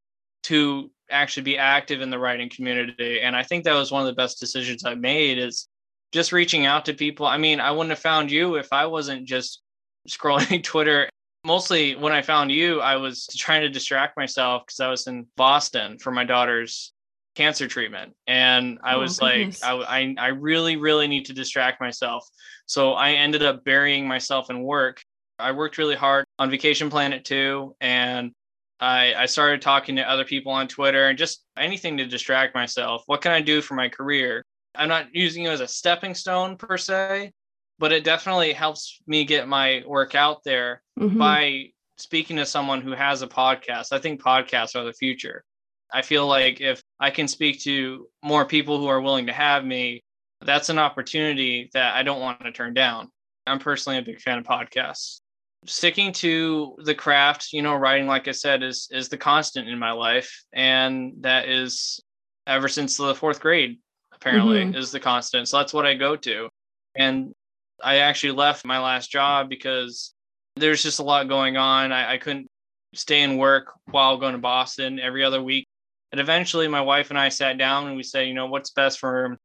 to 0.45 0.89
actually 1.12 1.43
be 1.43 1.60
active 1.60 2.01
in 2.01 2.10
the 2.10 2.17
writing 2.17 2.49
community. 2.49 3.21
And 3.21 3.36
I 3.36 3.43
think 3.43 3.63
that 3.63 3.75
was 3.75 3.91
one 3.91 4.01
of 4.01 4.07
the 4.07 4.19
best 4.19 4.39
decisions 4.39 4.86
I 4.86 4.95
made 4.95 5.38
is 5.38 5.67
just 6.12 6.31
reaching 6.31 6.65
out 6.65 6.86
to 6.86 6.95
people. 6.95 7.27
I 7.27 7.38
mean, 7.38 7.60
I 7.60 7.69
wouldn't 7.69 7.91
have 7.91 7.99
found 7.99 8.31
you 8.31 8.55
if 8.55 8.73
I 8.73 8.88
wasn't 8.88 9.27
just 9.27 9.62
scrolling 10.10 10.63
Twitter. 10.63 11.10
Mostly 11.45 11.95
when 11.95 12.12
I 12.12 12.23
found 12.23 12.51
you, 12.51 12.81
I 12.81 12.95
was 12.95 13.27
trying 13.38 13.62
to 13.62 13.69
distract 13.69 14.17
myself 14.17 14.63
because 14.65 14.79
I 14.79 14.89
was 14.89 15.05
in 15.05 15.27
Boston 15.36 15.99
for 15.99 16.12
my 16.12 16.23
daughter's 16.23 16.91
cancer 17.38 17.67
treatment. 17.67 18.13
And 18.26 18.80
I 18.84 18.95
oh, 18.95 19.02
was 19.02 19.21
like, 19.21 19.56
I, 19.63 19.73
I, 19.73 20.15
I 20.17 20.28
really, 20.30 20.76
really 20.76 21.08
need 21.08 21.26
to 21.26 21.34
distract 21.34 21.80
myself. 21.80 22.28
So 22.65 22.93
I 22.93 23.12
ended 23.12 23.43
up 23.43 23.63
burying 23.63 24.08
myself 24.08 24.50
in 24.50 24.63
work. 24.63 25.04
I 25.38 25.52
worked 25.52 25.78
really 25.78 25.95
hard 25.95 26.26
on 26.39 26.50
Vacation 26.50 26.89
Planet 26.89 27.23
too. 27.23 27.76
And 27.80 28.32
I, 28.80 29.13
I 29.13 29.26
started 29.28 29.62
talking 29.62 29.95
to 29.97 30.10
other 30.10 30.26
people 30.26 30.52
on 30.52 30.67
Twitter 30.67 31.10
and 31.10 31.17
just 31.17 31.43
anything 31.56 31.97
to 31.97 32.08
distract 32.08 32.56
myself. 32.56 33.04
What 33.06 33.21
can 33.21 33.32
I 33.32 33.41
do 33.41 33.62
for 33.62 33.76
my 33.76 33.88
career? 33.88 34.43
I'm 34.73 34.89
not 34.89 35.13
using 35.13 35.43
it 35.43 35.50
as 35.50 35.62
a 35.62 35.67
stepping 35.67 36.15
stone 36.15 36.58
per 36.58 36.76
se, 36.76 37.32
but 37.78 37.91
it 37.91 38.04
definitely 38.04 38.54
helps 38.54 39.00
me 39.06 39.26
get 39.26 39.47
my 39.47 39.84
work 39.86 40.15
out 40.15 40.43
there 40.43 40.82
mm-hmm. 41.00 41.17
by 41.19 41.65
speaking 41.97 42.38
to 42.38 42.47
someone 42.47 42.82
who 42.82 42.93
has 42.93 43.21
a 43.21 43.28
podcast. 43.28 43.91
I 43.91 44.00
think 44.00 44.23
podcasts 44.23 44.76
are 44.76 44.84
the 44.84 44.93
future. 44.93 45.43
I 45.93 46.02
feel 46.02 46.28
like 46.28 46.60
if 46.62 46.82
I 47.00 47.12
can 47.12 47.28
speak 47.28 47.62
to 47.62 48.08
more 48.23 48.45
people 48.45 48.78
who 48.78 48.88
are 48.88 49.02
willing 49.02 49.28
to 49.28 49.34
have 49.34 49.63
me, 49.63 50.04
that's 50.41 50.69
an 50.69 50.80
opportunity 50.80 51.69
that 51.73 51.95
I 51.95 52.04
don't 52.04 52.19
want 52.19 52.41
to 52.41 52.52
turn 52.52 52.73
down. 52.73 53.10
I'm 53.45 53.60
personally 53.60 53.97
a 53.97 54.04
big 54.04 54.19
fan 54.19 54.39
of 54.39 54.45
podcasts. 54.45 55.21
Sticking 55.65 56.12
to 56.13 56.76
the 56.84 56.93
craft 56.93 57.50
you 57.52 57.62
know 57.62 57.76
writing 57.76 58.08
like 58.08 58.28
i 58.28 58.32
said 58.32 58.62
is 58.62 58.88
is 58.91 59.10
the 59.10 59.17
constant 59.17 59.67
in 59.67 59.80
my 59.80 59.91
life. 59.91 60.43
And 60.54 61.13
that 61.21 61.50
is 61.50 62.00
ever 62.45 62.67
since 62.67 62.97
the 62.97 63.15
fourth 63.15 63.39
grade 63.39 63.80
apparently 64.13 64.63
mm-hmm. 64.63 64.76
is 64.76 64.91
the 64.91 65.00
constant. 65.00 65.47
So 65.47 65.58
that's 65.58 65.73
what 65.73 65.86
i 65.86 65.93
go 65.95 66.15
to. 66.15 66.50
And 66.95 67.34
i 67.84 67.97
actually 67.97 68.34
left 68.34 68.65
my 68.65 68.80
last 68.80 69.12
job 69.12 69.50
because 69.50 70.13
there's 70.56 70.84
just 70.84 71.00
a 71.00 71.04
lot 71.04 71.28
going 71.28 71.58
on. 71.58 71.91
I, 71.91 72.13
I 72.13 72.17
couldn't 72.17 72.47
stay 72.93 73.21
in 73.21 73.38
work 73.38 73.73
while 73.91 74.17
going 74.17 74.34
to 74.34 74.39
boston 74.39 75.00
every 75.00 75.23
other 75.23 75.41
week 75.41 75.67
and 76.17 76.21
eventually 76.21 76.67
my 76.67 76.82
wife 76.82 77.10
and 77.12 77.19
i 77.19 77.30
sat 77.30 77.58
down 77.58 77.88
and 77.88 77.95
we 77.95 78.03
said 78.03 78.27
you 78.27 78.34
know 78.34 78.47
what's 78.47 78.71
best 78.71 78.99
for 78.99 79.38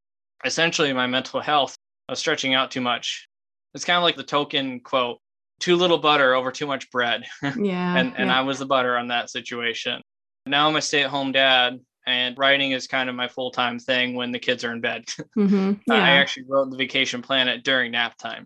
essentially 0.43 0.91
my 0.91 1.07
mental 1.07 1.39
health 1.39 1.77
i 2.09 2.11
was 2.11 2.19
stretching 2.19 2.53
out 2.53 2.71
too 2.71 2.81
much 2.81 3.27
it's 3.73 3.85
kind 3.85 3.97
of 3.97 4.03
like 4.03 4.15
the 4.15 4.23
token 4.23 4.79
quote 4.79 5.19
too 5.59 5.77
little 5.77 5.97
butter 5.97 6.33
over 6.35 6.51
too 6.51 6.67
much 6.67 6.91
bread. 6.91 7.23
Yeah. 7.57 7.97
and 7.97 8.13
and. 8.17 8.31
I 8.31 8.41
was 8.41 8.59
the 8.59 8.65
butter 8.65 8.97
on 8.97 9.07
that 9.07 9.29
situation. 9.29 10.01
Now 10.45 10.67
I'm 10.67 10.75
a 10.75 10.81
stay-at-home 10.81 11.31
dad 11.31 11.79
and 12.05 12.37
writing 12.37 12.71
is 12.71 12.85
kind 12.85 13.09
of 13.09 13.15
my 13.15 13.29
full-time 13.29 13.79
thing 13.79 14.15
when 14.15 14.33
the 14.33 14.39
kids 14.39 14.65
are 14.65 14.73
in 14.73 14.81
bed. 14.81 15.05
Mm-hmm. 15.37 15.73
Yeah. 15.87 15.93
I 15.95 16.09
actually 16.17 16.45
wrote 16.49 16.69
the 16.69 16.77
vacation 16.77 17.21
planet 17.21 17.63
during 17.63 17.91
nap 17.91 18.17
time. 18.17 18.45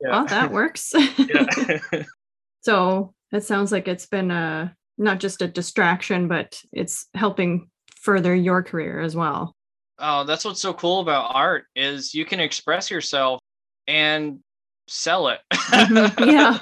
Yeah. 0.00 0.20
Oh, 0.20 0.26
that 0.26 0.52
works. 0.52 0.92
so 2.60 3.14
it 3.32 3.44
sounds 3.44 3.72
like 3.72 3.88
it's 3.88 4.06
been 4.06 4.30
a 4.30 4.74
not 4.98 5.20
just 5.20 5.42
a 5.42 5.48
distraction, 5.48 6.28
but 6.28 6.60
it's 6.72 7.06
helping 7.14 7.70
further 8.00 8.34
your 8.34 8.62
career 8.62 9.00
as 9.00 9.16
well. 9.16 9.54
Oh, 9.98 10.24
that's 10.24 10.44
what's 10.44 10.60
so 10.60 10.72
cool 10.72 11.00
about 11.00 11.34
art 11.34 11.64
is 11.74 12.14
you 12.14 12.24
can 12.24 12.40
express 12.40 12.90
yourself 12.90 13.40
and 13.86 14.40
sell 14.88 15.28
it. 15.28 15.40
Mm-hmm. 15.52 16.28
Yeah. 16.28 16.58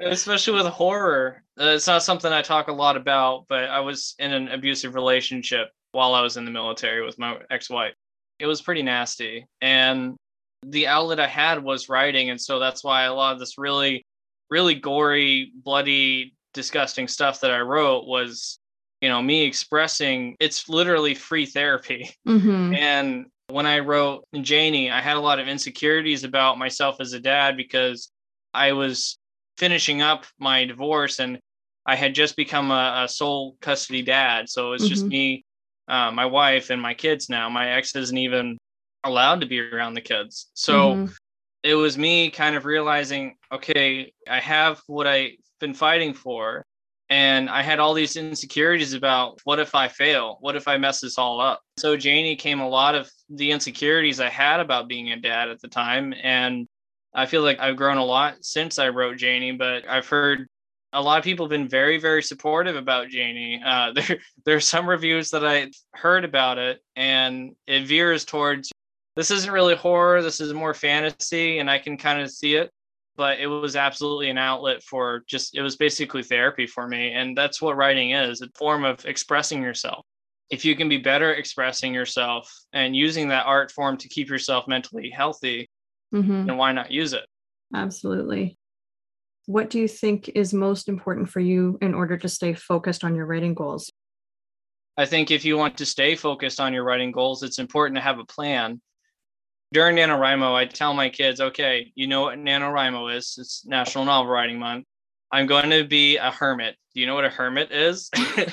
Especially 0.00 0.54
with 0.54 0.66
horror. 0.66 1.42
Uh, 1.58 1.66
it's 1.66 1.86
not 1.86 2.02
something 2.02 2.32
I 2.32 2.42
talk 2.42 2.68
a 2.68 2.72
lot 2.72 2.96
about, 2.96 3.46
but 3.48 3.64
I 3.64 3.80
was 3.80 4.14
in 4.18 4.32
an 4.32 4.48
abusive 4.48 4.94
relationship 4.94 5.68
while 5.92 6.14
I 6.14 6.20
was 6.20 6.36
in 6.36 6.44
the 6.44 6.50
military 6.50 7.04
with 7.04 7.18
my 7.18 7.38
ex 7.50 7.70
wife. 7.70 7.94
It 8.38 8.46
was 8.46 8.60
pretty 8.60 8.82
nasty. 8.82 9.46
And 9.60 10.16
the 10.64 10.88
outlet 10.88 11.20
I 11.20 11.28
had 11.28 11.62
was 11.62 11.88
writing. 11.88 12.30
And 12.30 12.40
so 12.40 12.58
that's 12.58 12.84
why 12.84 13.04
a 13.04 13.14
lot 13.14 13.32
of 13.32 13.38
this 13.38 13.56
really, 13.56 14.04
really 14.50 14.74
gory, 14.74 15.52
bloody, 15.54 16.34
disgusting 16.56 17.06
stuff 17.06 17.40
that 17.40 17.52
I 17.52 17.60
wrote 17.60 18.06
was, 18.06 18.58
you 19.00 19.08
know, 19.08 19.22
me 19.22 19.44
expressing 19.44 20.34
it's 20.40 20.68
literally 20.68 21.14
free 21.14 21.46
therapy. 21.46 22.10
Mm-hmm. 22.26 22.74
And 22.74 23.26
when 23.48 23.66
I 23.66 23.78
wrote 23.78 24.24
Janie, 24.40 24.90
I 24.90 25.00
had 25.00 25.16
a 25.16 25.20
lot 25.20 25.38
of 25.38 25.46
insecurities 25.46 26.24
about 26.24 26.58
myself 26.58 26.96
as 26.98 27.12
a 27.12 27.20
dad 27.20 27.56
because 27.56 28.10
I 28.52 28.72
was 28.72 29.18
finishing 29.58 30.02
up 30.02 30.24
my 30.40 30.64
divorce 30.64 31.20
and 31.20 31.38
I 31.84 31.94
had 31.94 32.14
just 32.14 32.34
become 32.36 32.72
a, 32.72 33.04
a 33.04 33.08
sole 33.08 33.56
custody 33.60 34.02
dad. 34.02 34.48
So 34.48 34.72
it's 34.72 34.84
mm-hmm. 34.84 34.90
just 34.90 35.06
me, 35.06 35.44
uh, 35.86 36.10
my 36.10 36.26
wife, 36.26 36.70
and 36.70 36.82
my 36.82 36.94
kids 36.94 37.28
now. 37.28 37.48
My 37.48 37.70
ex 37.70 37.94
isn't 37.94 38.18
even 38.18 38.58
allowed 39.04 39.40
to 39.42 39.46
be 39.46 39.60
around 39.60 39.94
the 39.94 40.00
kids. 40.00 40.50
So 40.54 40.94
mm-hmm. 40.94 41.12
it 41.62 41.74
was 41.74 41.96
me 41.96 42.30
kind 42.30 42.56
of 42.56 42.64
realizing 42.64 43.36
okay, 43.52 44.12
I 44.28 44.40
have 44.40 44.80
what 44.88 45.06
I've 45.06 45.36
been 45.60 45.74
fighting 45.74 46.14
for. 46.14 46.64
And 47.08 47.48
I 47.48 47.62
had 47.62 47.78
all 47.78 47.94
these 47.94 48.16
insecurities 48.16 48.92
about 48.92 49.40
what 49.44 49.60
if 49.60 49.74
I 49.74 49.86
fail? 49.86 50.38
What 50.40 50.56
if 50.56 50.66
I 50.66 50.76
mess 50.76 51.00
this 51.00 51.18
all 51.18 51.40
up? 51.40 51.60
So 51.78 51.96
Janie 51.96 52.34
came 52.34 52.60
a 52.60 52.68
lot 52.68 52.96
of 52.96 53.08
the 53.28 53.52
insecurities 53.52 54.18
I 54.18 54.28
had 54.28 54.58
about 54.58 54.88
being 54.88 55.12
a 55.12 55.16
dad 55.16 55.48
at 55.48 55.60
the 55.60 55.68
time. 55.68 56.12
And 56.20 56.66
I 57.14 57.26
feel 57.26 57.42
like 57.42 57.60
I've 57.60 57.76
grown 57.76 57.98
a 57.98 58.04
lot 58.04 58.36
since 58.40 58.78
I 58.78 58.88
wrote 58.88 59.18
Janie, 59.18 59.52
but 59.52 59.88
I've 59.88 60.08
heard 60.08 60.48
a 60.92 61.00
lot 61.00 61.18
of 61.18 61.24
people 61.24 61.46
have 61.46 61.50
been 61.50 61.68
very, 61.68 61.98
very 61.98 62.22
supportive 62.22 62.74
about 62.74 63.08
Janie. 63.08 63.60
Uh, 63.64 63.92
there, 63.94 64.18
there 64.44 64.56
are 64.56 64.60
some 64.60 64.88
reviews 64.88 65.30
that 65.30 65.46
I 65.46 65.70
heard 65.94 66.24
about 66.24 66.58
it, 66.58 66.80
and 66.96 67.54
it 67.66 67.86
veers 67.86 68.24
towards 68.24 68.72
this 69.14 69.30
isn't 69.30 69.52
really 69.52 69.76
horror, 69.76 70.22
this 70.22 70.40
is 70.40 70.52
more 70.52 70.74
fantasy, 70.74 71.58
and 71.58 71.70
I 71.70 71.78
can 71.78 71.96
kind 71.96 72.20
of 72.20 72.30
see 72.30 72.56
it 72.56 72.70
but 73.16 73.40
it 73.40 73.46
was 73.46 73.76
absolutely 73.76 74.30
an 74.30 74.38
outlet 74.38 74.82
for 74.82 75.22
just 75.26 75.56
it 75.56 75.62
was 75.62 75.76
basically 75.76 76.22
therapy 76.22 76.66
for 76.66 76.86
me 76.86 77.12
and 77.12 77.36
that's 77.36 77.60
what 77.60 77.76
writing 77.76 78.10
is 78.10 78.42
a 78.42 78.48
form 78.56 78.84
of 78.84 79.04
expressing 79.06 79.62
yourself 79.62 80.04
if 80.50 80.64
you 80.64 80.76
can 80.76 80.88
be 80.88 80.98
better 80.98 81.32
expressing 81.34 81.92
yourself 81.92 82.52
and 82.72 82.94
using 82.94 83.28
that 83.28 83.46
art 83.46 83.70
form 83.70 83.96
to 83.98 84.08
keep 84.08 84.28
yourself 84.28 84.68
mentally 84.68 85.10
healthy, 85.10 85.68
mm-hmm. 86.14 86.46
then 86.46 86.56
why 86.56 86.72
not 86.72 86.90
use 86.90 87.12
it? 87.12 87.26
Absolutely. 87.74 88.56
What 89.46 89.70
do 89.70 89.78
you 89.78 89.88
think 89.88 90.30
is 90.34 90.52
most 90.52 90.88
important 90.88 91.28
for 91.28 91.40
you 91.40 91.78
in 91.80 91.94
order 91.94 92.16
to 92.16 92.28
stay 92.28 92.54
focused 92.54 93.04
on 93.04 93.14
your 93.14 93.26
writing 93.26 93.54
goals? 93.54 93.90
I 94.96 95.06
think 95.06 95.30
if 95.30 95.44
you 95.44 95.58
want 95.58 95.76
to 95.78 95.86
stay 95.86 96.16
focused 96.16 96.58
on 96.58 96.72
your 96.72 96.84
writing 96.84 97.12
goals, 97.12 97.42
it's 97.42 97.58
important 97.58 97.96
to 97.96 98.02
have 98.02 98.18
a 98.18 98.24
plan. 98.24 98.80
During 99.72 99.96
NaNoWriMo, 99.96 100.54
I 100.54 100.66
tell 100.66 100.94
my 100.94 101.08
kids, 101.08 101.40
okay, 101.40 101.92
you 101.96 102.06
know 102.06 102.22
what 102.22 102.38
NaNoWriMo 102.38 103.16
is? 103.16 103.36
It's 103.38 103.66
National 103.66 104.04
Novel 104.04 104.30
Writing 104.30 104.58
Month. 104.58 104.84
I'm 105.32 105.46
going 105.46 105.70
to 105.70 105.84
be 105.84 106.18
a 106.18 106.30
hermit. 106.30 106.76
Do 106.94 107.00
you 107.00 107.06
know 107.06 107.16
what 107.16 107.24
a 107.24 107.30
hermit 107.30 107.72
is? 107.72 108.08
and 108.14 108.52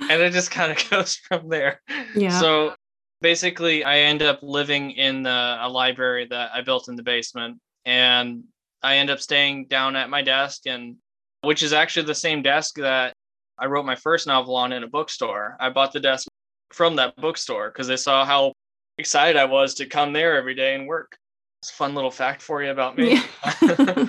it 0.00 0.32
just 0.32 0.50
kind 0.50 0.72
of 0.72 0.78
goes 0.90 1.16
from 1.16 1.48
there. 1.48 1.82
Yeah. 2.14 2.40
So 2.40 2.74
basically, 3.20 3.84
I 3.84 3.98
end 3.98 4.22
up 4.22 4.38
living 4.42 4.92
in 4.92 5.22
the, 5.22 5.58
a 5.60 5.68
library 5.68 6.26
that 6.30 6.50
I 6.54 6.62
built 6.62 6.88
in 6.88 6.96
the 6.96 7.02
basement, 7.02 7.58
and 7.84 8.44
I 8.82 8.96
end 8.96 9.10
up 9.10 9.20
staying 9.20 9.66
down 9.66 9.94
at 9.94 10.08
my 10.08 10.22
desk, 10.22 10.62
and 10.66 10.96
which 11.42 11.62
is 11.62 11.74
actually 11.74 12.06
the 12.06 12.14
same 12.14 12.40
desk 12.40 12.76
that 12.76 13.12
I 13.58 13.66
wrote 13.66 13.84
my 13.84 13.94
first 13.94 14.26
novel 14.26 14.56
on 14.56 14.72
in 14.72 14.82
a 14.82 14.88
bookstore. 14.88 15.58
I 15.60 15.68
bought 15.68 15.92
the 15.92 16.00
desk 16.00 16.26
from 16.72 16.96
that 16.96 17.14
bookstore 17.16 17.70
because 17.70 17.90
I 17.90 17.94
saw 17.94 18.24
how 18.24 18.54
excited 18.98 19.36
I 19.36 19.44
was 19.44 19.74
to 19.74 19.86
come 19.86 20.12
there 20.12 20.36
every 20.36 20.54
day 20.54 20.74
and 20.74 20.86
work. 20.86 21.16
It's 21.62 21.70
a 21.70 21.74
fun 21.74 21.94
little 21.94 22.10
fact 22.10 22.42
for 22.42 22.62
you 22.62 22.70
about 22.70 22.96
me. 22.96 23.14
Yeah. 23.14 23.24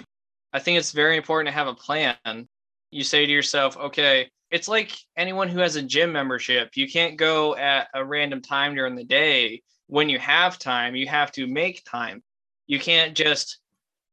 I 0.54 0.60
think 0.60 0.78
it's 0.78 0.92
very 0.92 1.18
important 1.18 1.48
to 1.48 1.58
have 1.58 1.68
a 1.68 1.74
plan. 1.74 2.48
You 2.92 3.04
say 3.04 3.26
to 3.26 3.32
yourself, 3.32 3.78
okay, 3.78 4.30
it's 4.52 4.68
like 4.68 4.98
anyone 5.18 5.50
who 5.50 5.60
has 5.60 5.76
a 5.76 5.82
gym 5.82 6.12
membership. 6.12 6.72
You 6.76 6.90
can't 6.90 7.18
go 7.18 7.56
at 7.56 7.88
a 7.94 8.06
random 8.06 8.42
time 8.42 8.76
during 8.76 8.96
the 8.96 9.04
day. 9.04 9.62
When 9.88 10.10
you 10.10 10.20
have 10.20 10.60
time, 10.60 10.96
you 10.96 11.08
have 11.08 11.32
to 11.34 11.48
make 11.48 11.84
time. 11.84 12.24
You 12.68 12.80
can't 12.80 13.16
just 13.16 13.60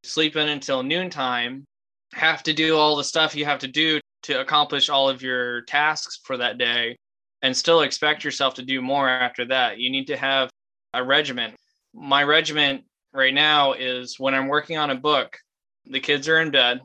sleep 0.05 0.37
in 0.37 0.49
until 0.49 0.83
noontime, 0.83 1.65
have 2.13 2.43
to 2.43 2.53
do 2.53 2.77
all 2.77 2.97
the 2.97 3.05
stuff 3.05 3.35
you 3.35 3.45
have 3.45 3.61
to 3.61 3.69
do 3.69 4.01
to 4.25 4.41
accomplish 4.41 4.89
all 4.89 5.09
of 5.09 5.23
your 5.23 5.63
tasks 5.63 6.21
for 6.25 6.37
that 6.37 6.59
day, 6.59 6.97
and 7.43 7.57
still 7.57 7.83
expect 7.83 8.25
yourself 8.25 8.55
to 8.55 8.63
do 8.63 8.83
more 8.83 9.09
after 9.09 9.45
that. 9.47 9.79
You 9.79 9.91
need 9.91 10.07
to 10.09 10.17
have 10.17 10.51
a 10.95 11.03
regiment. 11.05 11.57
My 11.95 12.23
regiment 12.25 12.85
right 13.13 13.35
now 13.35 13.73
is 13.73 14.19
when 14.19 14.35
I'm 14.35 14.49
working 14.49 14.79
on 14.79 14.91
a 14.91 14.95
book, 14.95 15.39
the 15.85 16.01
kids 16.01 16.29
are 16.29 16.41
in 16.41 16.51
bed 16.51 16.81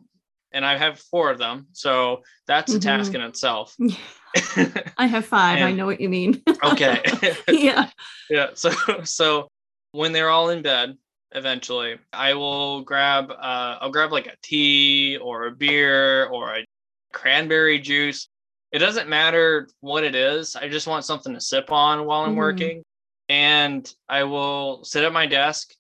and 0.52 0.66
I 0.66 0.78
have 0.78 1.00
four 1.00 1.30
of 1.30 1.38
them. 1.38 1.68
So 1.74 2.24
that's 2.48 2.74
a 2.74 2.78
mm-hmm. 2.78 2.88
task 2.88 3.14
in 3.14 3.22
itself. 3.22 3.76
I 4.98 5.08
have 5.08 5.26
five. 5.26 5.58
and, 5.58 5.66
I 5.66 5.72
know 5.72 5.86
what 5.86 6.02
you 6.02 6.10
mean. 6.10 6.42
okay. 6.64 7.02
yeah. 7.50 7.90
Yeah. 8.30 8.48
So 8.54 8.72
so 9.04 9.50
when 9.92 10.14
they're 10.14 10.30
all 10.30 10.50
in 10.50 10.62
bed, 10.62 10.98
eventually, 11.32 11.98
I 12.14 12.34
will 12.34 12.82
grab 12.82 13.32
uh 13.32 13.78
I'll 13.82 13.92
grab 13.92 14.12
like 14.12 14.28
a 14.28 14.36
tea 14.42 15.18
or 15.18 15.48
a 15.48 15.52
beer 15.52 16.26
or 16.28 16.56
a 16.56 16.66
cranberry 17.14 17.80
juice. 17.80 18.28
It 18.72 18.80
doesn't 18.80 19.08
matter 19.08 19.70
what 19.80 20.04
it 20.04 20.16
is. 20.16 20.56
I 20.56 20.68
just 20.68 20.88
want 20.88 21.06
something 21.06 21.34
to 21.34 21.42
sip 21.42 21.72
on 21.72 22.06
while 22.06 22.22
I'm 22.22 22.30
mm-hmm. 22.30 22.38
working. 22.38 22.84
And 23.30 23.92
I 24.08 24.24
will 24.24 24.84
sit 24.84 25.04
at 25.04 25.14
my 25.14 25.26
desk. 25.26 25.74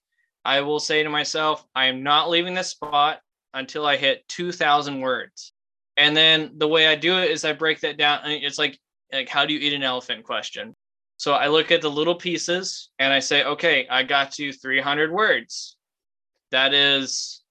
I 0.43 0.61
will 0.61 0.79
say 0.79 1.03
to 1.03 1.09
myself, 1.09 1.65
I 1.75 1.85
am 1.85 2.03
not 2.03 2.29
leaving 2.29 2.53
this 2.53 2.69
spot 2.69 3.19
until 3.53 3.85
I 3.85 3.97
hit 3.97 4.27
2,000 4.29 4.99
words. 4.99 5.53
And 5.97 6.15
then 6.15 6.51
the 6.57 6.67
way 6.67 6.87
I 6.87 6.95
do 6.95 7.17
it 7.17 7.31
is 7.31 7.43
I 7.43 7.53
break 7.53 7.81
that 7.81 7.97
down. 7.97 8.21
It's 8.25 8.59
like, 8.59 8.77
like 9.11 9.29
how 9.29 9.45
do 9.45 9.53
you 9.53 9.59
eat 9.59 9.73
an 9.73 9.83
elephant 9.83 10.23
question. 10.23 10.75
So 11.17 11.33
I 11.33 11.47
look 11.47 11.71
at 11.71 11.81
the 11.81 11.89
little 11.89 12.15
pieces 12.15 12.89
and 12.99 13.11
I 13.11 13.19
say, 13.19 13.43
okay, 13.43 13.87
I 13.89 14.03
got 14.03 14.31
to 14.33 14.53
300 14.53 15.11
words. 15.11 15.75
That 16.51 16.73
is 16.73 17.43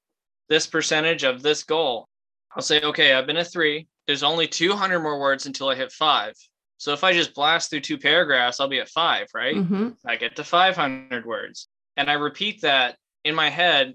this 0.48 0.66
percentage 0.66 1.24
of 1.24 1.42
this 1.42 1.64
goal. 1.64 2.08
I'll 2.54 2.62
say, 2.62 2.80
okay, 2.80 3.12
I've 3.12 3.26
been 3.26 3.36
a 3.36 3.44
three. 3.44 3.88
There's 4.06 4.22
only 4.22 4.46
200 4.46 5.00
more 5.00 5.18
words 5.18 5.46
until 5.46 5.68
I 5.68 5.74
hit 5.74 5.90
five. 5.90 6.34
So 6.78 6.92
if 6.92 7.04
I 7.04 7.12
just 7.12 7.34
blast 7.34 7.70
through 7.70 7.80
two 7.80 7.98
paragraphs, 7.98 8.60
I'll 8.60 8.68
be 8.68 8.80
at 8.80 8.88
five, 8.88 9.28
right? 9.34 9.56
Mm-hmm. 9.56 9.88
I 10.04 10.16
get 10.16 10.36
to 10.36 10.44
500 10.44 11.24
words. 11.24 11.68
And 11.96 12.10
I 12.10 12.14
repeat 12.14 12.60
that 12.62 12.96
in 13.24 13.34
my 13.34 13.48
head 13.48 13.94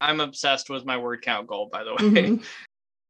I'm 0.00 0.20
obsessed 0.20 0.70
with 0.70 0.84
my 0.84 0.96
word 0.96 1.22
count 1.22 1.46
goal, 1.46 1.68
by 1.72 1.84
the 1.84 1.90
way, 1.98 1.98
mm-hmm. 1.98 2.42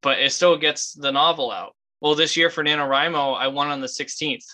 but 0.02 0.20
it 0.20 0.32
still 0.32 0.56
gets 0.56 0.92
the 0.92 1.12
novel 1.12 1.50
out. 1.50 1.74
Well, 2.00 2.14
this 2.14 2.36
year 2.36 2.50
for 2.50 2.64
NaNoWriMo, 2.64 3.36
I 3.36 3.48
won 3.48 3.68
on 3.68 3.80
the 3.80 3.86
16th. 3.86 4.44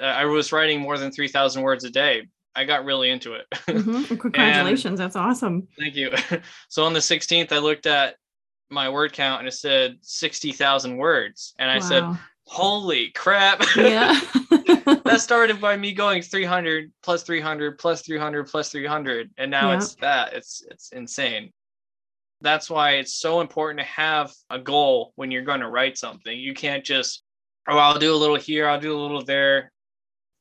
Uh, 0.00 0.04
I 0.04 0.24
was 0.26 0.52
writing 0.52 0.80
more 0.80 0.98
than 0.98 1.10
3,000 1.10 1.62
words 1.62 1.84
a 1.84 1.90
day. 1.90 2.26
I 2.54 2.64
got 2.64 2.84
really 2.84 3.10
into 3.10 3.34
it. 3.34 3.46
Mm-hmm. 3.70 4.16
Congratulations. 4.16 4.98
That's 4.98 5.16
awesome. 5.16 5.68
Thank 5.78 5.94
you. 5.94 6.12
so 6.68 6.84
on 6.84 6.92
the 6.92 6.98
16th, 6.98 7.52
I 7.52 7.58
looked 7.58 7.86
at 7.86 8.16
my 8.68 8.88
word 8.88 9.12
count 9.12 9.40
and 9.40 9.48
it 9.48 9.52
said 9.52 9.98
60,000 10.02 10.96
words. 10.96 11.54
And 11.58 11.70
I 11.70 11.76
wow. 11.76 11.80
said, 11.80 12.18
holy 12.50 13.10
crap. 13.10 13.62
Yeah. 13.76 14.20
that 14.50 15.18
started 15.20 15.60
by 15.60 15.76
me 15.76 15.92
going 15.92 16.20
300 16.20 16.90
plus 17.00 17.22
300 17.22 17.78
plus 17.78 18.02
300 18.02 18.48
plus 18.48 18.70
300. 18.72 19.30
And 19.38 19.52
now 19.52 19.70
yeah. 19.70 19.76
it's 19.76 19.94
that. 19.96 20.32
It's, 20.32 20.64
it's 20.68 20.90
insane. 20.90 21.52
That's 22.40 22.68
why 22.68 22.94
it's 22.94 23.14
so 23.14 23.40
important 23.40 23.78
to 23.78 23.86
have 23.86 24.32
a 24.50 24.58
goal 24.58 25.12
when 25.14 25.30
you're 25.30 25.44
going 25.44 25.60
to 25.60 25.68
write 25.68 25.96
something. 25.96 26.36
You 26.36 26.52
can't 26.52 26.84
just, 26.84 27.22
oh, 27.68 27.78
I'll 27.78 28.00
do 28.00 28.12
a 28.12 28.16
little 28.16 28.36
here, 28.36 28.68
I'll 28.68 28.80
do 28.80 28.96
a 28.96 29.00
little 29.00 29.22
there. 29.22 29.70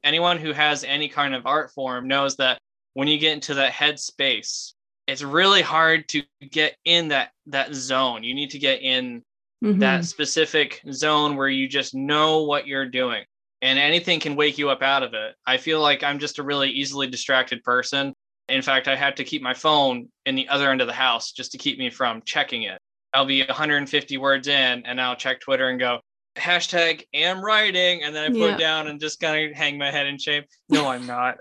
Anyone 0.04 0.40
who 0.40 0.52
has 0.52 0.84
any 0.84 1.10
kind 1.10 1.36
of 1.36 1.46
art 1.46 1.72
form 1.74 2.08
knows 2.08 2.38
that 2.38 2.58
when 2.96 3.08
you 3.08 3.20
get 3.20 3.34
into 3.34 3.54
that 3.54 3.72
head 3.72 4.00
space, 4.00 4.74
it's 5.06 5.22
really 5.22 5.62
hard 5.62 6.08
to 6.10 6.24
get 6.50 6.76
in 6.86 7.10
that 7.10 7.32
that 7.48 7.76
zone. 7.76 8.24
You 8.24 8.34
need 8.34 8.52
to 8.52 8.60
get 8.60 8.82
in 8.82 9.24
mm-hmm. 9.64 9.80
that 9.80 10.06
specific 10.06 10.82
zone 10.92 11.36
where 11.36 11.50
you 11.50 11.68
just 11.68 11.94
know 11.96 12.44
what 12.44 12.68
you're 12.68 12.90
doing 12.90 13.24
and 13.62 13.78
anything 13.78 14.20
can 14.20 14.36
wake 14.36 14.58
you 14.58 14.70
up 14.70 14.82
out 14.82 15.04
of 15.04 15.14
it. 15.14 15.36
I 15.46 15.58
feel 15.58 15.82
like 15.82 16.04
I'm 16.04 16.20
just 16.20 16.40
a 16.40 16.44
really 16.44 16.70
easily 16.70 17.08
distracted 17.08 17.64
person 17.64 18.14
in 18.50 18.62
fact, 18.62 18.88
I 18.88 18.96
had 18.96 19.16
to 19.18 19.24
keep 19.24 19.42
my 19.42 19.54
phone 19.54 20.10
in 20.26 20.36
the 20.36 20.48
other 20.50 20.72
end 20.72 20.82
of 20.82 20.88
the 20.88 20.94
house 20.94 21.32
just 21.32 21.52
to 21.54 21.58
keep 21.58 21.78
me 21.78 21.90
from 21.90 22.22
checking 22.26 22.64
it. 22.64 22.80
I'll 23.14 23.26
be 23.26 23.44
150 23.44 24.18
words 24.18 24.48
in 24.48 24.86
and 24.86 25.00
I'll 25.00 25.16
check 25.16 25.40
Twitter 25.40 25.70
and 25.70 25.80
go, 25.80 26.00
hashtag 26.36 27.04
am 27.14 27.44
writing. 27.44 28.04
And 28.04 28.16
then 28.16 28.24
I 28.24 28.28
put 28.28 28.38
yeah. 28.38 28.56
it 28.56 28.60
down 28.60 28.88
and 28.88 29.00
just 29.00 29.20
kind 29.20 29.50
of 29.50 29.56
hang 29.56 29.78
my 29.78 29.92
head 29.92 30.08
in 30.08 30.18
shame. 30.18 30.44
No, 30.68 30.88
I'm 30.90 31.06
not. 31.06 31.38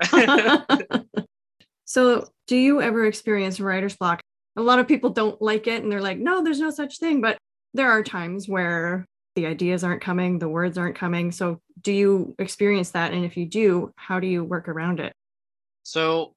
so, 1.84 2.28
do 2.46 2.56
you 2.56 2.80
ever 2.80 3.06
experience 3.06 3.60
writer's 3.60 3.96
block? 3.96 4.20
A 4.56 4.62
lot 4.62 4.78
of 4.78 4.88
people 4.88 5.10
don't 5.10 5.40
like 5.40 5.66
it 5.66 5.82
and 5.82 5.90
they're 5.90 6.02
like, 6.02 6.18
no, 6.18 6.42
there's 6.42 6.60
no 6.60 6.70
such 6.70 6.98
thing. 6.98 7.20
But 7.20 7.38
there 7.74 7.90
are 7.90 8.02
times 8.02 8.48
where 8.48 9.06
the 9.36 9.46
ideas 9.46 9.84
aren't 9.84 10.02
coming, 10.02 10.38
the 10.38 10.48
words 10.48 10.78
aren't 10.78 10.96
coming. 10.96 11.30
So, 11.30 11.60
do 11.82 11.92
you 11.92 12.34
experience 12.38 12.90
that? 12.90 13.12
And 13.12 13.24
if 13.24 13.36
you 13.36 13.46
do, 13.46 13.92
how 13.96 14.18
do 14.18 14.26
you 14.26 14.42
work 14.42 14.68
around 14.68 15.00
it? 15.00 15.12
So, 15.84 16.34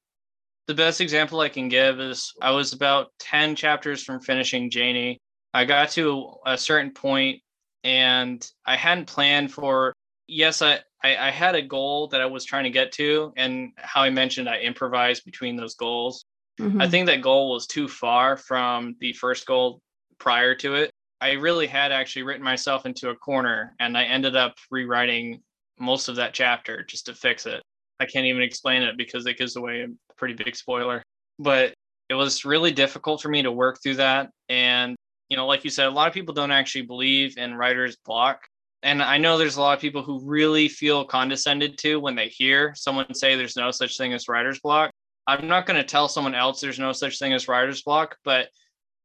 the 0.68 0.76
best 0.76 1.02
example 1.02 1.40
I 1.40 1.50
can 1.50 1.68
give 1.68 2.00
is 2.00 2.32
I 2.42 2.52
was 2.52 2.74
about 2.74 3.12
10 3.20 3.56
chapters 3.56 4.04
from 4.04 4.22
finishing 4.22 4.70
Janie. 4.70 5.20
I 5.54 5.66
got 5.66 5.90
to 5.92 6.36
a 6.46 6.58
certain 6.58 6.92
point 6.92 7.42
and 7.84 8.48
I 8.66 8.76
hadn't 8.76 9.08
planned 9.08 9.52
for, 9.52 9.94
yes, 10.28 10.62
I, 10.62 10.80
I, 11.04 11.18
I 11.18 11.32
had 11.32 11.56
a 11.56 11.62
goal 11.62 12.08
that 12.10 12.22
I 12.22 12.26
was 12.26 12.46
trying 12.46 12.66
to 12.66 12.70
get 12.70 12.92
to. 12.94 13.34
And 13.36 13.72
how 13.78 14.04
I 14.04 14.12
mentioned, 14.12 14.48
I 14.48 14.60
improvised 14.60 15.26
between 15.26 15.56
those 15.56 15.76
goals. 15.76 16.24
Mm-hmm. 16.60 16.80
I 16.82 16.88
think 16.88 17.08
that 17.08 17.22
goal 17.22 17.52
was 17.52 17.66
too 17.66 17.88
far 17.88 18.38
from 18.38 18.96
the 19.00 19.14
first 19.14 19.46
goal 19.46 19.82
prior 20.20 20.54
to 20.56 20.76
it. 20.76 20.91
I 21.22 21.34
really 21.34 21.68
had 21.68 21.92
actually 21.92 22.24
written 22.24 22.44
myself 22.44 22.88
into 22.88 23.10
a 23.10 23.16
corner 23.16 23.76
and 23.80 23.96
I 23.96 24.06
ended 24.06 24.36
up 24.36 24.56
rewriting 24.72 25.42
most 25.80 26.10
of 26.10 26.16
that 26.16 26.34
chapter 26.34 26.84
just 26.84 27.06
to 27.06 27.14
fix 27.14 27.46
it. 27.46 27.62
I 28.00 28.06
can't 28.06 28.26
even 28.26 28.42
explain 28.42 28.82
it 28.82 28.98
because 28.98 29.28
it 29.28 29.38
gives 29.38 29.56
away 29.56 29.82
a 29.82 30.16
pretty 30.16 30.34
big 30.34 30.56
spoiler. 30.56 31.04
But 31.38 31.76
it 32.10 32.16
was 32.16 32.44
really 32.44 32.72
difficult 32.72 33.22
for 33.22 33.30
me 33.30 33.44
to 33.44 33.52
work 33.52 33.80
through 33.82 33.96
that. 33.96 34.32
And, 34.50 34.96
you 35.30 35.38
know, 35.38 35.46
like 35.46 35.64
you 35.64 35.70
said, 35.70 35.88
a 35.88 35.92
lot 35.92 36.08
of 36.08 36.14
people 36.14 36.34
don't 36.34 36.52
actually 36.52 36.82
believe 36.82 37.38
in 37.38 37.54
writer's 37.54 37.98
block. 37.98 38.42
And 38.84 39.04
I 39.04 39.20
know 39.20 39.38
there's 39.38 39.58
a 39.58 39.62
lot 39.62 39.76
of 39.76 39.82
people 39.82 40.02
who 40.02 40.26
really 40.26 40.68
feel 40.68 41.06
condescended 41.06 41.78
to 41.80 42.00
when 42.00 42.16
they 42.16 42.30
hear 42.30 42.74
someone 42.76 43.14
say 43.14 43.36
there's 43.36 43.56
no 43.56 43.70
such 43.70 43.96
thing 43.96 44.12
as 44.12 44.28
writer's 44.28 44.60
block. 44.60 44.92
I'm 45.28 45.48
not 45.48 45.68
going 45.68 45.78
to 45.78 45.88
tell 45.88 46.10
someone 46.10 46.34
else 46.34 46.60
there's 46.60 46.80
no 46.80 46.92
such 46.92 47.20
thing 47.20 47.32
as 47.32 47.48
writer's 47.48 47.84
block, 47.84 48.18
but 48.24 48.50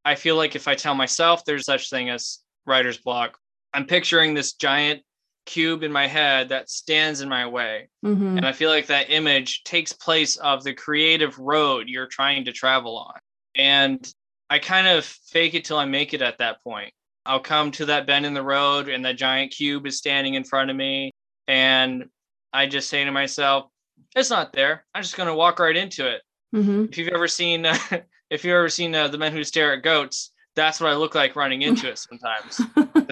I 0.07 0.15
feel 0.15 0.37
like 0.37 0.55
if 0.55 0.69
I 0.69 0.75
tell 0.75 0.95
myself 0.95 1.43
there's 1.43 1.65
such 1.65 1.89
thing 1.89 2.09
as 2.09 2.39
writer's 2.65 2.97
block, 2.97 3.37
I'm 3.73 3.85
picturing 3.85 4.33
this 4.33 4.53
giant 4.53 5.03
cube 5.45 5.83
in 5.83 5.91
my 5.91 6.07
head 6.07 6.47
that 6.49 6.69
stands 6.69 7.19
in 7.19 7.27
my 7.27 7.45
way. 7.45 7.89
Mm-hmm. 8.05 8.37
And 8.37 8.45
I 8.45 8.53
feel 8.53 8.69
like 8.69 8.87
that 8.87 9.09
image 9.09 9.65
takes 9.65 9.91
place 9.91 10.37
of 10.37 10.63
the 10.63 10.73
creative 10.73 11.37
road 11.37 11.89
you're 11.89 12.07
trying 12.07 12.45
to 12.45 12.53
travel 12.53 12.97
on. 12.97 13.19
And 13.57 14.09
I 14.49 14.59
kind 14.59 14.87
of 14.87 15.03
fake 15.03 15.55
it 15.55 15.65
till 15.65 15.77
I 15.77 15.83
make 15.83 16.13
it 16.13 16.21
at 16.21 16.37
that 16.37 16.63
point. 16.63 16.93
I'll 17.25 17.41
come 17.41 17.71
to 17.71 17.85
that 17.87 18.07
bend 18.07 18.25
in 18.25 18.33
the 18.33 18.41
road 18.41 18.87
and 18.87 19.03
that 19.03 19.17
giant 19.17 19.51
cube 19.51 19.85
is 19.85 19.97
standing 19.97 20.35
in 20.35 20.45
front 20.45 20.71
of 20.71 20.77
me. 20.77 21.11
and 21.49 22.05
I 22.53 22.65
just 22.65 22.89
say 22.89 23.03
to 23.03 23.11
myself, 23.11 23.69
it's 24.15 24.29
not 24.29 24.53
there. 24.53 24.85
I'm 24.95 25.03
just 25.03 25.17
going 25.17 25.27
to 25.27 25.35
walk 25.35 25.59
right 25.59 25.75
into 25.75 26.09
it. 26.09 26.21
Mm-hmm. 26.55 26.85
If 26.85 26.97
you've 26.97 27.09
ever 27.09 27.27
seen, 27.27 27.65
uh, 27.65 27.77
if 28.29 28.43
you've 28.43 28.55
ever 28.55 28.69
seen 28.69 28.93
uh, 28.93 29.07
the 29.07 29.17
men 29.17 29.33
who 29.33 29.43
stare 29.43 29.73
at 29.73 29.83
goats, 29.83 30.31
that's 30.55 30.79
what 30.79 30.91
I 30.91 30.95
look 30.95 31.15
like 31.15 31.35
running 31.35 31.61
into 31.61 31.89
it 31.89 31.99
sometimes. 31.99 32.61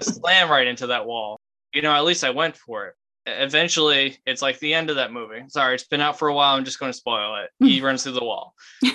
slam 0.00 0.50
right 0.50 0.66
into 0.66 0.88
that 0.88 1.06
wall. 1.06 1.38
You 1.72 1.82
know, 1.82 1.92
at 1.92 2.04
least 2.04 2.24
I 2.24 2.30
went 2.30 2.56
for 2.56 2.86
it. 2.86 2.94
Eventually, 3.26 4.18
it's 4.24 4.42
like 4.42 4.58
the 4.60 4.74
end 4.74 4.88
of 4.88 4.96
that 4.96 5.12
movie. 5.12 5.42
Sorry, 5.48 5.74
it's 5.74 5.84
been 5.84 6.00
out 6.00 6.18
for 6.18 6.28
a 6.28 6.34
while. 6.34 6.56
I'm 6.56 6.64
just 6.64 6.78
going 6.78 6.92
to 6.92 6.96
spoil 6.96 7.42
it. 7.42 7.50
He 7.64 7.80
runs 7.80 8.02
through 8.02 8.12
the 8.12 8.24
wall, 8.24 8.54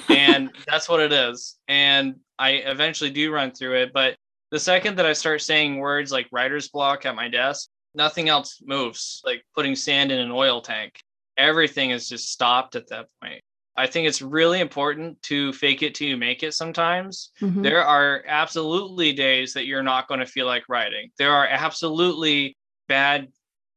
and 0.10 0.52
that's 0.68 0.88
what 0.88 1.02
it 1.02 1.12
is. 1.12 1.58
And 1.68 2.16
I 2.40 2.52
eventually 2.52 3.10
do 3.10 3.32
run 3.32 3.52
through 3.52 3.82
it, 3.82 3.92
but 3.94 4.16
the 4.52 4.60
second 4.60 4.98
that 4.98 5.06
I 5.06 5.14
start 5.14 5.42
saying 5.42 5.78
words 5.78 6.12
like 6.12 6.28
writer's 6.32 6.70
block 6.70 7.06
at 7.06 7.16
my 7.16 7.30
desk, 7.30 7.70
nothing 7.96 8.30
else 8.30 8.62
moves, 8.64 9.22
like 9.26 9.44
putting 9.56 9.76
sand 9.76 10.12
in 10.12 10.20
an 10.20 10.32
oil 10.32 10.62
tank. 10.62 10.94
Everything 11.38 11.92
is 11.92 12.08
just 12.08 12.32
stopped 12.32 12.76
at 12.76 12.90
that 12.90 13.08
point. 13.22 13.42
I 13.78 13.88
think 13.88 14.08
it's 14.08 14.22
really 14.22 14.60
important 14.60 15.22
to 15.24 15.54
fake 15.54 15.82
it 15.82 15.96
till 15.96 16.08
you 16.08 16.18
make 16.18 16.44
it 16.44 16.54
sometimes. 16.54 17.32
Mm-hmm. 17.42 17.62
There 17.62 17.84
are 17.84 18.24
absolutely 18.28 19.14
days 19.14 19.54
that 19.54 19.66
you're 19.66 19.84
not 19.84 20.08
going 20.08 20.20
to 20.20 20.26
feel 20.26 20.46
like 20.46 20.64
writing. 20.68 21.10
There 21.18 21.32
are 21.32 21.48
absolutely 21.48 22.58
bad 22.88 23.30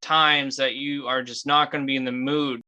times 0.03 0.57
that 0.57 0.75
you 0.75 1.07
are 1.07 1.23
just 1.23 1.47
not 1.47 1.71
going 1.71 1.83
to 1.83 1.87
be 1.87 1.97
in 1.97 2.05
the 2.05 2.13
mood. 2.13 2.61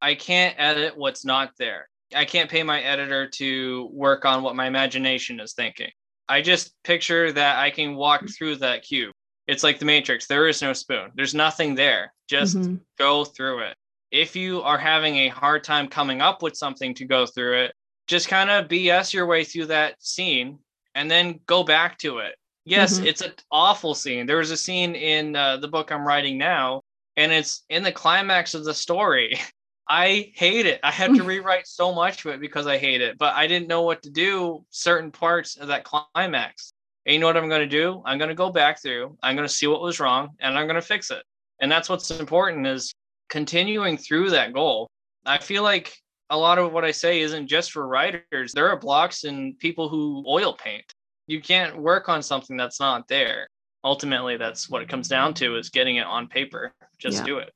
I 0.00 0.14
can't 0.14 0.54
edit 0.58 0.96
what's 0.96 1.24
not 1.24 1.50
there. 1.58 1.88
I 2.14 2.24
can't 2.24 2.50
pay 2.50 2.62
my 2.62 2.80
editor 2.80 3.28
to 3.28 3.88
work 3.92 4.24
on 4.24 4.42
what 4.42 4.56
my 4.56 4.66
imagination 4.66 5.40
is 5.40 5.54
thinking. 5.54 5.90
I 6.28 6.42
just 6.42 6.74
picture 6.84 7.32
that 7.32 7.58
I 7.58 7.70
can 7.70 7.96
walk 7.96 8.22
through 8.28 8.56
that 8.56 8.82
cube. 8.82 9.12
It's 9.46 9.64
like 9.64 9.78
the 9.78 9.84
Matrix. 9.84 10.26
There 10.26 10.48
is 10.48 10.62
no 10.62 10.72
spoon. 10.72 11.10
There's 11.14 11.34
nothing 11.34 11.74
there. 11.74 12.12
Just 12.28 12.56
mm-hmm. 12.56 12.76
go 12.98 13.24
through 13.24 13.60
it. 13.60 13.76
If 14.12 14.36
you 14.36 14.62
are 14.62 14.78
having 14.78 15.16
a 15.16 15.28
hard 15.28 15.64
time 15.64 15.88
coming 15.88 16.20
up 16.20 16.42
with 16.42 16.56
something 16.56 16.94
to 16.94 17.04
go 17.04 17.26
through 17.26 17.62
it, 17.64 17.74
just 18.06 18.28
kind 18.28 18.50
of 18.50 18.68
BS 18.68 19.12
your 19.12 19.26
way 19.26 19.42
through 19.42 19.66
that 19.66 19.94
scene 19.98 20.58
and 20.94 21.10
then 21.10 21.40
go 21.46 21.64
back 21.64 21.98
to 21.98 22.18
it. 22.18 22.36
Yes, 22.64 22.98
mm-hmm. 22.98 23.06
it's 23.06 23.22
an 23.22 23.32
awful 23.50 23.94
scene. 23.94 24.26
There 24.26 24.36
was 24.36 24.50
a 24.50 24.56
scene 24.56 24.94
in 24.94 25.34
uh, 25.34 25.56
the 25.56 25.66
book 25.66 25.90
I'm 25.90 26.06
writing 26.06 26.38
now, 26.38 26.82
and 27.16 27.32
it's 27.32 27.64
in 27.70 27.82
the 27.82 27.90
climax 27.90 28.54
of 28.54 28.64
the 28.64 28.74
story. 28.74 29.40
I 29.88 30.32
hate 30.36 30.66
it. 30.66 30.78
I 30.84 30.90
had 30.90 31.14
to 31.16 31.24
rewrite 31.24 31.66
so 31.66 31.92
much 31.92 32.24
of 32.24 32.32
it 32.32 32.40
because 32.40 32.66
I 32.66 32.78
hate 32.78 33.00
it, 33.00 33.18
but 33.18 33.34
I 33.34 33.46
didn't 33.46 33.68
know 33.68 33.82
what 33.82 34.02
to 34.02 34.10
do 34.10 34.64
certain 34.70 35.10
parts 35.10 35.56
of 35.56 35.68
that 35.68 35.84
climax. 35.84 36.72
And 37.04 37.14
you 37.14 37.18
know 37.18 37.26
what 37.26 37.36
I'm 37.36 37.48
going 37.48 37.62
to 37.62 37.66
do? 37.66 38.00
I'm 38.06 38.16
going 38.16 38.28
to 38.28 38.34
go 38.34 38.50
back 38.50 38.80
through. 38.80 39.18
I'm 39.22 39.34
going 39.34 39.46
to 39.46 39.52
see 39.52 39.66
what 39.66 39.82
was 39.82 40.00
wrong 40.00 40.30
and 40.40 40.56
I'm 40.56 40.66
going 40.66 40.80
to 40.80 40.86
fix 40.86 41.10
it. 41.10 41.24
And 41.60 41.70
that's 41.70 41.88
what's 41.88 42.10
important 42.12 42.66
is 42.66 42.94
continuing 43.32 43.96
through 43.96 44.28
that 44.28 44.52
goal. 44.52 44.90
I 45.24 45.38
feel 45.38 45.62
like 45.62 45.96
a 46.28 46.36
lot 46.36 46.58
of 46.58 46.70
what 46.70 46.84
I 46.84 46.90
say 46.90 47.22
isn't 47.22 47.46
just 47.46 47.72
for 47.72 47.88
writers. 47.88 48.52
There 48.52 48.68
are 48.68 48.78
blocks 48.78 49.24
and 49.24 49.58
people 49.58 49.88
who 49.88 50.22
oil 50.28 50.52
paint. 50.52 50.84
You 51.26 51.40
can't 51.40 51.78
work 51.78 52.10
on 52.10 52.22
something 52.22 52.58
that's 52.58 52.78
not 52.78 53.08
there. 53.08 53.48
Ultimately, 53.84 54.36
that's 54.36 54.68
what 54.68 54.82
it 54.82 54.88
comes 54.90 55.08
down 55.08 55.32
to 55.34 55.56
is 55.56 55.70
getting 55.70 55.96
it 55.96 56.06
on 56.06 56.28
paper. 56.28 56.74
Just 56.98 57.20
yeah. 57.20 57.24
do 57.24 57.38
it. 57.38 57.54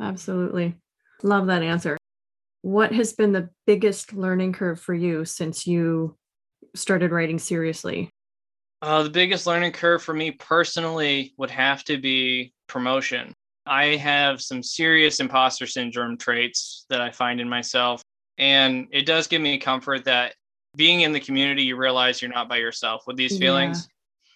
Absolutely. 0.00 0.76
Love 1.24 1.48
that 1.48 1.64
answer. 1.64 1.98
What 2.62 2.92
has 2.92 3.12
been 3.12 3.32
the 3.32 3.50
biggest 3.66 4.12
learning 4.12 4.52
curve 4.52 4.78
for 4.78 4.94
you 4.94 5.24
since 5.24 5.66
you 5.66 6.16
started 6.76 7.10
writing 7.10 7.40
seriously? 7.40 8.08
Uh, 8.82 9.02
the 9.02 9.10
biggest 9.10 9.48
learning 9.48 9.72
curve 9.72 10.00
for 10.00 10.14
me 10.14 10.30
personally 10.30 11.34
would 11.38 11.50
have 11.50 11.82
to 11.84 11.98
be 11.98 12.52
promotion. 12.68 13.34
I 13.68 13.96
have 13.96 14.40
some 14.40 14.62
serious 14.62 15.20
imposter 15.20 15.66
syndrome 15.66 16.16
traits 16.16 16.86
that 16.90 17.00
I 17.00 17.10
find 17.10 17.40
in 17.40 17.48
myself. 17.48 18.02
And 18.38 18.86
it 18.92 19.06
does 19.06 19.26
give 19.26 19.42
me 19.42 19.58
comfort 19.58 20.04
that 20.04 20.34
being 20.76 21.00
in 21.00 21.12
the 21.12 21.20
community, 21.20 21.62
you 21.62 21.76
realize 21.76 22.22
you're 22.22 22.30
not 22.30 22.48
by 22.48 22.56
yourself 22.56 23.04
with 23.06 23.16
these 23.16 23.38
feelings. 23.38 23.88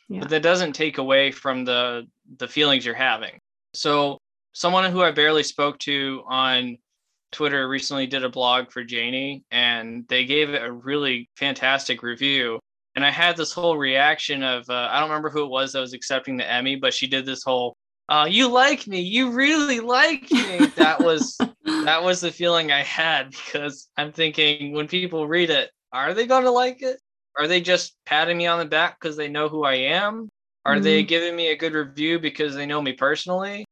Yeah. 0.08 0.16
Yeah. 0.16 0.20
But 0.20 0.30
that 0.30 0.42
doesn't 0.42 0.74
take 0.74 0.98
away 0.98 1.30
from 1.30 1.64
the 1.64 2.06
the 2.36 2.48
feelings 2.48 2.84
you're 2.84 2.94
having. 2.94 3.38
So 3.74 4.18
someone 4.52 4.90
who 4.90 5.02
I 5.02 5.10
barely 5.10 5.42
spoke 5.42 5.78
to 5.80 6.22
on 6.28 6.76
Twitter 7.30 7.66
recently 7.68 8.06
did 8.06 8.24
a 8.24 8.28
blog 8.28 8.70
for 8.70 8.84
Janie 8.84 9.44
and 9.50 10.06
they 10.08 10.26
gave 10.26 10.50
it 10.50 10.62
a 10.62 10.70
really 10.70 11.30
fantastic 11.36 12.02
review. 12.02 12.60
And 12.94 13.06
I 13.06 13.10
had 13.10 13.38
this 13.38 13.52
whole 13.52 13.78
reaction 13.78 14.42
of 14.42 14.68
uh, 14.68 14.88
I 14.90 15.00
don't 15.00 15.08
remember 15.08 15.30
who 15.30 15.44
it 15.44 15.50
was 15.50 15.72
that 15.72 15.80
was 15.80 15.94
accepting 15.94 16.36
the 16.36 16.50
Emmy, 16.50 16.76
but 16.76 16.92
she 16.92 17.06
did 17.06 17.24
this 17.24 17.42
whole 17.42 17.74
uh, 18.12 18.26
you 18.26 18.46
like 18.46 18.86
me, 18.86 19.00
you 19.00 19.30
really 19.30 19.80
like 19.80 20.30
me. 20.30 20.66
That 20.76 21.00
was 21.00 21.38
that 21.64 22.02
was 22.02 22.20
the 22.20 22.30
feeling 22.30 22.70
I 22.70 22.82
had 22.82 23.30
because 23.30 23.88
I'm 23.96 24.12
thinking 24.12 24.74
when 24.74 24.86
people 24.86 25.26
read 25.26 25.48
it, 25.48 25.70
are 25.94 26.12
they 26.12 26.26
going 26.26 26.44
to 26.44 26.50
like 26.50 26.82
it? 26.82 27.00
Are 27.38 27.46
they 27.48 27.62
just 27.62 27.96
patting 28.04 28.36
me 28.36 28.46
on 28.46 28.58
the 28.58 28.66
back 28.66 29.00
because 29.00 29.16
they 29.16 29.28
know 29.28 29.48
who 29.48 29.64
I 29.64 29.76
am? 29.76 30.28
Are 30.66 30.74
mm-hmm. 30.74 30.84
they 30.84 31.02
giving 31.04 31.34
me 31.34 31.52
a 31.52 31.56
good 31.56 31.72
review 31.72 32.18
because 32.18 32.54
they 32.54 32.66
know 32.66 32.82
me 32.82 32.92
personally? 32.92 33.64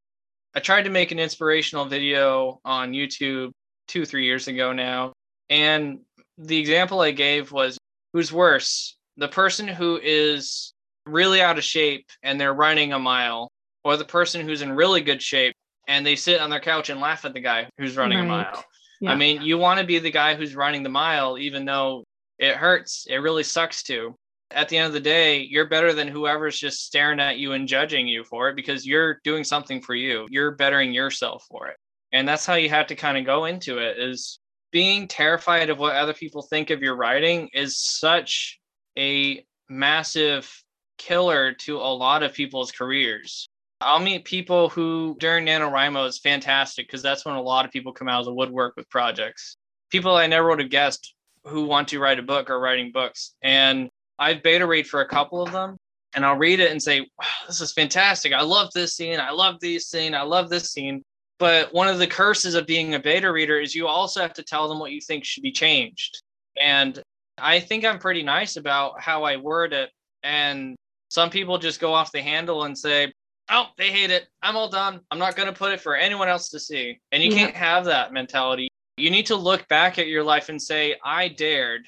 I 0.55 0.61
tried 0.61 0.85
to 0.85 0.91
make 0.91 1.13
an 1.13 1.19
inspirational 1.19 1.85
video 1.85 2.61
on 2.65 2.93
YouTube 2.93 3.51
two, 3.89 4.07
three 4.07 4.25
years 4.25 4.49
ago 4.49 4.73
now. 4.73 5.13
And 5.51 5.99
the 6.39 6.57
example 6.57 7.03
I 7.03 7.11
gave 7.11 7.53
was 7.53 7.77
who's 8.15 8.33
worse, 8.33 8.97
the 9.19 9.29
person 9.29 9.69
who 9.69 10.01
is 10.03 10.73
really 11.05 11.43
out 11.43 11.59
of 11.59 11.65
shape 11.65 12.07
and 12.23 12.41
they're 12.41 12.55
running 12.55 12.95
a 12.95 12.99
mile, 12.99 13.51
or 13.85 13.97
the 13.97 14.05
person 14.05 14.41
who's 14.41 14.63
in 14.63 14.73
really 14.73 15.01
good 15.01 15.23
shape 15.23 15.55
and 15.89 16.05
they 16.05 16.17
sit 16.17 16.41
on 16.41 16.51
their 16.51 16.61
couch 16.61 16.91
and 16.91 17.01
laugh 17.01 17.25
at 17.25 17.35
the 17.35 17.41
guy 17.41 17.69
who's 17.79 17.97
running 17.97 18.19
right. 18.19 18.25
a 18.25 18.29
mile. 18.29 18.65
Yeah. 19.01 19.13
I 19.13 19.17
mean, 19.17 19.43
you 19.43 19.57
want 19.59 19.81
to 19.81 19.87
be 19.87 19.99
the 19.99 20.11
guy 20.11 20.35
who's 20.35 20.55
running 20.55 20.83
the 20.83 20.91
mile, 20.91 21.39
even 21.39 21.65
though 21.65 22.05
it 22.39 22.57
hurts. 22.57 23.07
It 23.09 23.17
really 23.17 23.43
sucks 23.43 23.83
to 23.85 24.15
at 24.53 24.69
the 24.69 24.77
end 24.77 24.89
of 24.89 24.93
the 24.93 25.01
day, 25.01 25.41
you're 25.41 25.69
better 25.69 25.93
than 25.93 26.09
whoever's 26.09 26.59
just 26.59 26.85
staring 26.85 27.21
at 27.21 27.39
you 27.39 27.53
and 27.53 27.69
judging 27.69 28.07
you 28.07 28.25
for 28.25 28.49
it 28.49 28.57
because 28.57 28.87
you're 28.87 29.21
doing 29.25 29.45
something 29.45 29.81
for 29.81 29.95
you. 29.95 30.27
You're 30.31 30.53
bettering 30.53 30.93
yourself 30.93 31.47
for 31.49 31.69
it. 31.69 31.77
And 32.13 32.27
that's 32.27 32.47
how 32.47 32.55
you 32.55 32.69
have 32.71 32.89
to 32.89 32.97
kind 32.97 33.17
of 33.17 33.25
go 33.25 33.45
into 33.45 33.79
it 33.79 33.99
is 33.99 34.41
being 34.73 35.07
terrified 35.07 35.71
of 35.71 35.79
what 35.79 35.95
other 35.95 36.13
people 36.13 36.43
think 36.43 36.71
of 36.71 36.83
your 36.83 36.97
writing 36.97 37.49
is 37.53 37.79
such 37.79 38.59
a 38.99 39.45
massive 39.69 40.51
killer 40.99 41.53
to 41.53 41.77
a 41.77 41.95
lot 41.95 42.23
of 42.23 42.35
people's 42.35 42.73
careers. 42.73 43.49
I'll 43.81 43.99
meet 43.99 44.25
people 44.25 44.69
who 44.69 45.17
during 45.19 45.47
NaNoWriMo 45.47 46.07
is 46.07 46.19
fantastic 46.19 46.87
because 46.87 47.03
that's 47.03 47.25
when 47.25 47.35
a 47.35 47.43
lot 47.43 47.65
of 47.65 47.71
people 47.71 47.93
come 47.93 48.09
out 48.09 48.21
of 48.21 48.27
the 48.27 48.35
woodwork 48.35 48.77
with 48.77 48.89
projects. 48.91 49.57
People 49.91 50.17
I 50.17 50.27
never 50.27 50.49
would 50.51 50.61
have 50.61 50.71
guessed 50.71 51.15
who 51.45 51.65
want 51.65 51.89
to 51.89 51.99
write 51.99 52.19
a 52.19 52.23
book 52.23 52.51
are 52.51 52.61
writing 52.61 52.93
books. 52.93 53.35
And 53.43 53.89
I've 54.19 54.43
beta 54.43 54.67
read 54.67 54.87
for 54.87 55.01
a 55.01 55.09
couple 55.09 55.43
of 55.43 55.51
them 55.51 55.79
and 56.15 56.27
I'll 56.27 56.37
read 56.37 56.61
it 56.61 56.71
and 56.71 56.83
say, 56.83 57.01
wow, 57.01 57.27
this 57.47 57.63
is 57.63 57.73
fantastic. 57.73 58.33
I 58.33 58.43
love 58.43 58.71
this 58.75 58.95
scene. 58.95 59.19
I 59.19 59.31
love 59.31 59.61
this 59.61 59.89
scene. 59.89 60.15
I 60.15 60.23
love 60.23 60.51
this 60.51 60.71
scene. 60.71 61.03
But 61.39 61.73
one 61.73 61.89
of 61.89 61.99
the 61.99 62.07
curses 62.07 62.55
of 62.55 62.67
being 62.67 62.95
a 62.95 62.99
beta 62.99 63.33
reader 63.33 63.59
is 63.59 63.75
you 63.75 63.87
also 63.87 64.21
have 64.21 64.35
to 64.35 64.43
tell 64.43 64.69
them 64.69 64.79
what 64.79 64.93
you 64.93 65.01
think 65.01 65.25
should 65.25 65.43
be 65.43 65.53
changed. 65.53 66.23
And 66.61 67.03
I 67.39 67.61
think 67.61 67.87
I'm 67.87 67.99
pretty 67.99 68.23
nice 68.23 68.57
about 68.57 69.01
how 69.01 69.25
I 69.25 69.37
word 69.37 69.73
it. 69.73 69.89
And 70.23 70.77
some 71.09 71.31
people 71.31 71.57
just 71.57 71.81
go 71.81 71.95
off 71.95 72.13
the 72.13 72.21
handle 72.21 72.65
and 72.65 72.77
say, 72.77 73.11
oh, 73.51 73.67
they 73.77 73.91
hate 73.91 74.11
it. 74.11 74.29
I'm 74.43 74.57
all 74.57 74.69
done. 74.69 75.01
I'm 75.11 75.19
not 75.19 75.37
going 75.37 75.49
to 75.49 75.59
put 75.59 75.73
it 75.73 75.81
for 75.81 75.97
anyone 75.97 76.29
else 76.29 76.49
to 76.51 76.61
see. 76.61 77.01
And 77.13 77.23
you 77.23 77.31
yeah. 77.31 77.37
can't 77.37 77.57
have 77.57 77.85
that 77.87 78.13
mentality. 78.13 78.69
You 78.97 79.11
need 79.11 79.27
to 79.27 79.37
look 79.37 79.67
back 79.69 79.99
at 79.99 80.09
your 80.09 80.23
life 80.23 80.49
and 80.49 80.61
say, 80.61 80.97
I 81.05 81.29
dared 81.29 81.83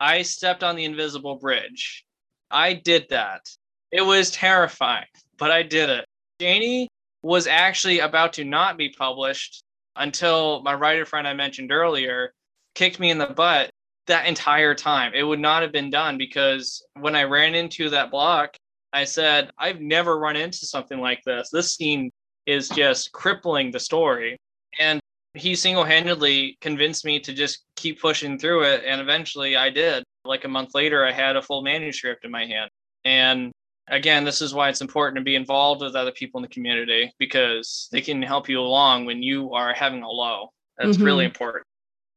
I 0.00 0.22
stepped 0.22 0.62
on 0.62 0.76
the 0.76 0.84
invisible 0.84 1.36
bridge. 1.36 2.04
I 2.50 2.74
did 2.74 3.06
that. 3.10 3.48
It 3.90 4.02
was 4.02 4.30
terrifying, 4.30 5.06
but 5.38 5.50
I 5.50 5.62
did 5.62 5.88
it. 5.88 6.04
Janie 6.40 6.88
was 7.22 7.46
actually 7.46 8.00
about 8.00 8.34
to 8.34 8.44
not 8.44 8.76
be 8.76 8.90
published 8.90 9.62
until 9.96 10.62
my 10.62 10.74
writer 10.74 11.06
friend 11.06 11.26
I 11.26 11.34
mentioned 11.34 11.72
earlier 11.72 12.34
kicked 12.74 12.98
me 12.98 13.10
in 13.10 13.18
the 13.18 13.28
butt 13.28 13.70
that 14.06 14.26
entire 14.26 14.74
time. 14.74 15.12
It 15.14 15.22
would 15.22 15.40
not 15.40 15.62
have 15.62 15.72
been 15.72 15.90
done 15.90 16.18
because 16.18 16.84
when 17.00 17.14
I 17.14 17.22
ran 17.22 17.54
into 17.54 17.88
that 17.90 18.10
block, 18.10 18.56
I 18.94 19.04
said, 19.04 19.50
I've 19.58 19.80
never 19.80 20.18
run 20.18 20.36
into 20.36 20.66
something 20.66 21.00
like 21.00 21.22
this. 21.24 21.50
This 21.50 21.74
scene 21.74 22.10
is 22.46 22.68
just 22.68 23.12
crippling 23.12 23.70
the 23.70 23.80
story. 23.80 24.38
And 24.78 25.00
he 25.34 25.56
single-handedly 25.56 26.56
convinced 26.60 27.04
me 27.04 27.18
to 27.18 27.32
just 27.32 27.64
keep 27.76 28.00
pushing 28.00 28.38
through 28.38 28.62
it 28.62 28.82
and 28.86 29.00
eventually 29.00 29.56
i 29.56 29.68
did 29.68 30.02
like 30.24 30.44
a 30.44 30.48
month 30.48 30.74
later 30.74 31.04
i 31.04 31.12
had 31.12 31.36
a 31.36 31.42
full 31.42 31.62
manuscript 31.62 32.24
in 32.24 32.30
my 32.30 32.46
hand 32.46 32.70
and 33.04 33.52
again 33.88 34.24
this 34.24 34.40
is 34.40 34.54
why 34.54 34.68
it's 34.68 34.80
important 34.80 35.16
to 35.16 35.24
be 35.24 35.34
involved 35.34 35.82
with 35.82 35.96
other 35.96 36.12
people 36.12 36.38
in 36.38 36.42
the 36.42 36.48
community 36.48 37.12
because 37.18 37.88
they 37.92 38.00
can 38.00 38.22
help 38.22 38.48
you 38.48 38.60
along 38.60 39.04
when 39.04 39.22
you 39.22 39.52
are 39.52 39.74
having 39.74 40.02
a 40.02 40.08
low 40.08 40.48
that's 40.78 40.96
mm-hmm. 40.96 41.04
really 41.04 41.24
important 41.24 41.64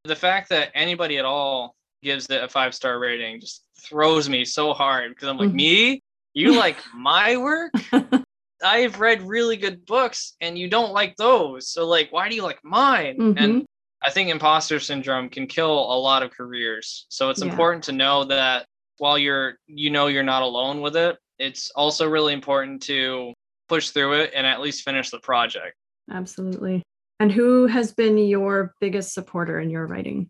the 0.04 0.16
fact 0.16 0.48
that 0.48 0.70
anybody 0.74 1.18
at 1.18 1.24
all 1.24 1.74
gives 2.02 2.26
it 2.30 2.42
a 2.42 2.48
five 2.48 2.72
star 2.72 3.00
rating 3.00 3.40
just 3.40 3.64
throws 3.80 4.28
me 4.28 4.44
so 4.44 4.72
hard 4.72 5.10
because 5.10 5.28
i'm 5.28 5.36
like 5.36 5.48
mm-hmm. 5.48 5.56
me 5.56 6.02
you 6.34 6.54
like 6.56 6.76
my 6.94 7.36
work 7.36 7.72
I've 8.64 8.98
read 8.98 9.22
really 9.22 9.56
good 9.56 9.86
books 9.86 10.34
and 10.40 10.58
you 10.58 10.68
don't 10.68 10.92
like 10.92 11.14
those. 11.16 11.68
So 11.68 11.86
like 11.86 12.08
why 12.12 12.28
do 12.28 12.34
you 12.34 12.42
like 12.42 12.58
mine? 12.64 13.16
Mhm. 13.18 13.34
And 13.36 13.66
I 14.02 14.10
think 14.10 14.30
imposter 14.30 14.80
syndrome 14.80 15.28
can 15.28 15.46
kill 15.46 15.70
a 15.72 15.98
lot 15.98 16.22
of 16.24 16.30
careers. 16.32 17.06
So 17.08 17.30
it's 17.30 17.40
Yeah. 17.42 17.48
important 17.50 17.84
to 17.84 17.92
know 17.92 18.24
that 18.24 18.66
while 18.98 19.16
you're 19.16 19.58
you 19.66 19.90
know 19.90 20.08
you're 20.08 20.24
not 20.24 20.42
alone 20.42 20.80
with 20.80 20.96
it, 20.96 21.16
it's 21.38 21.70
also 21.76 22.08
really 22.08 22.32
important 22.34 22.82
to 22.84 23.32
push 23.68 23.90
through 23.90 24.14
it 24.14 24.32
and 24.34 24.44
at 24.46 24.60
least 24.60 24.82
finish 24.84 25.10
the 25.10 25.20
project. 25.20 25.76
Absolutely. 26.10 26.82
And 27.20 27.30
who 27.30 27.66
has 27.66 27.92
been 27.92 28.18
your 28.18 28.74
biggest 28.80 29.12
supporter 29.14 29.60
in 29.60 29.70
your 29.70 29.86
writing? 29.86 30.28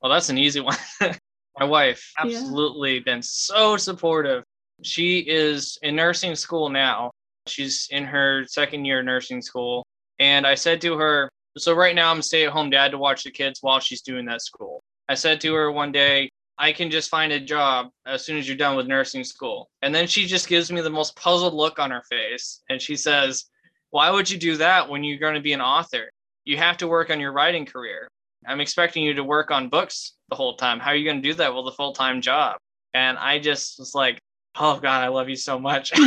Well, 0.00 0.12
that's 0.12 0.28
an 0.28 0.38
easy 0.38 0.60
one. 0.60 0.76
My 1.58 1.64
wife 1.64 2.12
Yeah. 2.18 2.24
absolutely 2.26 3.00
been 3.00 3.22
so 3.22 3.76
supportive. 3.76 4.44
She 4.82 5.20
is 5.20 5.78
in 5.82 5.96
nursing 5.96 6.34
school 6.34 6.68
now. 6.68 7.10
She's 7.46 7.88
in 7.90 8.04
her 8.04 8.44
second 8.46 8.84
year 8.84 9.02
nursing 9.02 9.40
school. 9.40 9.84
And 10.18 10.46
I 10.46 10.54
said 10.54 10.80
to 10.82 10.96
her, 10.98 11.28
so 11.58 11.74
right 11.74 11.94
now 11.94 12.10
I'm 12.10 12.18
a 12.18 12.22
stay-at-home 12.22 12.70
dad 12.70 12.90
to 12.90 12.98
watch 12.98 13.24
the 13.24 13.30
kids 13.30 13.62
while 13.62 13.80
she's 13.80 14.02
doing 14.02 14.26
that 14.26 14.42
school. 14.42 14.82
I 15.08 15.14
said 15.14 15.40
to 15.42 15.54
her 15.54 15.72
one 15.72 15.92
day, 15.92 16.28
I 16.58 16.72
can 16.72 16.90
just 16.90 17.10
find 17.10 17.32
a 17.32 17.40
job 17.40 17.90
as 18.06 18.24
soon 18.24 18.38
as 18.38 18.48
you're 18.48 18.56
done 18.56 18.76
with 18.76 18.86
nursing 18.86 19.24
school. 19.24 19.68
And 19.82 19.94
then 19.94 20.06
she 20.06 20.26
just 20.26 20.48
gives 20.48 20.72
me 20.72 20.80
the 20.80 20.90
most 20.90 21.16
puzzled 21.16 21.54
look 21.54 21.78
on 21.78 21.90
her 21.90 22.02
face. 22.08 22.62
And 22.70 22.80
she 22.80 22.96
says, 22.96 23.46
Why 23.90 24.10
would 24.10 24.30
you 24.30 24.38
do 24.38 24.56
that 24.56 24.88
when 24.88 25.04
you're 25.04 25.18
going 25.18 25.34
to 25.34 25.40
be 25.40 25.52
an 25.52 25.60
author? 25.60 26.10
You 26.44 26.56
have 26.56 26.76
to 26.78 26.88
work 26.88 27.10
on 27.10 27.20
your 27.20 27.32
writing 27.32 27.66
career. 27.66 28.08
I'm 28.46 28.60
expecting 28.60 29.02
you 29.02 29.12
to 29.14 29.24
work 29.24 29.50
on 29.50 29.68
books 29.68 30.14
the 30.28 30.36
whole 30.36 30.56
time. 30.56 30.78
How 30.78 30.90
are 30.90 30.96
you 30.96 31.04
going 31.04 31.22
to 31.22 31.28
do 31.28 31.34
that 31.34 31.54
with 31.54 31.66
a 31.66 31.76
full 31.76 31.92
time 31.92 32.20
job? 32.20 32.56
And 32.94 33.18
I 33.18 33.38
just 33.38 33.78
was 33.78 33.94
like, 33.94 34.18
Oh 34.58 34.78
God, 34.80 35.02
I 35.02 35.08
love 35.08 35.28
you 35.28 35.36
so 35.36 35.58
much. 35.58 35.92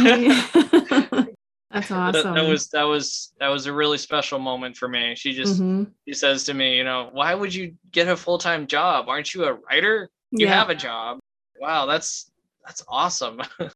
That's 1.71 1.91
awesome. 1.91 2.33
that, 2.33 2.47
was 2.47 2.67
that 2.69 2.83
was 2.83 3.31
that 3.39 3.47
was 3.49 3.67
a 3.67 3.73
really 3.73 3.97
special 3.99 4.39
moment 4.39 4.75
for 4.75 4.87
me. 4.87 5.13
She 5.15 5.33
just 5.33 5.61
Mhm. 5.61 5.91
she 6.07 6.13
says 6.15 6.43
to 6.45 6.53
me, 6.55 6.75
you 6.77 6.83
know, 6.83 7.09
why 7.11 7.35
would 7.35 7.53
you 7.53 7.75
get 7.91 8.07
a 8.07 8.17
full 8.17 8.39
time 8.39 8.65
job? 8.65 9.07
Aren't 9.07 9.33
you 9.35 9.45
a 9.45 9.53
writer? 9.53 10.09
You 10.31 10.47
Yeah. 10.47 10.55
have 10.57 10.69
a 10.71 10.75
job. 10.75 11.19
Wow, 11.59 11.85
that's 11.85 12.31
that's 12.65 12.83
awesome. 12.87 13.41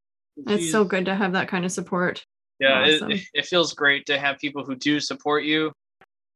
It's 0.48 0.72
so 0.72 0.84
good 0.84 1.06
to 1.06 1.14
have 1.14 1.34
that 1.34 1.48
kind 1.48 1.64
of 1.64 1.72
support. 1.72 2.26
yeah, 2.60 2.82
awesome. 2.82 3.12
it, 3.12 3.22
it 3.36 3.46
feels 3.46 3.74
great 3.74 4.08
to 4.08 4.18
have 4.18 4.40
people 4.40 4.66
who 4.66 4.74
do 4.76 5.00
support 5.00 5.44
you. 5.44 5.72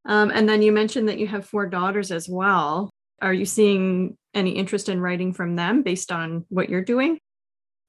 Um, 0.05 0.29
and 0.29 0.47
then 0.47 0.61
you 0.61 0.71
mentioned 0.71 1.09
that 1.09 1.17
you 1.17 1.25
have 1.25 1.47
four 1.49 1.65
daughters 1.65 2.11
as 2.11 2.29
well. 2.29 2.91
Are 3.23 3.33
you 3.33 3.43
seeing 3.45 4.15
any 4.35 4.51
interest 4.51 4.87
in 4.89 5.01
writing 5.01 5.33
from 5.33 5.55
them 5.55 5.81
based 5.81 6.11
on 6.11 6.45
what 6.49 6.69
you're 6.69 6.83
doing? 6.83 7.17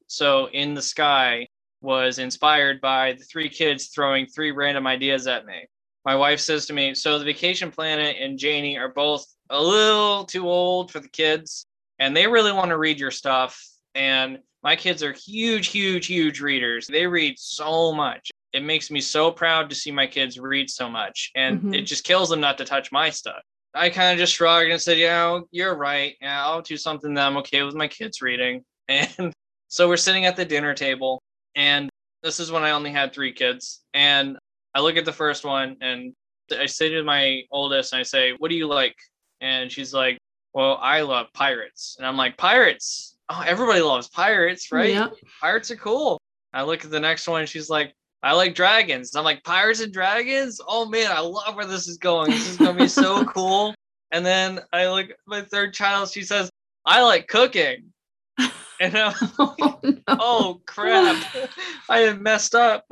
So 0.08 0.48
in 0.50 0.74
the 0.74 0.82
sky 0.82 1.46
was 1.80 2.18
inspired 2.18 2.80
by 2.80 3.12
the 3.12 3.24
three 3.24 3.48
kids 3.48 3.88
throwing 3.88 4.26
three 4.26 4.50
random 4.50 4.86
ideas 4.86 5.26
at 5.26 5.46
me. 5.46 5.66
My 6.04 6.16
wife 6.16 6.40
says 6.40 6.66
to 6.66 6.72
me, 6.72 6.94
"So 6.94 7.18
the 7.18 7.24
Vacation 7.24 7.70
Planet 7.70 8.16
and 8.18 8.38
Janie 8.38 8.76
are 8.78 8.88
both 8.88 9.24
a 9.50 9.62
little 9.62 10.24
too 10.24 10.48
old 10.48 10.90
for 10.90 11.00
the 11.00 11.08
kids, 11.08 11.66
and 11.98 12.16
they 12.16 12.26
really 12.26 12.52
want 12.52 12.70
to 12.70 12.78
read 12.78 12.98
your 12.98 13.10
stuff. 13.10 13.62
And 13.94 14.38
my 14.62 14.74
kids 14.74 15.02
are 15.02 15.12
huge, 15.12 15.68
huge, 15.68 16.06
huge 16.06 16.40
readers. 16.40 16.86
They 16.86 17.06
read 17.06 17.38
so 17.38 17.92
much. 17.92 18.30
It 18.52 18.62
makes 18.64 18.90
me 18.90 19.00
so 19.00 19.30
proud 19.30 19.68
to 19.70 19.76
see 19.76 19.92
my 19.92 20.06
kids 20.06 20.38
read 20.38 20.70
so 20.70 20.88
much, 20.88 21.30
and 21.34 21.62
Mhm. 21.62 21.74
it 21.74 21.82
just 21.82 22.04
kills 22.04 22.30
them 22.30 22.40
not 22.40 22.58
to 22.58 22.64
touch 22.64 22.90
my 22.90 23.10
stuff." 23.10 23.42
I 23.74 23.90
kind 23.90 24.12
of 24.12 24.18
just 24.18 24.34
shrugged 24.34 24.70
and 24.70 24.80
said, 24.80 24.98
"Yeah, 24.98 25.40
you're 25.50 25.76
right. 25.76 26.16
Yeah, 26.20 26.44
I'll 26.44 26.62
do 26.62 26.76
something 26.78 27.14
that 27.14 27.26
I'm 27.26 27.36
okay 27.38 27.62
with 27.62 27.74
my 27.74 27.88
kids 27.88 28.22
reading." 28.22 28.64
And 28.88 29.34
so 29.68 29.88
we're 29.88 29.96
sitting 29.96 30.24
at 30.24 30.36
the 30.36 30.44
dinner 30.44 30.74
table, 30.74 31.22
and 31.54 31.90
this 32.22 32.40
is 32.40 32.50
when 32.50 32.64
I 32.64 32.70
only 32.70 32.90
had 32.90 33.12
three 33.12 33.32
kids. 33.32 33.82
And 33.94 34.38
I 34.74 34.80
look 34.80 34.96
at 34.96 35.04
the 35.04 35.12
first 35.12 35.44
one, 35.44 35.76
and 35.80 36.12
I 36.50 36.66
say 36.66 36.88
to 36.90 37.02
my 37.02 37.42
oldest, 37.50 37.92
and 37.92 38.00
I 38.00 38.02
say, 38.02 38.32
"What 38.32 38.48
do 38.48 38.56
you 38.56 38.66
like?" 38.66 38.96
And 39.40 39.70
she's 39.70 39.92
like, 39.94 40.18
"Well, 40.54 40.78
I 40.80 41.02
love 41.02 41.26
pirates." 41.34 41.96
And 41.98 42.06
I'm 42.06 42.16
like, 42.16 42.36
"Pirates? 42.36 43.16
Oh, 43.28 43.42
everybody 43.46 43.80
loves 43.80 44.08
pirates, 44.08 44.72
right? 44.72 44.90
Yeah. 44.90 45.08
Pirates 45.40 45.70
are 45.70 45.76
cool." 45.76 46.18
I 46.52 46.62
look 46.62 46.84
at 46.84 46.90
the 46.90 47.00
next 47.00 47.28
one, 47.28 47.40
and 47.40 47.48
she's 47.48 47.68
like, 47.68 47.92
"I 48.22 48.32
like 48.32 48.54
dragons." 48.54 49.14
I'm 49.14 49.24
like, 49.24 49.44
"Pirates 49.44 49.80
and 49.80 49.92
dragons? 49.92 50.60
Oh 50.66 50.86
man, 50.86 51.12
I 51.12 51.20
love 51.20 51.54
where 51.54 51.66
this 51.66 51.88
is 51.88 51.98
going. 51.98 52.30
This 52.30 52.48
is 52.48 52.56
gonna 52.56 52.78
be 52.78 52.88
so 52.88 53.24
cool." 53.36 53.74
And 54.12 54.24
then 54.24 54.60
I 54.72 54.88
look 54.88 55.10
at 55.10 55.16
my 55.26 55.42
third 55.42 55.74
child. 55.74 56.10
She 56.10 56.22
says, 56.22 56.50
"I 56.86 57.02
like 57.02 57.28
cooking." 57.28 57.92
And 58.80 58.96
I'm 58.96 59.14
Oh, 59.38 59.80
no. 59.82 60.00
oh 60.08 60.60
crap. 60.66 61.16
I 61.88 61.98
have 62.00 62.20
messed 62.20 62.54
up. 62.54 62.84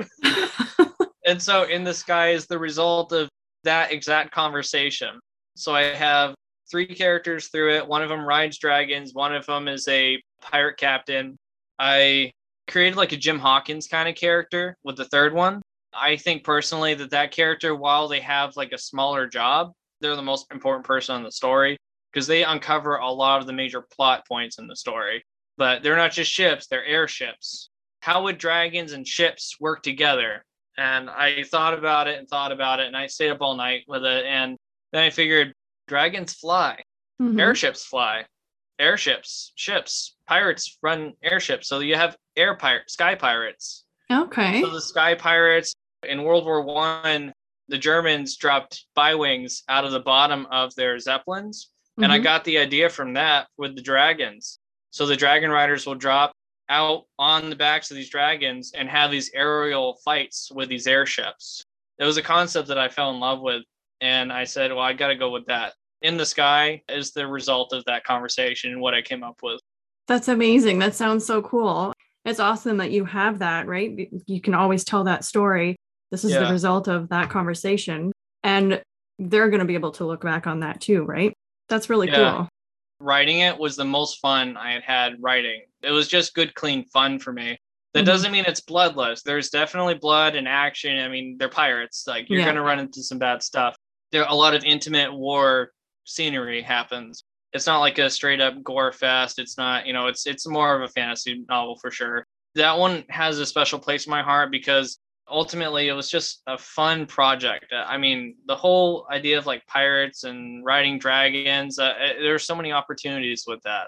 And 1.25 1.41
so 1.41 1.63
in 1.63 1.83
the 1.83 1.93
sky 1.93 2.31
is 2.31 2.45
the 2.45 2.59
result 2.59 3.13
of 3.13 3.29
that 3.63 3.91
exact 3.91 4.31
conversation. 4.31 5.19
So 5.55 5.73
i 5.73 5.83
have 5.83 6.35
three 6.69 6.87
characters 6.87 7.47
through 7.47 7.75
it. 7.75 7.87
One 7.87 8.03
of 8.03 8.09
them 8.09 8.25
rides 8.25 8.57
dragons. 8.57 9.13
One 9.13 9.33
of 9.33 9.45
them 9.45 9.67
is 9.67 9.87
a 9.87 10.21
pirate 10.41 10.77
captain. 10.77 11.37
I 11.79 12.31
created 12.67 12.97
like 12.97 13.13
a 13.13 13.17
jim 13.17 13.39
hawkins 13.39 13.87
kind 13.87 14.09
of 14.09 14.15
character 14.15 14.75
with 14.83 14.97
the 14.97 15.05
third 15.05 15.33
one. 15.33 15.61
I 15.93 16.17
think 16.17 16.43
personally 16.43 16.93
that 16.95 17.11
that 17.11 17.31
character 17.31 17.75
while 17.75 18.07
they 18.07 18.19
have 18.19 18.55
like 18.57 18.73
a 18.73 18.77
smaller 18.77 19.25
job 19.25 19.71
they're 19.99 20.15
the 20.15 20.21
most 20.21 20.51
important 20.51 20.85
person 20.85 21.15
in 21.15 21.23
the 21.23 21.31
story 21.31 21.77
because 22.11 22.27
they 22.27 22.43
uncover 22.43 22.97
a 22.97 23.09
lot 23.09 23.41
of 23.41 23.47
the 23.47 23.53
major 23.53 23.81
plot 23.81 24.23
points 24.27 24.59
in 24.59 24.67
the 24.67 24.75
story 24.75 25.23
but 25.57 25.83
they're 25.83 25.97
not 25.97 26.11
just 26.11 26.31
ships, 26.31 26.67
they're 26.67 26.85
airships. 26.85 27.69
How 28.01 28.23
would 28.23 28.37
dragons 28.37 28.93
and 28.93 29.07
ships 29.07 29.59
work 29.59 29.83
together? 29.83 30.45
And 30.77 31.09
I 31.09 31.43
thought 31.43 31.73
about 31.73 32.07
it 32.07 32.19
and 32.19 32.27
thought 32.27 32.51
about 32.51 32.79
it, 32.79 32.87
and 32.87 32.95
I 32.95 33.07
stayed 33.07 33.31
up 33.31 33.41
all 33.41 33.55
night 33.55 33.83
with 33.87 34.05
it. 34.05 34.25
And 34.25 34.57
then 34.91 35.03
I 35.03 35.09
figured 35.09 35.53
dragons 35.87 36.33
fly, 36.33 36.83
Mhm. 37.19 37.39
airships 37.39 37.83
fly, 37.83 38.25
airships, 38.79 39.51
ships, 39.55 40.15
pirates 40.27 40.77
run 40.83 41.13
airships. 41.23 41.67
So 41.67 41.79
you 41.79 41.95
have 41.95 42.15
air 42.35 42.55
pirate, 42.55 42.89
sky 42.91 43.15
pirates. 43.15 43.85
Okay. 44.11 44.61
So 44.61 44.69
the 44.69 44.81
sky 44.81 45.15
pirates 45.15 45.73
in 46.03 46.23
World 46.23 46.45
War 46.45 46.61
One, 46.61 47.33
the 47.67 47.77
Germans 47.79 48.37
dropped 48.37 48.85
bywings 48.95 49.63
out 49.67 49.83
of 49.83 49.91
the 49.91 49.99
bottom 49.99 50.45
of 50.51 50.73
their 50.75 50.99
zeppelins, 50.99 51.71
and 51.97 52.11
I 52.11 52.19
Mhm. 52.19 52.23
got 52.23 52.43
the 52.43 52.59
idea 52.59 52.89
from 52.89 53.13
that 53.13 53.47
with 53.57 53.75
the 53.75 53.81
dragons. 53.81 54.59
So 54.91 55.05
the 55.05 55.15
dragon 55.15 55.49
riders 55.49 55.85
will 55.85 55.95
drop 55.95 56.31
out 56.69 57.05
on 57.17 57.49
the 57.49 57.55
backs 57.55 57.91
of 57.91 57.97
these 57.97 58.09
dragons 58.09 58.71
and 58.75 58.89
have 58.89 59.11
these 59.11 59.31
aerial 59.33 59.99
fights 60.03 60.51
with 60.53 60.69
these 60.69 60.87
airships. 60.87 61.63
It 61.99 62.05
was 62.05 62.17
a 62.17 62.21
concept 62.21 62.67
that 62.67 62.77
I 62.77 62.89
fell 62.89 63.11
in 63.11 63.19
love 63.19 63.41
with, 63.41 63.63
and 64.01 64.31
I 64.31 64.43
said, 64.43 64.71
"Well, 64.71 64.81
I 64.81 64.93
got 64.93 65.07
to 65.07 65.15
go 65.15 65.29
with 65.31 65.45
that." 65.47 65.73
In 66.01 66.17
the 66.17 66.25
sky 66.25 66.83
is 66.89 67.11
the 67.11 67.25
result 67.25 67.73
of 67.73 67.83
that 67.85 68.03
conversation 68.03 68.71
and 68.71 68.81
what 68.81 68.93
I 68.93 69.01
came 69.01 69.23
up 69.23 69.37
with. 69.41 69.59
That's 70.07 70.27
amazing. 70.27 70.79
That 70.79 70.95
sounds 70.95 71.25
so 71.25 71.41
cool. 71.41 71.93
It's 72.23 72.39
awesome 72.39 72.77
that 72.77 72.91
you 72.91 73.05
have 73.05 73.39
that, 73.39 73.67
right? 73.67 74.09
You 74.27 74.41
can 74.41 74.53
always 74.53 74.83
tell 74.83 75.05
that 75.05 75.25
story. 75.25 75.75
This 76.11 76.23
is 76.23 76.33
the 76.33 76.51
result 76.51 76.87
of 76.87 77.09
that 77.09 77.29
conversation. 77.29 78.11
And 78.43 78.81
they're 79.17 79.49
going 79.49 79.59
to 79.59 79.65
be 79.65 79.73
able 79.73 79.91
to 79.93 80.05
look 80.05 80.21
back 80.21 80.45
on 80.45 80.59
that 80.59 80.81
too, 80.81 81.03
right? 81.03 81.33
That's 81.67 81.89
really 81.89 82.07
Yeah. 82.07 82.15
cool. 82.15 82.49
Writing 82.99 83.39
it 83.39 83.57
was 83.57 83.75
the 83.75 83.85
most 83.85 84.19
fun 84.19 84.57
I 84.57 84.71
had 84.71 84.83
had 84.83 85.13
writing. 85.21 85.61
It 85.83 85.91
was 85.91 86.07
just 86.07 86.33
good, 86.33 86.53
clean 86.55 86.85
fun 86.85 87.19
for 87.19 87.31
me. 87.33 87.57
That 87.93 88.03
Mhm. 88.03 88.07
doesn't 88.07 88.31
mean 88.31 88.45
it's 88.47 88.59
bloodless. 88.61 89.23
There's 89.23 89.49
definitely 89.49 89.95
blood 89.95 90.35
and 90.35 90.47
action. 90.47 90.97
I 90.99 91.07
mean, 91.07 91.37
they're 91.37 91.49
pirates. 91.49 92.05
Like 92.07 92.29
you're 92.29 92.39
Yeah. 92.39 92.45
gonna 92.45 92.61
run 92.61 92.79
into 92.79 93.03
some 93.03 93.17
bad 93.19 93.43
stuff. 93.43 93.75
There 94.11 94.23
a 94.27 94.33
lot 94.35 94.55
of 94.55 94.63
intimate 94.63 95.13
war 95.13 95.71
scenery 96.05 96.61
happens. 96.61 97.23
It's 97.53 97.65
not 97.67 97.79
like 97.79 97.97
a 97.97 98.09
straight 98.09 98.41
up 98.41 98.61
gore 98.63 98.91
fest. 98.91 99.39
It's 99.39 99.57
not, 99.57 99.85
you 99.87 99.93
know, 99.93 100.07
it's 100.07 100.25
it's 100.27 100.47
more 100.47 100.75
of 100.75 100.81
a 100.81 100.87
fantasy 100.87 101.43
novel 101.49 101.77
for 101.77 101.91
sure. 101.91 102.25
That 102.55 102.77
one 102.77 103.03
has 103.09 103.39
a 103.39 103.45
special 103.45 103.79
place 103.79 104.05
in 104.05 104.11
my 104.11 104.21
heart 104.23 104.51
because 104.51 104.99
ultimately 105.29 105.87
it 105.87 105.93
was 105.93 106.09
just 106.09 106.41
a 106.47 106.57
fun 106.57 107.05
project. 107.05 107.73
I 107.73 107.97
mean, 107.97 108.35
the 108.47 108.55
whole 108.55 109.07
idea 109.11 109.37
of 109.37 109.45
like 109.45 109.65
pirates 109.67 110.23
and 110.23 110.63
riding 110.63 110.99
dragons, 110.99 111.79
uh, 111.79 111.85
uh, 111.85 112.13
there's 112.19 112.43
so 112.43 112.55
many 112.55 112.71
opportunities 112.71 113.43
with 113.47 113.61
that. 113.63 113.87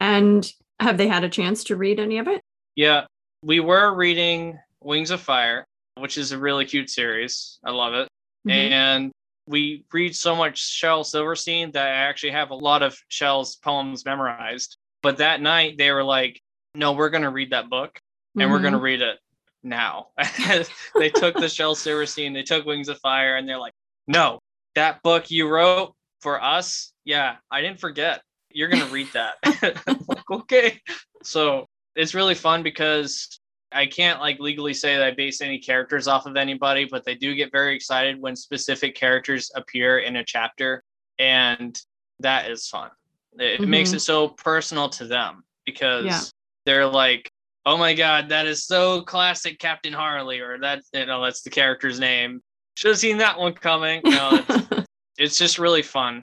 And 0.00 0.50
have 0.80 0.98
they 0.98 1.08
had 1.08 1.24
a 1.24 1.28
chance 1.28 1.64
to 1.64 1.76
read 1.76 2.00
any 2.00 2.18
of 2.18 2.28
it? 2.28 2.42
Yeah, 2.74 3.06
we 3.42 3.60
were 3.60 3.94
reading 3.94 4.58
Wings 4.82 5.10
of 5.10 5.20
Fire, 5.20 5.64
which 5.96 6.18
is 6.18 6.32
a 6.32 6.38
really 6.38 6.64
cute 6.64 6.90
series. 6.90 7.58
I 7.64 7.70
love 7.70 7.94
it. 7.94 8.08
Mhm. 8.46 8.70
And 8.70 9.12
we 9.46 9.84
read 9.92 10.14
so 10.14 10.34
much 10.34 10.58
Shel 10.58 11.04
Silverstein 11.04 11.70
that 11.72 11.86
I 11.86 11.90
actually 11.90 12.32
have 12.32 12.50
a 12.50 12.54
lot 12.54 12.82
of 12.82 12.98
Shel's 13.08 13.56
poems 13.56 14.04
memorized. 14.04 14.76
But 15.02 15.18
that 15.18 15.40
night 15.40 15.78
they 15.78 15.92
were 15.92 16.04
like, 16.04 16.40
no, 16.74 16.92
we're 16.92 17.10
going 17.10 17.22
to 17.22 17.30
read 17.30 17.50
that 17.50 17.70
book 17.70 17.98
and 18.38 18.50
we're 18.50 18.58
going 18.58 18.74
to 18.74 18.78
read 18.78 19.00
it 19.00 19.18
now. 19.66 20.08
they 20.98 21.10
took 21.10 21.34
the 21.34 21.48
Shel 21.48 21.74
Silverstein, 21.74 22.32
they 22.32 22.42
took 22.42 22.64
Wings 22.64 22.88
of 22.88 22.98
Fire, 23.00 23.36
and 23.36 23.48
they're 23.48 23.58
like, 23.58 23.74
no, 24.06 24.38
that 24.74 25.02
book 25.02 25.30
you 25.30 25.48
wrote 25.48 25.94
for 26.20 26.42
us, 26.42 26.92
yeah, 27.04 27.36
I 27.50 27.60
didn't 27.60 27.80
forget. 27.80 28.22
You're 28.50 28.68
going 28.68 28.86
to 28.86 28.92
read 28.92 29.08
that. 29.12 29.34
Like, 30.08 30.30
okay. 30.30 30.80
So 31.22 31.66
it's 31.94 32.14
really 32.14 32.34
fun 32.34 32.62
because 32.62 33.40
I 33.72 33.86
can't 33.86 34.20
like 34.20 34.38
legally 34.38 34.74
say 34.74 34.96
that 34.96 35.04
I 35.04 35.10
base 35.10 35.40
any 35.40 35.58
characters 35.58 36.08
off 36.08 36.26
of 36.26 36.36
anybody, 36.36 36.84
but 36.84 37.04
they 37.04 37.14
do 37.14 37.34
get 37.34 37.52
very 37.52 37.74
excited 37.74 38.20
when 38.20 38.36
specific 38.36 38.94
characters 38.94 39.50
appear 39.54 39.98
in 39.98 40.16
a 40.16 40.24
chapter. 40.24 40.82
And 41.18 41.78
that 42.20 42.50
is 42.50 42.68
fun. 42.68 42.90
It 43.38 43.60
mm-hmm. 43.60 43.70
makes 43.70 43.92
it 43.92 44.00
so 44.00 44.28
personal 44.28 44.88
to 44.90 45.06
them 45.06 45.44
because 45.64 46.04
yeah. 46.04 46.20
they're 46.64 46.86
like, 46.86 47.30
oh 47.66 47.76
my 47.76 47.92
God, 47.92 48.30
that 48.30 48.46
is 48.46 48.64
so 48.64 49.02
classic 49.02 49.58
Captain 49.58 49.92
Harley, 49.92 50.40
or 50.40 50.58
that, 50.60 50.82
you 50.94 51.04
know, 51.04 51.22
that's 51.22 51.42
the 51.42 51.50
character's 51.50 52.00
name. 52.00 52.40
Should 52.76 52.90
have 52.92 52.98
seen 52.98 53.18
that 53.18 53.38
one 53.38 53.52
coming. 53.52 54.00
No, 54.04 54.42
it's, 54.48 54.86
it's 55.18 55.38
just 55.38 55.58
really 55.58 55.82
fun 55.82 56.22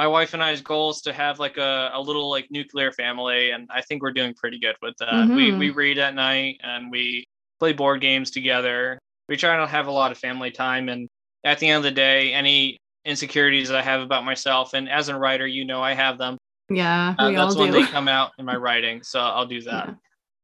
my 0.00 0.06
wife 0.06 0.32
and 0.32 0.42
I's 0.42 0.62
goal 0.62 0.88
is 0.90 1.02
to 1.02 1.12
have 1.12 1.38
like 1.38 1.58
a, 1.58 1.90
a 1.92 2.00
little 2.00 2.30
like 2.30 2.46
nuclear 2.50 2.90
family, 2.90 3.50
and 3.50 3.68
I 3.70 3.82
think 3.82 4.02
we're 4.02 4.12
doing 4.12 4.32
pretty 4.32 4.58
good 4.58 4.76
with 4.80 4.96
that. 4.98 5.12
Mm-hmm. 5.12 5.36
We 5.36 5.52
we 5.52 5.70
read 5.70 5.98
at 5.98 6.14
night 6.14 6.58
and 6.62 6.90
we 6.90 7.26
play 7.58 7.74
board 7.74 8.00
games 8.00 8.30
together. 8.30 8.98
We 9.28 9.36
try 9.36 9.58
to 9.58 9.66
have 9.66 9.88
a 9.88 9.90
lot 9.90 10.10
of 10.10 10.16
family 10.16 10.50
time, 10.50 10.88
and 10.88 11.06
at 11.44 11.58
the 11.58 11.68
end 11.68 11.78
of 11.78 11.82
the 11.82 11.90
day, 11.90 12.32
any 12.32 12.78
insecurities 13.04 13.70
I 13.70 13.82
have 13.82 14.00
about 14.00 14.24
myself, 14.24 14.72
and 14.72 14.88
as 14.88 15.10
a 15.10 15.18
writer, 15.18 15.46
you 15.46 15.66
know 15.66 15.82
I 15.82 15.92
have 15.92 16.16
them. 16.16 16.38
Yeah, 16.70 17.14
uh, 17.18 17.30
that's 17.32 17.56
when 17.56 17.70
they 17.70 17.82
come 17.96 18.08
out 18.08 18.30
in 18.38 18.46
my 18.46 18.56
writing. 18.56 19.02
So 19.02 19.20
I'll 19.20 19.46
do 19.46 19.60
that. 19.62 19.88
Yeah. 19.88 19.94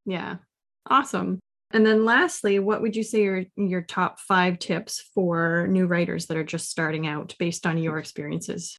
Yeah, 0.06 0.36
awesome. 0.88 1.40
And 1.72 1.84
then 1.84 2.04
lastly, 2.04 2.58
what 2.58 2.80
would 2.80 2.94
you 2.94 3.02
say 3.02 3.26
are 3.26 3.44
your 3.56 3.82
top 3.82 4.20
five 4.20 4.58
tips 4.58 5.10
for 5.14 5.66
new 5.68 5.86
writers 5.86 6.26
that 6.26 6.36
are 6.36 6.44
just 6.44 6.70
starting 6.70 7.06
out 7.06 7.34
based 7.38 7.66
on 7.66 7.76
your 7.76 7.98
experiences? 7.98 8.78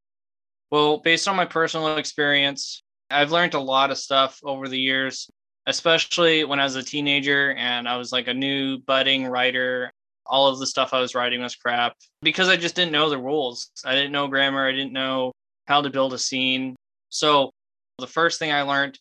Well, 0.72 1.00
based 1.00 1.28
on 1.28 1.36
my 1.36 1.46
personal 1.46 1.98
experience, 1.98 2.82
I've 3.10 3.32
learned 3.32 3.54
a 3.54 3.60
lot 3.60 3.92
of 3.92 3.98
stuff 3.98 4.40
over 4.44 4.68
the 4.68 4.80
years, 4.80 5.30
especially 5.66 6.46
when 6.46 6.60
I 6.60 6.64
was 6.64 6.76
a 6.76 6.84
teenager 6.84 7.54
and 7.54 7.88
I 7.88 7.98
was 7.98 8.12
like 8.12 8.28
a 8.28 8.34
new 8.34 8.80
budding 8.80 9.28
writer. 9.28 9.92
All 10.26 10.48
of 10.48 10.60
the 10.60 10.68
stuff 10.68 10.94
I 10.94 11.00
was 11.00 11.16
writing 11.16 11.42
was 11.42 11.56
crap 11.56 11.96
because 12.22 12.50
I 12.50 12.58
just 12.58 12.76
didn't 12.76 12.92
know 12.92 13.10
the 13.10 13.18
rules. 13.18 13.70
I 13.86 13.96
didn't 13.96 14.12
know 14.12 14.28
grammar. 14.28 14.68
I 14.68 14.72
didn't 14.72 14.94
know 14.94 15.32
how 15.68 15.82
to 15.82 15.90
build 15.90 16.14
a 16.14 16.18
scene. 16.18 16.76
So, 17.10 17.52
the 18.00 18.08
first 18.08 18.38
thing 18.38 18.52
I 18.52 18.62
learned 18.62 19.00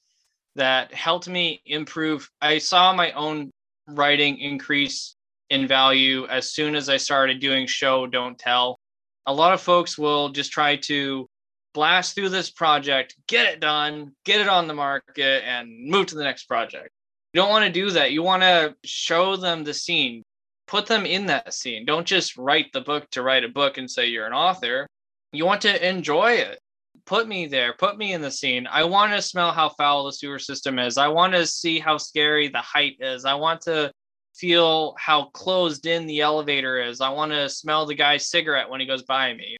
that 0.56 0.92
helped 0.92 1.28
me 1.28 1.62
improve, 1.66 2.28
I 2.40 2.58
saw 2.58 2.92
my 2.92 3.12
own 3.12 3.50
writing 3.88 4.38
increase 4.38 5.14
in 5.50 5.68
value 5.68 6.26
as 6.26 6.52
soon 6.52 6.74
as 6.74 6.88
I 6.88 6.96
started 6.96 7.40
doing 7.40 7.66
show, 7.66 8.06
don't 8.06 8.38
tell. 8.38 8.78
A 9.26 9.32
lot 9.32 9.52
of 9.52 9.60
folks 9.60 9.96
will 9.96 10.30
just 10.30 10.52
try 10.52 10.76
to 10.76 11.26
blast 11.72 12.14
through 12.14 12.30
this 12.30 12.50
project, 12.50 13.14
get 13.28 13.46
it 13.46 13.60
done, 13.60 14.12
get 14.24 14.40
it 14.40 14.48
on 14.48 14.66
the 14.66 14.74
market, 14.74 15.44
and 15.44 15.88
move 15.88 16.06
to 16.06 16.14
the 16.14 16.24
next 16.24 16.44
project. 16.44 16.88
You 17.32 17.40
don't 17.42 17.50
want 17.50 17.66
to 17.66 17.70
do 17.70 17.90
that. 17.90 18.12
You 18.12 18.22
want 18.22 18.42
to 18.42 18.74
show 18.84 19.36
them 19.36 19.62
the 19.62 19.74
scene, 19.74 20.22
put 20.66 20.86
them 20.86 21.04
in 21.04 21.26
that 21.26 21.52
scene. 21.52 21.84
Don't 21.84 22.06
just 22.06 22.36
write 22.38 22.72
the 22.72 22.80
book 22.80 23.08
to 23.10 23.22
write 23.22 23.44
a 23.44 23.48
book 23.48 23.76
and 23.76 23.90
say 23.90 24.06
you're 24.06 24.26
an 24.26 24.32
author. 24.32 24.86
You 25.32 25.44
want 25.44 25.60
to 25.62 25.88
enjoy 25.88 26.32
it. 26.32 26.58
Put 27.06 27.28
me 27.28 27.46
there, 27.46 27.72
put 27.72 27.96
me 27.96 28.12
in 28.12 28.20
the 28.20 28.30
scene. 28.30 28.66
I 28.70 28.84
want 28.84 29.12
to 29.12 29.22
smell 29.22 29.52
how 29.52 29.68
foul 29.70 30.04
the 30.04 30.12
sewer 30.12 30.38
system 30.38 30.78
is. 30.78 30.98
I 30.98 31.08
want 31.08 31.32
to 31.34 31.46
see 31.46 31.78
how 31.78 31.98
scary 31.98 32.48
the 32.48 32.58
height 32.58 32.96
is. 33.00 33.24
I 33.24 33.34
want 33.34 33.60
to 33.62 33.92
feel 34.34 34.94
how 34.98 35.26
closed 35.26 35.86
in 35.86 36.06
the 36.06 36.20
elevator 36.20 36.82
is. 36.82 37.00
I 37.00 37.08
want 37.10 37.32
to 37.32 37.48
smell 37.48 37.86
the 37.86 37.94
guy's 37.94 38.28
cigarette 38.28 38.68
when 38.68 38.80
he 38.80 38.86
goes 38.86 39.04
by 39.04 39.32
me 39.32 39.56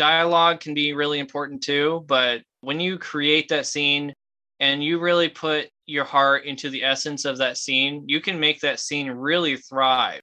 dialogue 0.00 0.60
can 0.60 0.72
be 0.72 0.94
really 0.94 1.18
important 1.18 1.62
too, 1.62 2.02
but 2.06 2.40
when 2.62 2.80
you 2.80 2.96
create 2.96 3.50
that 3.50 3.66
scene 3.66 4.14
and 4.58 4.82
you 4.82 4.98
really 4.98 5.28
put 5.28 5.68
your 5.84 6.04
heart 6.04 6.46
into 6.46 6.70
the 6.70 6.82
essence 6.82 7.26
of 7.26 7.36
that 7.36 7.58
scene, 7.58 8.04
you 8.06 8.18
can 8.18 8.40
make 8.40 8.60
that 8.60 8.80
scene 8.80 9.10
really 9.10 9.58
thrive. 9.58 10.22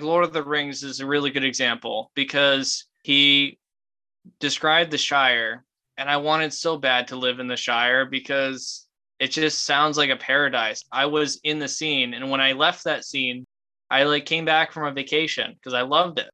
Lord 0.00 0.24
of 0.24 0.32
the 0.32 0.42
Rings 0.42 0.82
is 0.82 1.00
a 1.00 1.06
really 1.06 1.30
good 1.30 1.44
example 1.44 2.10
because 2.14 2.86
he 3.02 3.58
described 4.40 4.90
the 4.90 4.96
Shire, 4.96 5.62
and 5.98 6.08
I 6.08 6.16
wanted 6.16 6.52
so 6.52 6.76
bad 6.76 7.08
to 7.08 7.16
live 7.16 7.40
in 7.40 7.48
the 7.48 7.56
Shire 7.56 8.06
because 8.06 8.86
it 9.18 9.30
just 9.30 9.64
sounds 9.64 9.96
like 9.96 10.10
a 10.10 10.16
paradise. 10.16 10.82
I 10.90 11.06
was 11.06 11.40
in 11.44 11.58
the 11.58 11.68
scene, 11.68 12.14
and 12.14 12.30
when 12.30 12.40
I 12.40 12.52
left 12.52 12.84
that 12.84 13.04
scene, 13.04 13.44
I 13.90 14.04
like 14.04 14.26
came 14.26 14.44
back 14.44 14.72
from 14.72 14.86
a 14.86 14.92
vacation 14.92 15.52
because 15.54 15.74
I 15.74 15.82
loved 15.82 16.18
it 16.18 16.30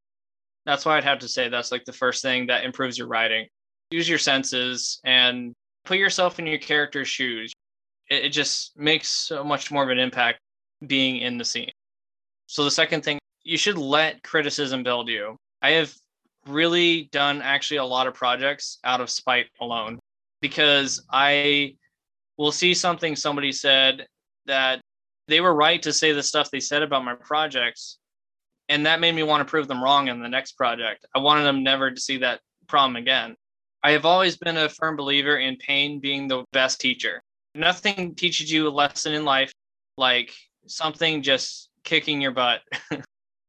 that's 0.68 0.84
why 0.84 0.98
I'd 0.98 1.04
have 1.04 1.20
to 1.20 1.28
say 1.28 1.48
that's 1.48 1.72
like 1.72 1.86
the 1.86 1.94
first 1.94 2.20
thing 2.20 2.46
that 2.48 2.62
improves 2.62 2.98
your 2.98 3.08
writing. 3.08 3.46
Use 3.90 4.06
your 4.06 4.18
senses 4.18 5.00
and 5.02 5.54
put 5.86 5.96
yourself 5.96 6.38
in 6.38 6.46
your 6.46 6.58
character's 6.58 7.08
shoes. 7.08 7.54
It, 8.10 8.26
it 8.26 8.28
just 8.28 8.78
makes 8.78 9.08
so 9.08 9.42
much 9.42 9.70
more 9.70 9.82
of 9.82 9.88
an 9.88 9.98
impact 9.98 10.40
being 10.86 11.22
in 11.22 11.38
the 11.38 11.44
scene. 11.44 11.70
So 12.48 12.64
the 12.64 12.70
second 12.70 13.02
thing, 13.02 13.18
you 13.44 13.56
should 13.56 13.78
let 13.78 14.22
criticism 14.22 14.82
build 14.82 15.08
you. 15.08 15.36
I 15.62 15.70
have 15.70 15.94
really 16.46 17.08
done 17.12 17.42
actually 17.42 17.78
a 17.78 17.84
lot 17.84 18.06
of 18.06 18.14
projects 18.14 18.78
out 18.84 19.00
of 19.00 19.10
spite 19.10 19.46
alone 19.60 19.98
because 20.40 21.04
I 21.10 21.76
will 22.36 22.52
see 22.52 22.74
something 22.74 23.16
somebody 23.16 23.52
said 23.52 24.06
that 24.46 24.80
they 25.26 25.40
were 25.40 25.54
right 25.54 25.82
to 25.82 25.92
say 25.92 26.12
the 26.12 26.22
stuff 26.22 26.50
they 26.50 26.60
said 26.60 26.82
about 26.82 27.04
my 27.04 27.14
projects 27.14 27.98
and 28.68 28.86
that 28.86 29.00
made 29.00 29.14
me 29.14 29.22
want 29.22 29.40
to 29.40 29.50
prove 29.50 29.68
them 29.68 29.82
wrong 29.82 30.08
in 30.08 30.20
the 30.20 30.28
next 30.28 30.52
project. 30.52 31.06
I 31.14 31.18
wanted 31.18 31.44
them 31.44 31.62
never 31.62 31.90
to 31.90 32.00
see 32.00 32.18
that 32.18 32.40
problem 32.66 32.96
again. 32.96 33.34
I 33.82 33.92
have 33.92 34.04
always 34.04 34.36
been 34.36 34.56
a 34.56 34.68
firm 34.68 34.96
believer 34.96 35.38
in 35.38 35.56
pain 35.56 36.00
being 36.00 36.28
the 36.28 36.44
best 36.52 36.80
teacher. 36.80 37.22
Nothing 37.54 38.14
teaches 38.14 38.52
you 38.52 38.68
a 38.68 38.70
lesson 38.70 39.14
in 39.14 39.24
life 39.24 39.52
like 39.96 40.32
something 40.66 41.22
just 41.22 41.70
kicking 41.84 42.20
your 42.20 42.32
butt 42.32 42.60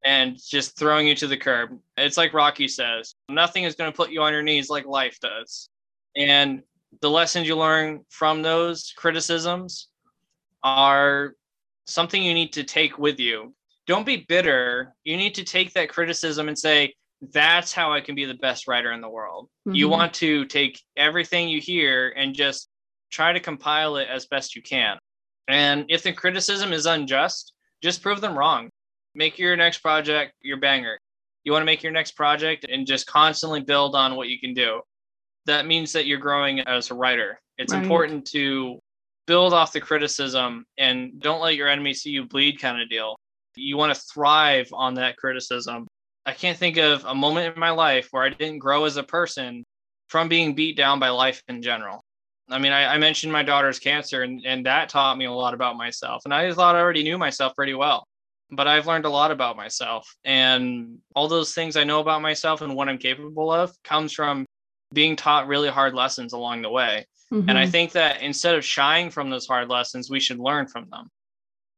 and 0.05 0.37
just 0.49 0.77
throwing 0.77 1.07
you 1.07 1.15
to 1.15 1.27
the 1.27 1.37
curb. 1.37 1.77
It's 1.97 2.17
like 2.17 2.33
Rocky 2.33 2.67
says 2.67 3.15
nothing 3.29 3.63
is 3.63 3.75
going 3.75 3.91
to 3.91 3.95
put 3.95 4.11
you 4.11 4.21
on 4.21 4.33
your 4.33 4.43
knees 4.43 4.69
like 4.69 4.85
life 4.85 5.17
does. 5.21 5.69
And 6.15 6.63
the 7.01 7.09
lessons 7.09 7.47
you 7.47 7.55
learn 7.55 8.01
from 8.09 8.41
those 8.41 8.93
criticisms 8.97 9.89
are 10.63 11.33
something 11.85 12.21
you 12.21 12.33
need 12.33 12.53
to 12.53 12.63
take 12.63 12.97
with 12.97 13.19
you 13.19 13.53
don't 13.89 14.05
be 14.05 14.23
bitter. 14.29 14.93
You 15.03 15.17
need 15.17 15.33
to 15.33 15.43
take 15.43 15.73
that 15.73 15.89
criticism 15.89 16.47
and 16.47 16.57
say, 16.57 16.93
that's 17.33 17.73
how 17.73 17.91
I 17.91 18.01
can 18.01 18.13
be 18.13 18.23
the 18.23 18.35
best 18.35 18.67
writer 18.67 18.91
in 18.91 19.01
the 19.01 19.09
world. 19.09 19.49
Mm-hmm. 19.67 19.75
You 19.75 19.89
want 19.89 20.13
to 20.15 20.45
take 20.45 20.79
everything 20.95 21.49
you 21.49 21.59
hear 21.59 22.13
and 22.15 22.35
just 22.35 22.69
try 23.11 23.33
to 23.33 23.39
compile 23.39 23.95
it 23.95 24.07
as 24.07 24.27
best 24.27 24.55
you 24.55 24.61
can. 24.61 24.99
And 25.47 25.85
if 25.89 26.03
the 26.03 26.13
criticism 26.13 26.71
is 26.71 26.85
unjust, 26.85 27.53
just 27.81 28.03
prove 28.03 28.21
them 28.21 28.37
wrong. 28.37 28.69
Make 29.15 29.39
your 29.39 29.55
next 29.55 29.79
project 29.79 30.33
your 30.41 30.57
banger. 30.57 30.97
You 31.43 31.51
want 31.51 31.61
to 31.61 31.65
make 31.65 31.83
your 31.83 31.91
next 31.91 32.11
project 32.11 32.65
and 32.69 32.85
just 32.85 33.07
constantly 33.07 33.61
build 33.61 33.95
on 33.95 34.15
what 34.15 34.29
you 34.29 34.39
can 34.39 34.53
do. 34.53 34.81
That 35.45 35.65
means 35.65 35.93
that 35.93 36.05
you're 36.05 36.19
growing 36.19 36.59
as 36.61 36.91
a 36.91 36.93
writer. 36.93 37.39
It's 37.57 37.73
right. 37.73 37.81
important 37.81 38.25
to 38.27 38.79
build 39.25 39.53
off 39.53 39.71
the 39.71 39.81
criticism 39.81 40.65
and 40.77 41.19
don't 41.19 41.41
let 41.41 41.55
your 41.55 41.67
enemy 41.67 41.93
see 41.93 42.09
you 42.09 42.25
bleed 42.25 42.59
kind 42.59 42.81
of 42.81 42.89
deal 42.89 43.15
you 43.59 43.77
want 43.77 43.93
to 43.93 44.01
thrive 44.01 44.69
on 44.73 44.95
that 44.95 45.17
criticism. 45.17 45.87
I 46.25 46.33
can't 46.33 46.57
think 46.57 46.77
of 46.77 47.05
a 47.05 47.15
moment 47.15 47.53
in 47.53 47.59
my 47.59 47.71
life 47.71 48.07
where 48.11 48.23
I 48.23 48.29
didn't 48.29 48.59
grow 48.59 48.85
as 48.85 48.97
a 48.97 49.03
person 49.03 49.63
from 50.07 50.29
being 50.29 50.55
beat 50.55 50.77
down 50.77 50.99
by 50.99 51.09
life 51.09 51.41
in 51.47 51.61
general. 51.61 52.01
I 52.49 52.57
mean, 52.57 52.71
I, 52.71 52.95
I, 52.95 52.97
mentioned 52.97 53.31
my 53.31 53.43
daughter's 53.43 53.77
cancer, 53.77 54.23
and, 54.23 54.41
and 54.43 54.65
that 54.65 54.89
taught 54.89 55.19
me 55.19 55.25
a 55.25 55.31
lot 55.31 55.53
about 55.53 55.77
myself. 55.77 56.23
And 56.25 56.33
I 56.33 56.51
thought 56.51 56.75
I 56.75 56.79
already 56.79 57.03
knew 57.03 57.17
myself 57.17 57.55
pretty 57.55 57.75
well, 57.75 58.07
but 58.51 58.67
I've 58.67 58.87
learned 58.87 59.05
a 59.05 59.09
lot 59.09 59.31
about 59.31 59.57
myself. 59.57 60.15
And 60.23 60.99
all 61.15 61.27
those 61.27 61.53
things 61.53 61.75
I 61.75 61.83
know 61.83 61.99
about 61.99 62.21
myself 62.21 62.61
and 62.61 62.75
what 62.75 62.89
I'm 62.89 62.97
capable 62.97 63.51
of 63.51 63.71
comes 63.83 64.13
from 64.13 64.45
being 64.93 65.15
taught 65.15 65.47
really 65.47 65.69
hard 65.69 65.93
lessons 65.93 66.33
along 66.33 66.63
the 66.63 66.69
way. 66.69 67.05
Mm-hmm. 67.31 67.49
And 67.49 67.57
I 67.57 67.63
mm-hmm. 67.63 67.71
think 67.71 67.91
that 67.91 68.21
instead 68.21 68.55
of 68.55 68.65
shying 68.65 69.11
from 69.11 69.29
those 69.29 69.47
hard 69.47 69.69
lessons, 69.69 70.09
we 70.09 70.19
should 70.19 70.39
learn 70.39 70.67
from 70.67 70.89
them. 70.89 71.09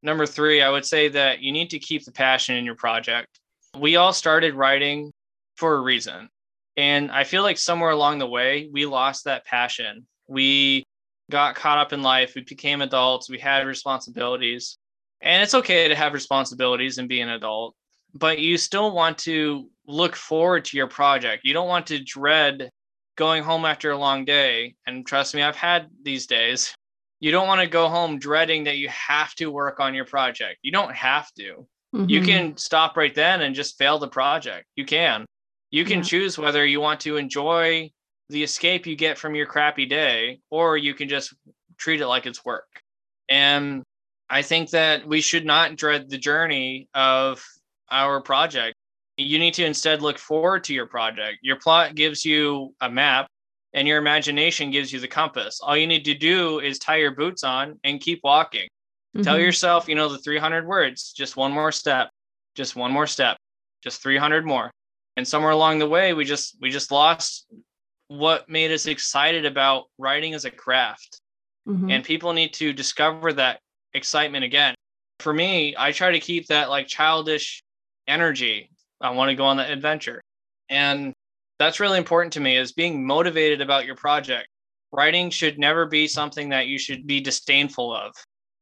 Number 0.03 0.25
three, 0.25 0.61
I 0.61 0.69
would 0.69 0.85
say 0.85 1.09
that 1.09 1.41
you 1.41 1.51
need 1.51 1.69
to 1.71 1.79
keep 1.79 2.05
the 2.05 2.11
passion 2.11 2.55
in 2.55 2.65
your 2.65 2.75
project. 2.75 3.27
We 3.77 3.97
all 3.97 4.13
started 4.13 4.55
writing 4.55 5.11
for 5.57 5.75
a 5.75 5.81
reason. 5.81 6.29
And 6.77 7.11
I 7.11 7.25
feel 7.25 7.43
like 7.43 7.57
somewhere 7.57 7.91
along 7.91 8.19
the 8.19 8.27
way, 8.27 8.69
we 8.71 8.85
lost 8.85 9.25
that 9.25 9.45
passion. 9.45 10.07
We 10.27 10.83
got 11.29 11.55
caught 11.55 11.77
up 11.77 11.93
in 11.93 12.01
life. 12.01 12.33
We 12.35 12.41
became 12.41 12.81
adults. 12.81 13.29
We 13.29 13.37
had 13.37 13.67
responsibilities. 13.67 14.77
And 15.21 15.43
it's 15.43 15.53
okay 15.53 15.87
to 15.87 15.95
have 15.95 16.13
responsibilities 16.13 16.97
and 16.97 17.07
be 17.07 17.21
an 17.21 17.29
adult, 17.29 17.75
but 18.13 18.39
you 18.39 18.57
still 18.57 18.91
want 18.91 19.17
to 19.19 19.69
look 19.85 20.15
forward 20.15 20.65
to 20.65 20.77
your 20.77 20.87
project. 20.87 21.43
You 21.45 21.53
don't 21.53 21.67
want 21.67 21.87
to 21.87 22.03
dread 22.03 22.69
going 23.17 23.43
home 23.43 23.65
after 23.65 23.91
a 23.91 23.97
long 23.97 24.25
day. 24.25 24.75
And 24.87 25.05
trust 25.05 25.35
me, 25.35 25.43
I've 25.43 25.55
had 25.55 25.87
these 26.03 26.25
days 26.25 26.73
you 27.21 27.31
don't 27.31 27.47
want 27.47 27.61
to 27.61 27.67
go 27.67 27.87
home 27.87 28.19
dreading 28.19 28.65
that 28.65 28.77
you 28.77 28.89
have 28.89 29.33
to 29.35 29.51
work 29.51 29.79
on 29.79 29.93
your 29.93 30.05
project. 30.05 30.57
You 30.63 30.71
don't 30.71 30.93
have 30.93 31.31
to. 31.35 31.67
Mm-hmm. 31.95 32.09
You 32.09 32.21
can 32.23 32.57
stop 32.57 32.97
right 32.97 33.13
then 33.13 33.41
and 33.41 33.55
just 33.55 33.77
fail 33.77 33.99
the 33.99 34.07
project. 34.07 34.65
You 34.75 34.85
can. 34.85 35.25
You 35.69 35.85
can 35.85 35.99
yeah. 35.99 36.05
choose 36.05 36.37
whether 36.37 36.65
you 36.65 36.81
want 36.81 36.99
to 37.01 37.17
enjoy 37.17 37.91
the 38.29 38.43
escape 38.43 38.87
you 38.87 38.95
get 38.95 39.19
from 39.19 39.35
your 39.35 39.45
crappy 39.45 39.85
day 39.85 40.39
or 40.49 40.77
you 40.77 40.95
can 40.95 41.07
just 41.07 41.33
treat 41.77 42.01
it 42.01 42.07
like 42.07 42.25
it's 42.25 42.43
work. 42.43 42.67
And 43.29 43.83
I 44.31 44.41
think 44.41 44.69
that 44.69 45.05
we 45.05 45.19
should 45.19 45.45
not 45.45 45.75
dread 45.75 46.09
the 46.09 46.17
journey 46.17 46.87
of 46.93 47.43
our 47.91 48.21
project. 48.21 48.75
You 49.17 49.37
need 49.37 49.53
to 49.55 49.65
instead 49.65 50.01
look 50.01 50.17
forward 50.17 50.63
to 50.63 50.73
your 50.73 50.85
project. 50.87 51.39
Your 51.41 51.57
plot 51.57 51.95
gives 51.95 52.23
you 52.23 52.73
a 52.79 52.89
map 52.89 53.27
and 53.73 53.85
your 53.85 53.97
imagination 53.97 54.71
gives 54.71 54.91
you 54.93 55.01
the 55.01 55.07
compass. 55.07 55.59
All 55.61 55.75
you 55.75 55.85
need 55.85 56.05
to 56.05 56.13
do 56.13 56.59
is 56.59 56.79
tie 56.79 56.95
your 56.95 57.11
boots 57.11 57.43
on 57.43 57.77
and 57.83 57.99
keep 57.99 58.21
walking. 58.23 58.69
Mm-hmm. 59.15 59.23
Tell 59.23 59.37
yourself, 59.37 59.89
you 59.89 59.95
know, 59.95 60.07
the 60.07 60.17
300 60.17 60.65
words, 60.65 61.11
just 61.11 61.35
one 61.35 61.51
more 61.51 61.73
step, 61.73 62.09
just 62.55 62.77
one 62.77 62.91
more 62.91 63.07
step, 63.07 63.35
just 63.83 64.01
300 64.01 64.45
more. 64.45 64.71
And 65.17 65.27
somewhere 65.27 65.51
along 65.51 65.79
the 65.79 65.89
way, 65.89 66.13
we 66.13 66.23
just 66.23 66.55
we 66.61 66.69
just 66.69 66.89
lost 66.89 67.47
what 68.07 68.47
made 68.47 68.71
us 68.71 68.85
excited 68.85 69.45
about 69.45 69.85
writing 69.97 70.33
as 70.33 70.45
a 70.45 70.51
craft. 70.51 71.19
Mm-hmm. 71.67 71.91
And 71.91 72.03
people 72.03 72.31
need 72.31 72.53
to 72.53 72.71
discover 72.71 73.33
that 73.33 73.59
excitement 73.93 74.43
again. 74.43 74.75
For 75.19 75.33
me, 75.33 75.75
I 75.77 75.91
try 75.91 76.11
to 76.11 76.19
keep 76.19 76.47
that 76.47 76.69
like 76.69 76.87
childish 76.87 77.63
energy. 78.07 78.69
I 78.99 79.11
want 79.11 79.29
to 79.29 79.35
go 79.35 79.45
on 79.45 79.57
that 79.57 79.71
adventure. 79.71 80.21
And 80.69 81.13
that's 81.59 81.79
really 81.79 81.97
important 81.97 82.33
to 82.33 82.39
me 82.39 82.57
is 82.57 82.71
being 82.71 83.05
motivated 83.05 83.61
about 83.61 83.85
your 83.85 83.95
project. 83.95 84.47
Writing 84.91 85.29
should 85.29 85.59
never 85.59 85.85
be 85.85 86.07
something 86.07 86.49
that 86.49 86.67
you 86.67 86.77
should 86.77 87.05
be 87.05 87.21
disdainful 87.21 87.95
of. 87.95 88.13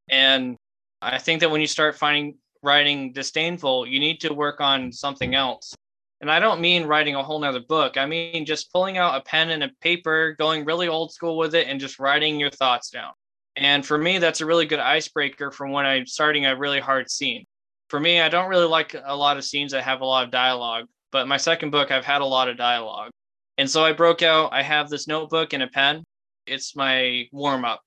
And 0.10 0.58
I 1.02 1.18
think 1.18 1.40
that 1.40 1.50
when 1.50 1.62
you 1.62 1.68
start 1.68 1.96
finding 1.96 2.38
writing 2.62 3.14
disdainful, 3.14 3.88
you 3.88 4.00
need 4.00 4.20
to 4.22 4.34
work 4.34 4.60
on 4.60 4.92
something 4.92 5.34
else. 5.34 5.74
And 6.22 6.30
I 6.30 6.40
don't 6.40 6.60
mean 6.60 6.86
writing 6.86 7.16
a 7.16 7.24
whole 7.24 7.40
nother 7.40 7.62
book. 7.62 7.98
I 7.98 8.06
mean 8.06 8.46
just 8.46 8.72
pulling 8.74 8.98
out 8.98 9.16
a 9.16 9.24
pen 9.24 9.52
and 9.52 9.64
a 9.64 9.72
paper, 9.82 10.36
going 10.38 10.66
really 10.66 10.88
old 10.88 11.14
school 11.14 11.38
with 11.38 11.56
it, 11.56 11.68
and 11.68 11.80
just 11.80 12.00
writing 12.00 12.40
your 12.40 12.50
thoughts 12.50 12.90
down. 12.90 13.14
And 13.60 13.86
for 13.86 13.98
me, 13.98 14.20
that's 14.20 14.40
a 14.40 14.46
really 14.46 14.66
good 14.66 14.80
icebreaker 14.80 15.52
from 15.52 15.72
when 15.72 15.86
I'm 15.86 16.06
starting 16.06 16.46
a 16.46 16.56
really 16.56 16.80
hard 16.80 17.12
scene. 17.12 17.46
For 17.90 18.00
me, 18.00 18.22
I 18.22 18.30
don't 18.30 18.48
really 18.48 18.68
like 18.68 18.96
a 19.04 19.16
lot 19.16 19.36
of 19.36 19.44
scenes 19.44 19.74
that 19.74 19.84
have 19.84 20.00
a 20.00 20.06
lot 20.06 20.24
of 20.24 20.32
dialogue. 20.32 20.86
But 21.12 21.28
my 21.28 21.36
second 21.36 21.72
book, 21.72 21.92
I've 21.92 22.06
had 22.06 22.22
a 22.22 22.26
lot 22.26 22.48
of 22.48 22.56
dialogue. 22.56 23.12
And 23.58 23.70
so 23.70 23.84
I 23.84 23.92
broke 23.92 24.22
out, 24.22 24.54
I 24.54 24.62
have 24.62 24.88
this 24.88 25.10
notebook 25.10 25.52
and 25.52 25.62
a 25.62 25.68
pen. 25.68 26.06
It's 26.48 26.74
my 26.74 27.28
warm 27.34 27.66
up. 27.66 27.82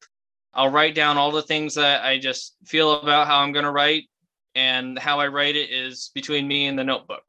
I'll 0.53 0.69
write 0.69 0.95
down 0.95 1.17
all 1.17 1.33
the 1.33 1.41
things 1.41 1.75
that 1.77 2.05
I 2.05 2.19
just 2.19 2.55
feel 2.67 3.01
about 3.01 3.27
how 3.27 3.39
I'm 3.39 3.53
going 3.53 3.65
to 3.65 3.71
write. 3.71 4.05
And 4.55 4.99
how 4.99 5.21
I 5.21 5.29
write 5.29 5.57
it 5.57 5.71
is 5.71 6.11
between 6.15 6.47
me 6.47 6.67
and 6.67 6.79
the 6.79 6.85
notebook. 6.85 7.25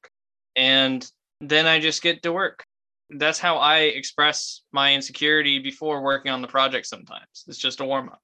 And 0.58 1.10
then 1.40 1.66
I 1.66 1.80
just 1.80 2.02
get 2.02 2.24
to 2.24 2.34
work. 2.34 2.66
That's 3.10 3.40
how 3.40 3.56
I 3.56 3.84
express 3.84 4.64
my 4.74 4.94
insecurity 4.94 5.60
before 5.60 6.04
working 6.04 6.30
on 6.30 6.42
the 6.42 6.50
project 6.50 6.88
sometimes. 6.88 7.46
It's 7.48 7.58
just 7.58 7.80
a 7.80 7.86
warm 7.86 8.10
up. 8.10 8.20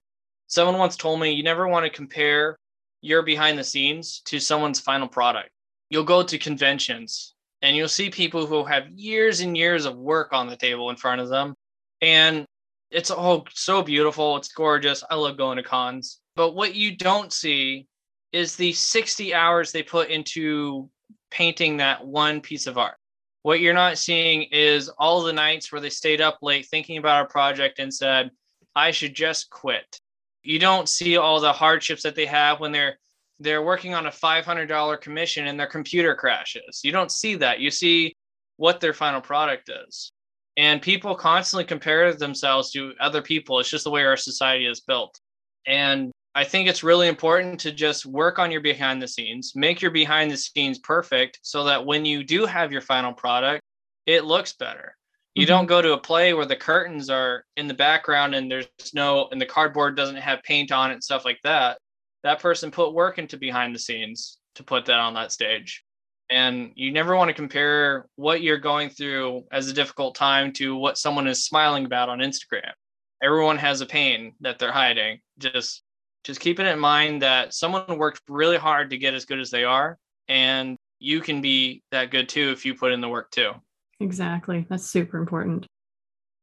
Someone 0.50 0.80
once 0.80 0.97
told 0.97 1.20
me 1.20 1.32
you 1.32 1.43
never 1.43 1.68
want 1.68 1.86
to 1.86 1.91
compare 1.91 2.58
your 3.02 3.22
behind 3.22 3.58
the 3.58 3.64
scenes 3.64 4.22
to 4.26 4.39
someone's 4.39 4.80
final 4.80 5.08
product. 5.08 5.50
You'll 5.89 6.04
go 6.04 6.24
to 6.24 6.38
conventions 6.38 7.36
and 7.62 7.76
you'll 7.76 7.88
see 7.88 8.10
people 8.10 8.45
who 8.45 8.66
have 8.66 8.89
years 8.89 9.41
and 9.41 9.56
years 9.56 9.86
of 9.86 9.95
work 9.95 10.34
on 10.34 10.47
the 10.47 10.58
table 10.58 10.89
in 10.89 10.95
front 10.95 11.22
of 11.22 11.30
them 11.30 11.54
and 12.02 12.45
it's 12.91 13.12
all 13.12 13.45
so 13.54 13.84
beautiful. 13.84 14.38
It's 14.38 14.52
gorgeous. 14.52 15.04
I 15.10 15.16
love 15.16 15.38
going 15.38 15.58
to 15.58 15.64
cons. 15.64 16.20
But 16.36 16.56
what 16.56 16.74
you 16.74 16.97
don't 16.97 17.32
see 17.32 17.86
is 18.32 18.56
the 18.56 18.74
60 18.74 19.34
hours 19.36 19.72
they 19.72 19.84
put 19.84 20.10
into 20.10 20.89
painting 21.30 21.78
that 21.78 22.06
one 22.06 22.41
piece 22.41 22.66
of 22.66 22.80
art. 22.80 22.97
What 23.43 23.60
you're 23.60 23.76
not 23.76 24.00
seeing 24.00 24.43
is 24.52 24.89
all 24.89 25.22
the 25.22 25.34
nights 25.34 25.72
where 25.72 25.82
they 25.82 25.91
stayed 25.91 26.22
up 26.22 26.39
late 26.41 26.66
thinking 26.66 26.97
about 26.97 27.18
our 27.18 27.28
project 27.28 27.80
and 27.80 27.93
said 27.93 28.32
i 28.76 28.91
should 28.91 29.14
just 29.14 29.50
quit 29.50 30.00
you 30.44 30.60
don't 30.60 30.90
see 30.90 31.18
all 31.18 31.40
the 31.40 31.54
hardships 31.54 32.04
that 32.04 32.16
they 32.16 32.26
have 32.26 32.60
when 32.60 32.72
they're 32.72 32.98
they're 33.40 33.64
working 33.64 33.94
on 33.94 34.06
a 34.06 34.12
$500 34.12 35.02
commission 35.02 35.48
and 35.48 35.58
their 35.58 35.66
computer 35.68 36.14
crashes. 36.14 36.82
You 36.84 36.92
don't 36.92 37.12
see 37.12 37.36
that. 37.36 37.60
You 37.62 37.72
see 37.72 38.14
what 38.58 38.82
their 38.82 38.94
final 38.94 39.22
product 39.22 39.70
is. 39.88 40.12
And 40.58 40.82
people 40.82 41.16
constantly 41.16 41.64
compare 41.64 42.14
themselves 42.14 42.70
to 42.72 42.94
other 43.00 43.22
people. 43.22 43.60
It's 43.60 43.70
just 43.70 43.86
the 43.86 43.92
way 43.92 44.04
our 44.04 44.18
society 44.18 44.66
is 44.66 44.82
built. 44.82 45.18
And 45.66 46.12
I 46.36 46.44
think 46.44 46.68
it's 46.68 46.84
really 46.84 47.08
important 47.08 47.62
to 47.62 47.72
just 47.72 48.06
work 48.06 48.40
on 48.40 48.52
your 48.52 48.62
behind 48.62 49.02
the 49.02 49.08
scenes, 49.08 49.54
make 49.56 49.82
your 49.82 49.92
behind 49.92 50.32
the 50.32 50.38
scenes 50.38 50.80
perfect 50.80 51.40
so 51.42 51.64
that 51.64 51.86
when 51.86 52.04
you 52.04 52.24
do 52.24 52.46
have 52.46 52.74
your 52.74 52.82
final 52.82 53.14
product, 53.14 53.62
it 54.06 54.26
looks 54.26 54.54
better. 54.54 54.96
You 55.40 55.46
mm-hmm. 55.46 55.54
don't 55.56 55.66
go 55.68 55.82
to 55.82 55.94
a 55.94 55.98
play 55.98 56.34
where 56.34 56.46
the 56.46 56.56
curtains 56.56 57.10
are 57.10 57.46
in 57.58 57.68
the 57.68 57.74
background 57.74 58.36
and 58.36 58.52
there's 58.52 58.68
no, 58.94 59.28
and 59.32 59.42
the 59.42 59.46
cardboard 59.46 59.96
doesn't 59.96 60.18
have 60.18 60.44
paint 60.44 60.72
on 60.72 60.92
it 60.92 60.96
and 60.96 61.04
stuff 61.04 61.26
like 61.26 61.40
that 61.44 61.78
that 62.24 62.42
person 62.42 62.72
put 62.72 62.94
work 62.94 63.18
into 63.18 63.38
behind 63.38 63.74
the 63.74 63.80
scenes 63.80 64.38
to 64.56 64.64
put 64.64 64.86
that 64.86 65.00
on 65.00 65.14
that 65.14 65.32
stage. 65.32 65.84
And 66.30 66.72
you 66.76 66.92
never 66.92 67.16
want 67.16 67.30
to 67.30 67.34
compare 67.34 68.08
what 68.16 68.42
you're 68.42 68.58
going 68.58 68.90
through 68.90 69.46
as 69.52 69.68
a 69.68 69.74
difficult 69.74 70.16
time 70.16 70.54
to 70.54 70.76
what 70.76 70.98
someone 70.98 71.28
is 71.28 71.46
smiling 71.46 71.86
about 71.86 72.10
on 72.10 72.20
Instagram. 72.20 72.72
Everyone 73.24 73.58
has 73.58 73.82
a 73.82 73.86
pain 73.86 74.34
that 74.42 74.60
they're 74.60 74.72
hiding. 74.72 75.20
Just 75.38 75.84
just 76.26 76.42
keep 76.42 76.60
it 76.60 76.68
in 76.68 76.78
mind 76.78 77.22
that 77.22 77.54
someone 77.54 77.98
worked 77.98 78.22
really 78.28 78.58
hard 78.58 78.90
to 78.90 78.98
get 78.98 79.14
as 79.14 79.24
good 79.24 79.40
as 79.40 79.50
they 79.50 79.64
are 79.64 79.98
and 80.28 80.76
you 81.00 81.22
can 81.22 81.42
be 81.42 81.82
that 81.92 82.12
good 82.12 82.28
too 82.28 82.52
if 82.52 82.66
you 82.66 82.76
put 82.76 82.92
in 82.92 83.00
the 83.00 83.08
work 83.08 83.32
too. 83.32 83.54
Exactly. 84.00 84.66
That's 84.70 84.86
super 84.86 85.18
important. 85.18 85.66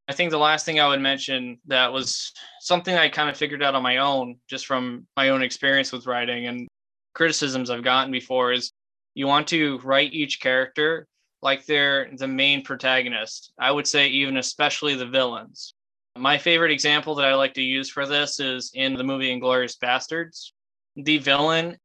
I 0.08 0.12
think 0.12 0.30
the 0.30 0.38
last 0.38 0.64
thing 0.64 0.78
I 0.78 0.88
would 0.88 1.00
mention 1.00 1.58
that 1.66 1.92
was 1.92 2.32
something 2.60 2.94
I 2.94 3.08
kind 3.08 3.28
of 3.28 3.36
figured 3.36 3.62
out 3.62 3.74
on 3.74 3.82
my 3.82 3.96
own, 3.96 4.36
just 4.48 4.66
from 4.66 5.06
my 5.16 5.30
own 5.30 5.42
experience 5.42 5.90
with 5.90 6.06
writing 6.06 6.46
and 6.46 6.68
criticisms 7.14 7.70
I've 7.70 7.82
gotten 7.82 8.12
before, 8.12 8.52
is 8.52 8.72
you 9.14 9.26
want 9.26 9.48
to 9.48 9.78
write 9.78 10.12
each 10.12 10.40
character 10.40 11.06
like 11.42 11.66
they're 11.66 12.08
the 12.16 12.28
main 12.28 12.62
protagonist. 12.62 13.52
I 13.58 13.72
would 13.72 13.86
say, 13.86 14.06
even 14.08 14.36
especially 14.36 14.94
the 14.94 15.06
villains. 15.06 15.74
My 16.16 16.38
favorite 16.38 16.70
example 16.70 17.14
that 17.16 17.26
I 17.26 17.34
like 17.34 17.54
to 17.54 17.62
use 17.62 17.90
for 17.90 18.06
this 18.06 18.38
is 18.38 18.70
in 18.74 18.94
the 18.94 19.04
movie 19.04 19.38
Inglourious 19.38 19.76
Basterds. 19.76 20.52
The 20.96 21.18
villain, 21.18 21.76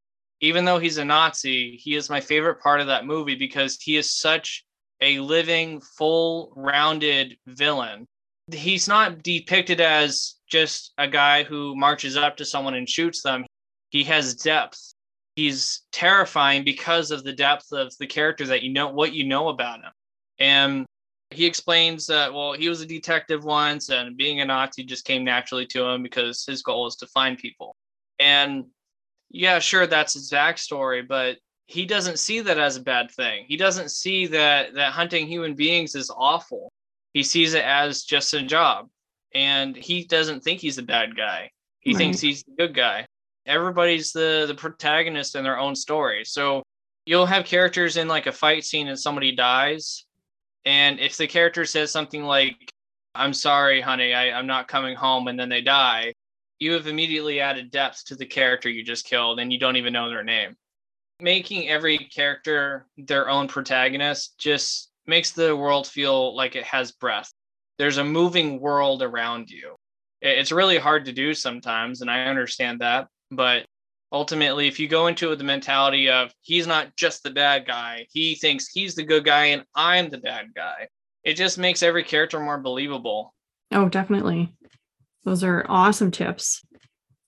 even 0.41 0.63
though 0.63 0.79
he's 0.79 0.97
a 0.97 1.05
Nazi, 1.05 1.75
he 1.77 1.95
is 1.95 2.09
my 2.09 2.21
favorite 2.21 2.61
part 2.61 2.81
of 2.81 2.87
that 2.87 3.05
movie 3.05 3.35
because 3.35 3.77
he 3.81 3.97
is 3.97 4.11
such 4.11 4.63
a 5.01 5.19
living, 5.19 5.81
full 5.81 6.53
rounded 6.55 7.37
villain. 7.47 8.07
He's 8.51 8.87
not 8.87 9.23
depicted 9.23 9.81
as 9.81 10.35
just 10.47 10.93
a 10.97 11.07
guy 11.07 11.43
who 11.43 11.75
marches 11.75 12.17
up 12.17 12.37
to 12.37 12.45
someone 12.45 12.73
and 12.73 12.87
shoots 12.87 13.21
them. 13.21 13.45
He 13.89 14.03
has 14.05 14.35
depth. 14.35 14.93
He's 15.35 15.83
terrifying 15.91 16.63
because 16.63 17.11
of 17.11 17.23
the 17.23 17.33
depth 17.33 17.71
of 17.71 17.93
the 17.97 18.07
character 18.07 18.45
that 18.47 18.63
you 18.63 18.71
know, 18.71 18.89
what 18.89 19.13
you 19.13 19.25
know 19.25 19.49
about 19.49 19.79
him. 19.79 19.91
And 20.39 20.85
he 21.31 21.45
explains 21.45 22.07
that, 22.07 22.33
well, 22.33 22.53
he 22.53 22.67
was 22.67 22.81
a 22.81 22.85
detective 22.85 23.45
once 23.45 23.89
and 23.89 24.17
being 24.17 24.41
a 24.41 24.45
Nazi 24.45 24.83
just 24.83 25.05
came 25.05 25.23
naturally 25.23 25.65
to 25.67 25.85
him 25.85 26.03
because 26.03 26.45
his 26.45 26.61
goal 26.61 26.87
is 26.87 26.95
to 26.97 27.07
find 27.07 27.37
people. 27.37 27.75
And 28.19 28.65
yeah, 29.29 29.59
sure, 29.59 29.87
that's 29.87 30.13
his 30.13 30.29
backstory, 30.29 31.07
but 31.07 31.37
he 31.71 31.85
doesn't 31.85 32.19
see 32.19 32.41
that 32.41 32.57
as 32.57 32.75
a 32.75 32.81
bad 32.81 33.09
thing. 33.11 33.45
He 33.47 33.55
doesn't 33.55 33.91
see 33.91 34.27
that 34.27 34.73
that 34.73 34.91
hunting 34.91 35.25
human 35.25 35.55
beings 35.55 35.95
is 35.95 36.11
awful. 36.13 36.69
He 37.13 37.23
sees 37.23 37.53
it 37.53 37.63
as 37.63 38.03
just 38.03 38.33
a 38.33 38.41
job. 38.41 38.89
And 39.33 39.73
he 39.77 40.03
doesn't 40.03 40.41
think 40.41 40.59
he's 40.59 40.77
a 40.77 40.83
bad 40.83 41.15
guy. 41.15 41.49
He 41.79 41.93
right. 41.93 41.97
thinks 41.97 42.19
he's 42.19 42.43
the 42.43 42.55
good 42.57 42.75
guy. 42.75 43.05
Everybody's 43.45 44.11
the 44.11 44.43
the 44.47 44.53
protagonist 44.53 45.35
in 45.35 45.45
their 45.45 45.57
own 45.57 45.73
story. 45.75 46.25
So 46.25 46.61
you'll 47.05 47.25
have 47.25 47.45
characters 47.45 47.95
in 47.95 48.09
like 48.09 48.27
a 48.27 48.33
fight 48.33 48.65
scene 48.65 48.89
and 48.89 48.99
somebody 48.99 49.33
dies. 49.33 50.05
And 50.65 50.99
if 50.99 51.15
the 51.15 51.25
character 51.25 51.63
says 51.63 51.89
something 51.89 52.23
like, 52.23 52.57
I'm 53.15 53.33
sorry, 53.33 53.79
honey, 53.79 54.13
I, 54.13 54.37
I'm 54.37 54.45
not 54.45 54.67
coming 54.67 54.95
home, 54.95 55.27
and 55.27 55.39
then 55.39 55.49
they 55.49 55.61
die, 55.61 56.13
you 56.59 56.73
have 56.73 56.87
immediately 56.87 57.39
added 57.39 57.71
depth 57.71 58.05
to 58.07 58.15
the 58.15 58.25
character 58.25 58.69
you 58.69 58.83
just 58.83 59.05
killed 59.05 59.39
and 59.39 59.51
you 59.51 59.57
don't 59.57 59.77
even 59.77 59.93
know 59.93 60.09
their 60.09 60.23
name 60.23 60.55
making 61.21 61.69
every 61.69 61.97
character 61.97 62.87
their 62.97 63.29
own 63.29 63.47
protagonist 63.47 64.37
just 64.37 64.91
makes 65.05 65.31
the 65.31 65.55
world 65.55 65.87
feel 65.87 66.35
like 66.35 66.55
it 66.55 66.63
has 66.63 66.91
breath. 66.91 67.31
There's 67.77 67.97
a 67.97 68.03
moving 68.03 68.59
world 68.59 69.01
around 69.01 69.49
you. 69.49 69.75
It's 70.21 70.51
really 70.51 70.77
hard 70.77 71.05
to 71.05 71.11
do 71.11 71.33
sometimes, 71.33 72.01
and 72.01 72.11
I 72.11 72.25
understand 72.25 72.79
that. 72.81 73.07
But 73.31 73.65
ultimately, 74.11 74.67
if 74.67 74.79
you 74.79 74.87
go 74.87 75.07
into 75.07 75.27
it 75.27 75.29
with 75.29 75.39
the 75.39 75.45
mentality 75.45 76.09
of 76.09 76.31
he's 76.41 76.67
not 76.67 76.95
just 76.95 77.23
the 77.23 77.31
bad 77.31 77.65
guy, 77.65 78.05
he 78.11 78.35
thinks 78.35 78.67
he's 78.67 78.95
the 78.95 79.03
good 79.03 79.25
guy 79.25 79.45
and 79.45 79.63
I'm 79.75 80.09
the 80.09 80.19
bad 80.19 80.47
guy, 80.55 80.87
it 81.23 81.35
just 81.35 81.57
makes 81.57 81.83
every 81.83 82.03
character 82.03 82.39
more 82.39 82.59
believable. 82.59 83.33
Oh, 83.71 83.89
definitely. 83.89 84.53
Those 85.23 85.43
are 85.43 85.65
awesome 85.69 86.11
tips. 86.11 86.65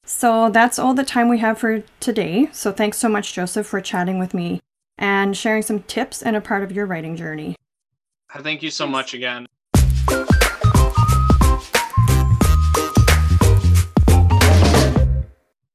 So 0.05 0.49
that's 0.49 0.77
all 0.77 0.93
the 0.93 1.05
time 1.05 1.29
we 1.29 1.39
have 1.39 1.57
for 1.57 1.83
today. 1.99 2.49
So 2.51 2.71
thanks 2.71 2.97
so 2.97 3.07
much, 3.07 3.33
Joseph, 3.33 3.67
for 3.67 3.81
chatting 3.81 4.19
with 4.19 4.33
me 4.33 4.61
and 4.97 5.35
sharing 5.35 5.61
some 5.61 5.83
tips 5.83 6.21
and 6.21 6.35
a 6.35 6.41
part 6.41 6.63
of 6.63 6.71
your 6.71 6.85
writing 6.85 7.15
journey. 7.15 7.55
Uh, 8.33 8.41
thank 8.41 8.61
you 8.61 8.69
so 8.69 8.85
much 8.85 9.13
again. 9.13 9.47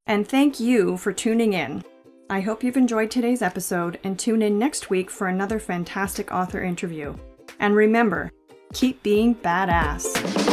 And 0.07 0.27
thank 0.27 0.59
you 0.59 0.97
for 0.97 1.13
tuning 1.13 1.53
in. 1.53 1.85
I 2.31 2.41
hope 2.41 2.63
you've 2.63 2.77
enjoyed 2.77 3.11
today's 3.11 3.43
episode 3.43 3.99
and 4.03 4.19
tune 4.19 4.43
in 4.43 4.59
next 4.59 4.91
week 4.91 5.11
for 5.11 5.29
another 5.29 5.59
fantastic 5.59 6.33
author 6.33 6.63
interview. 6.63 7.15
And 7.61 7.75
remember, 7.75 8.31
keep 8.73 9.03
being 9.03 9.35
badass. 9.35 10.48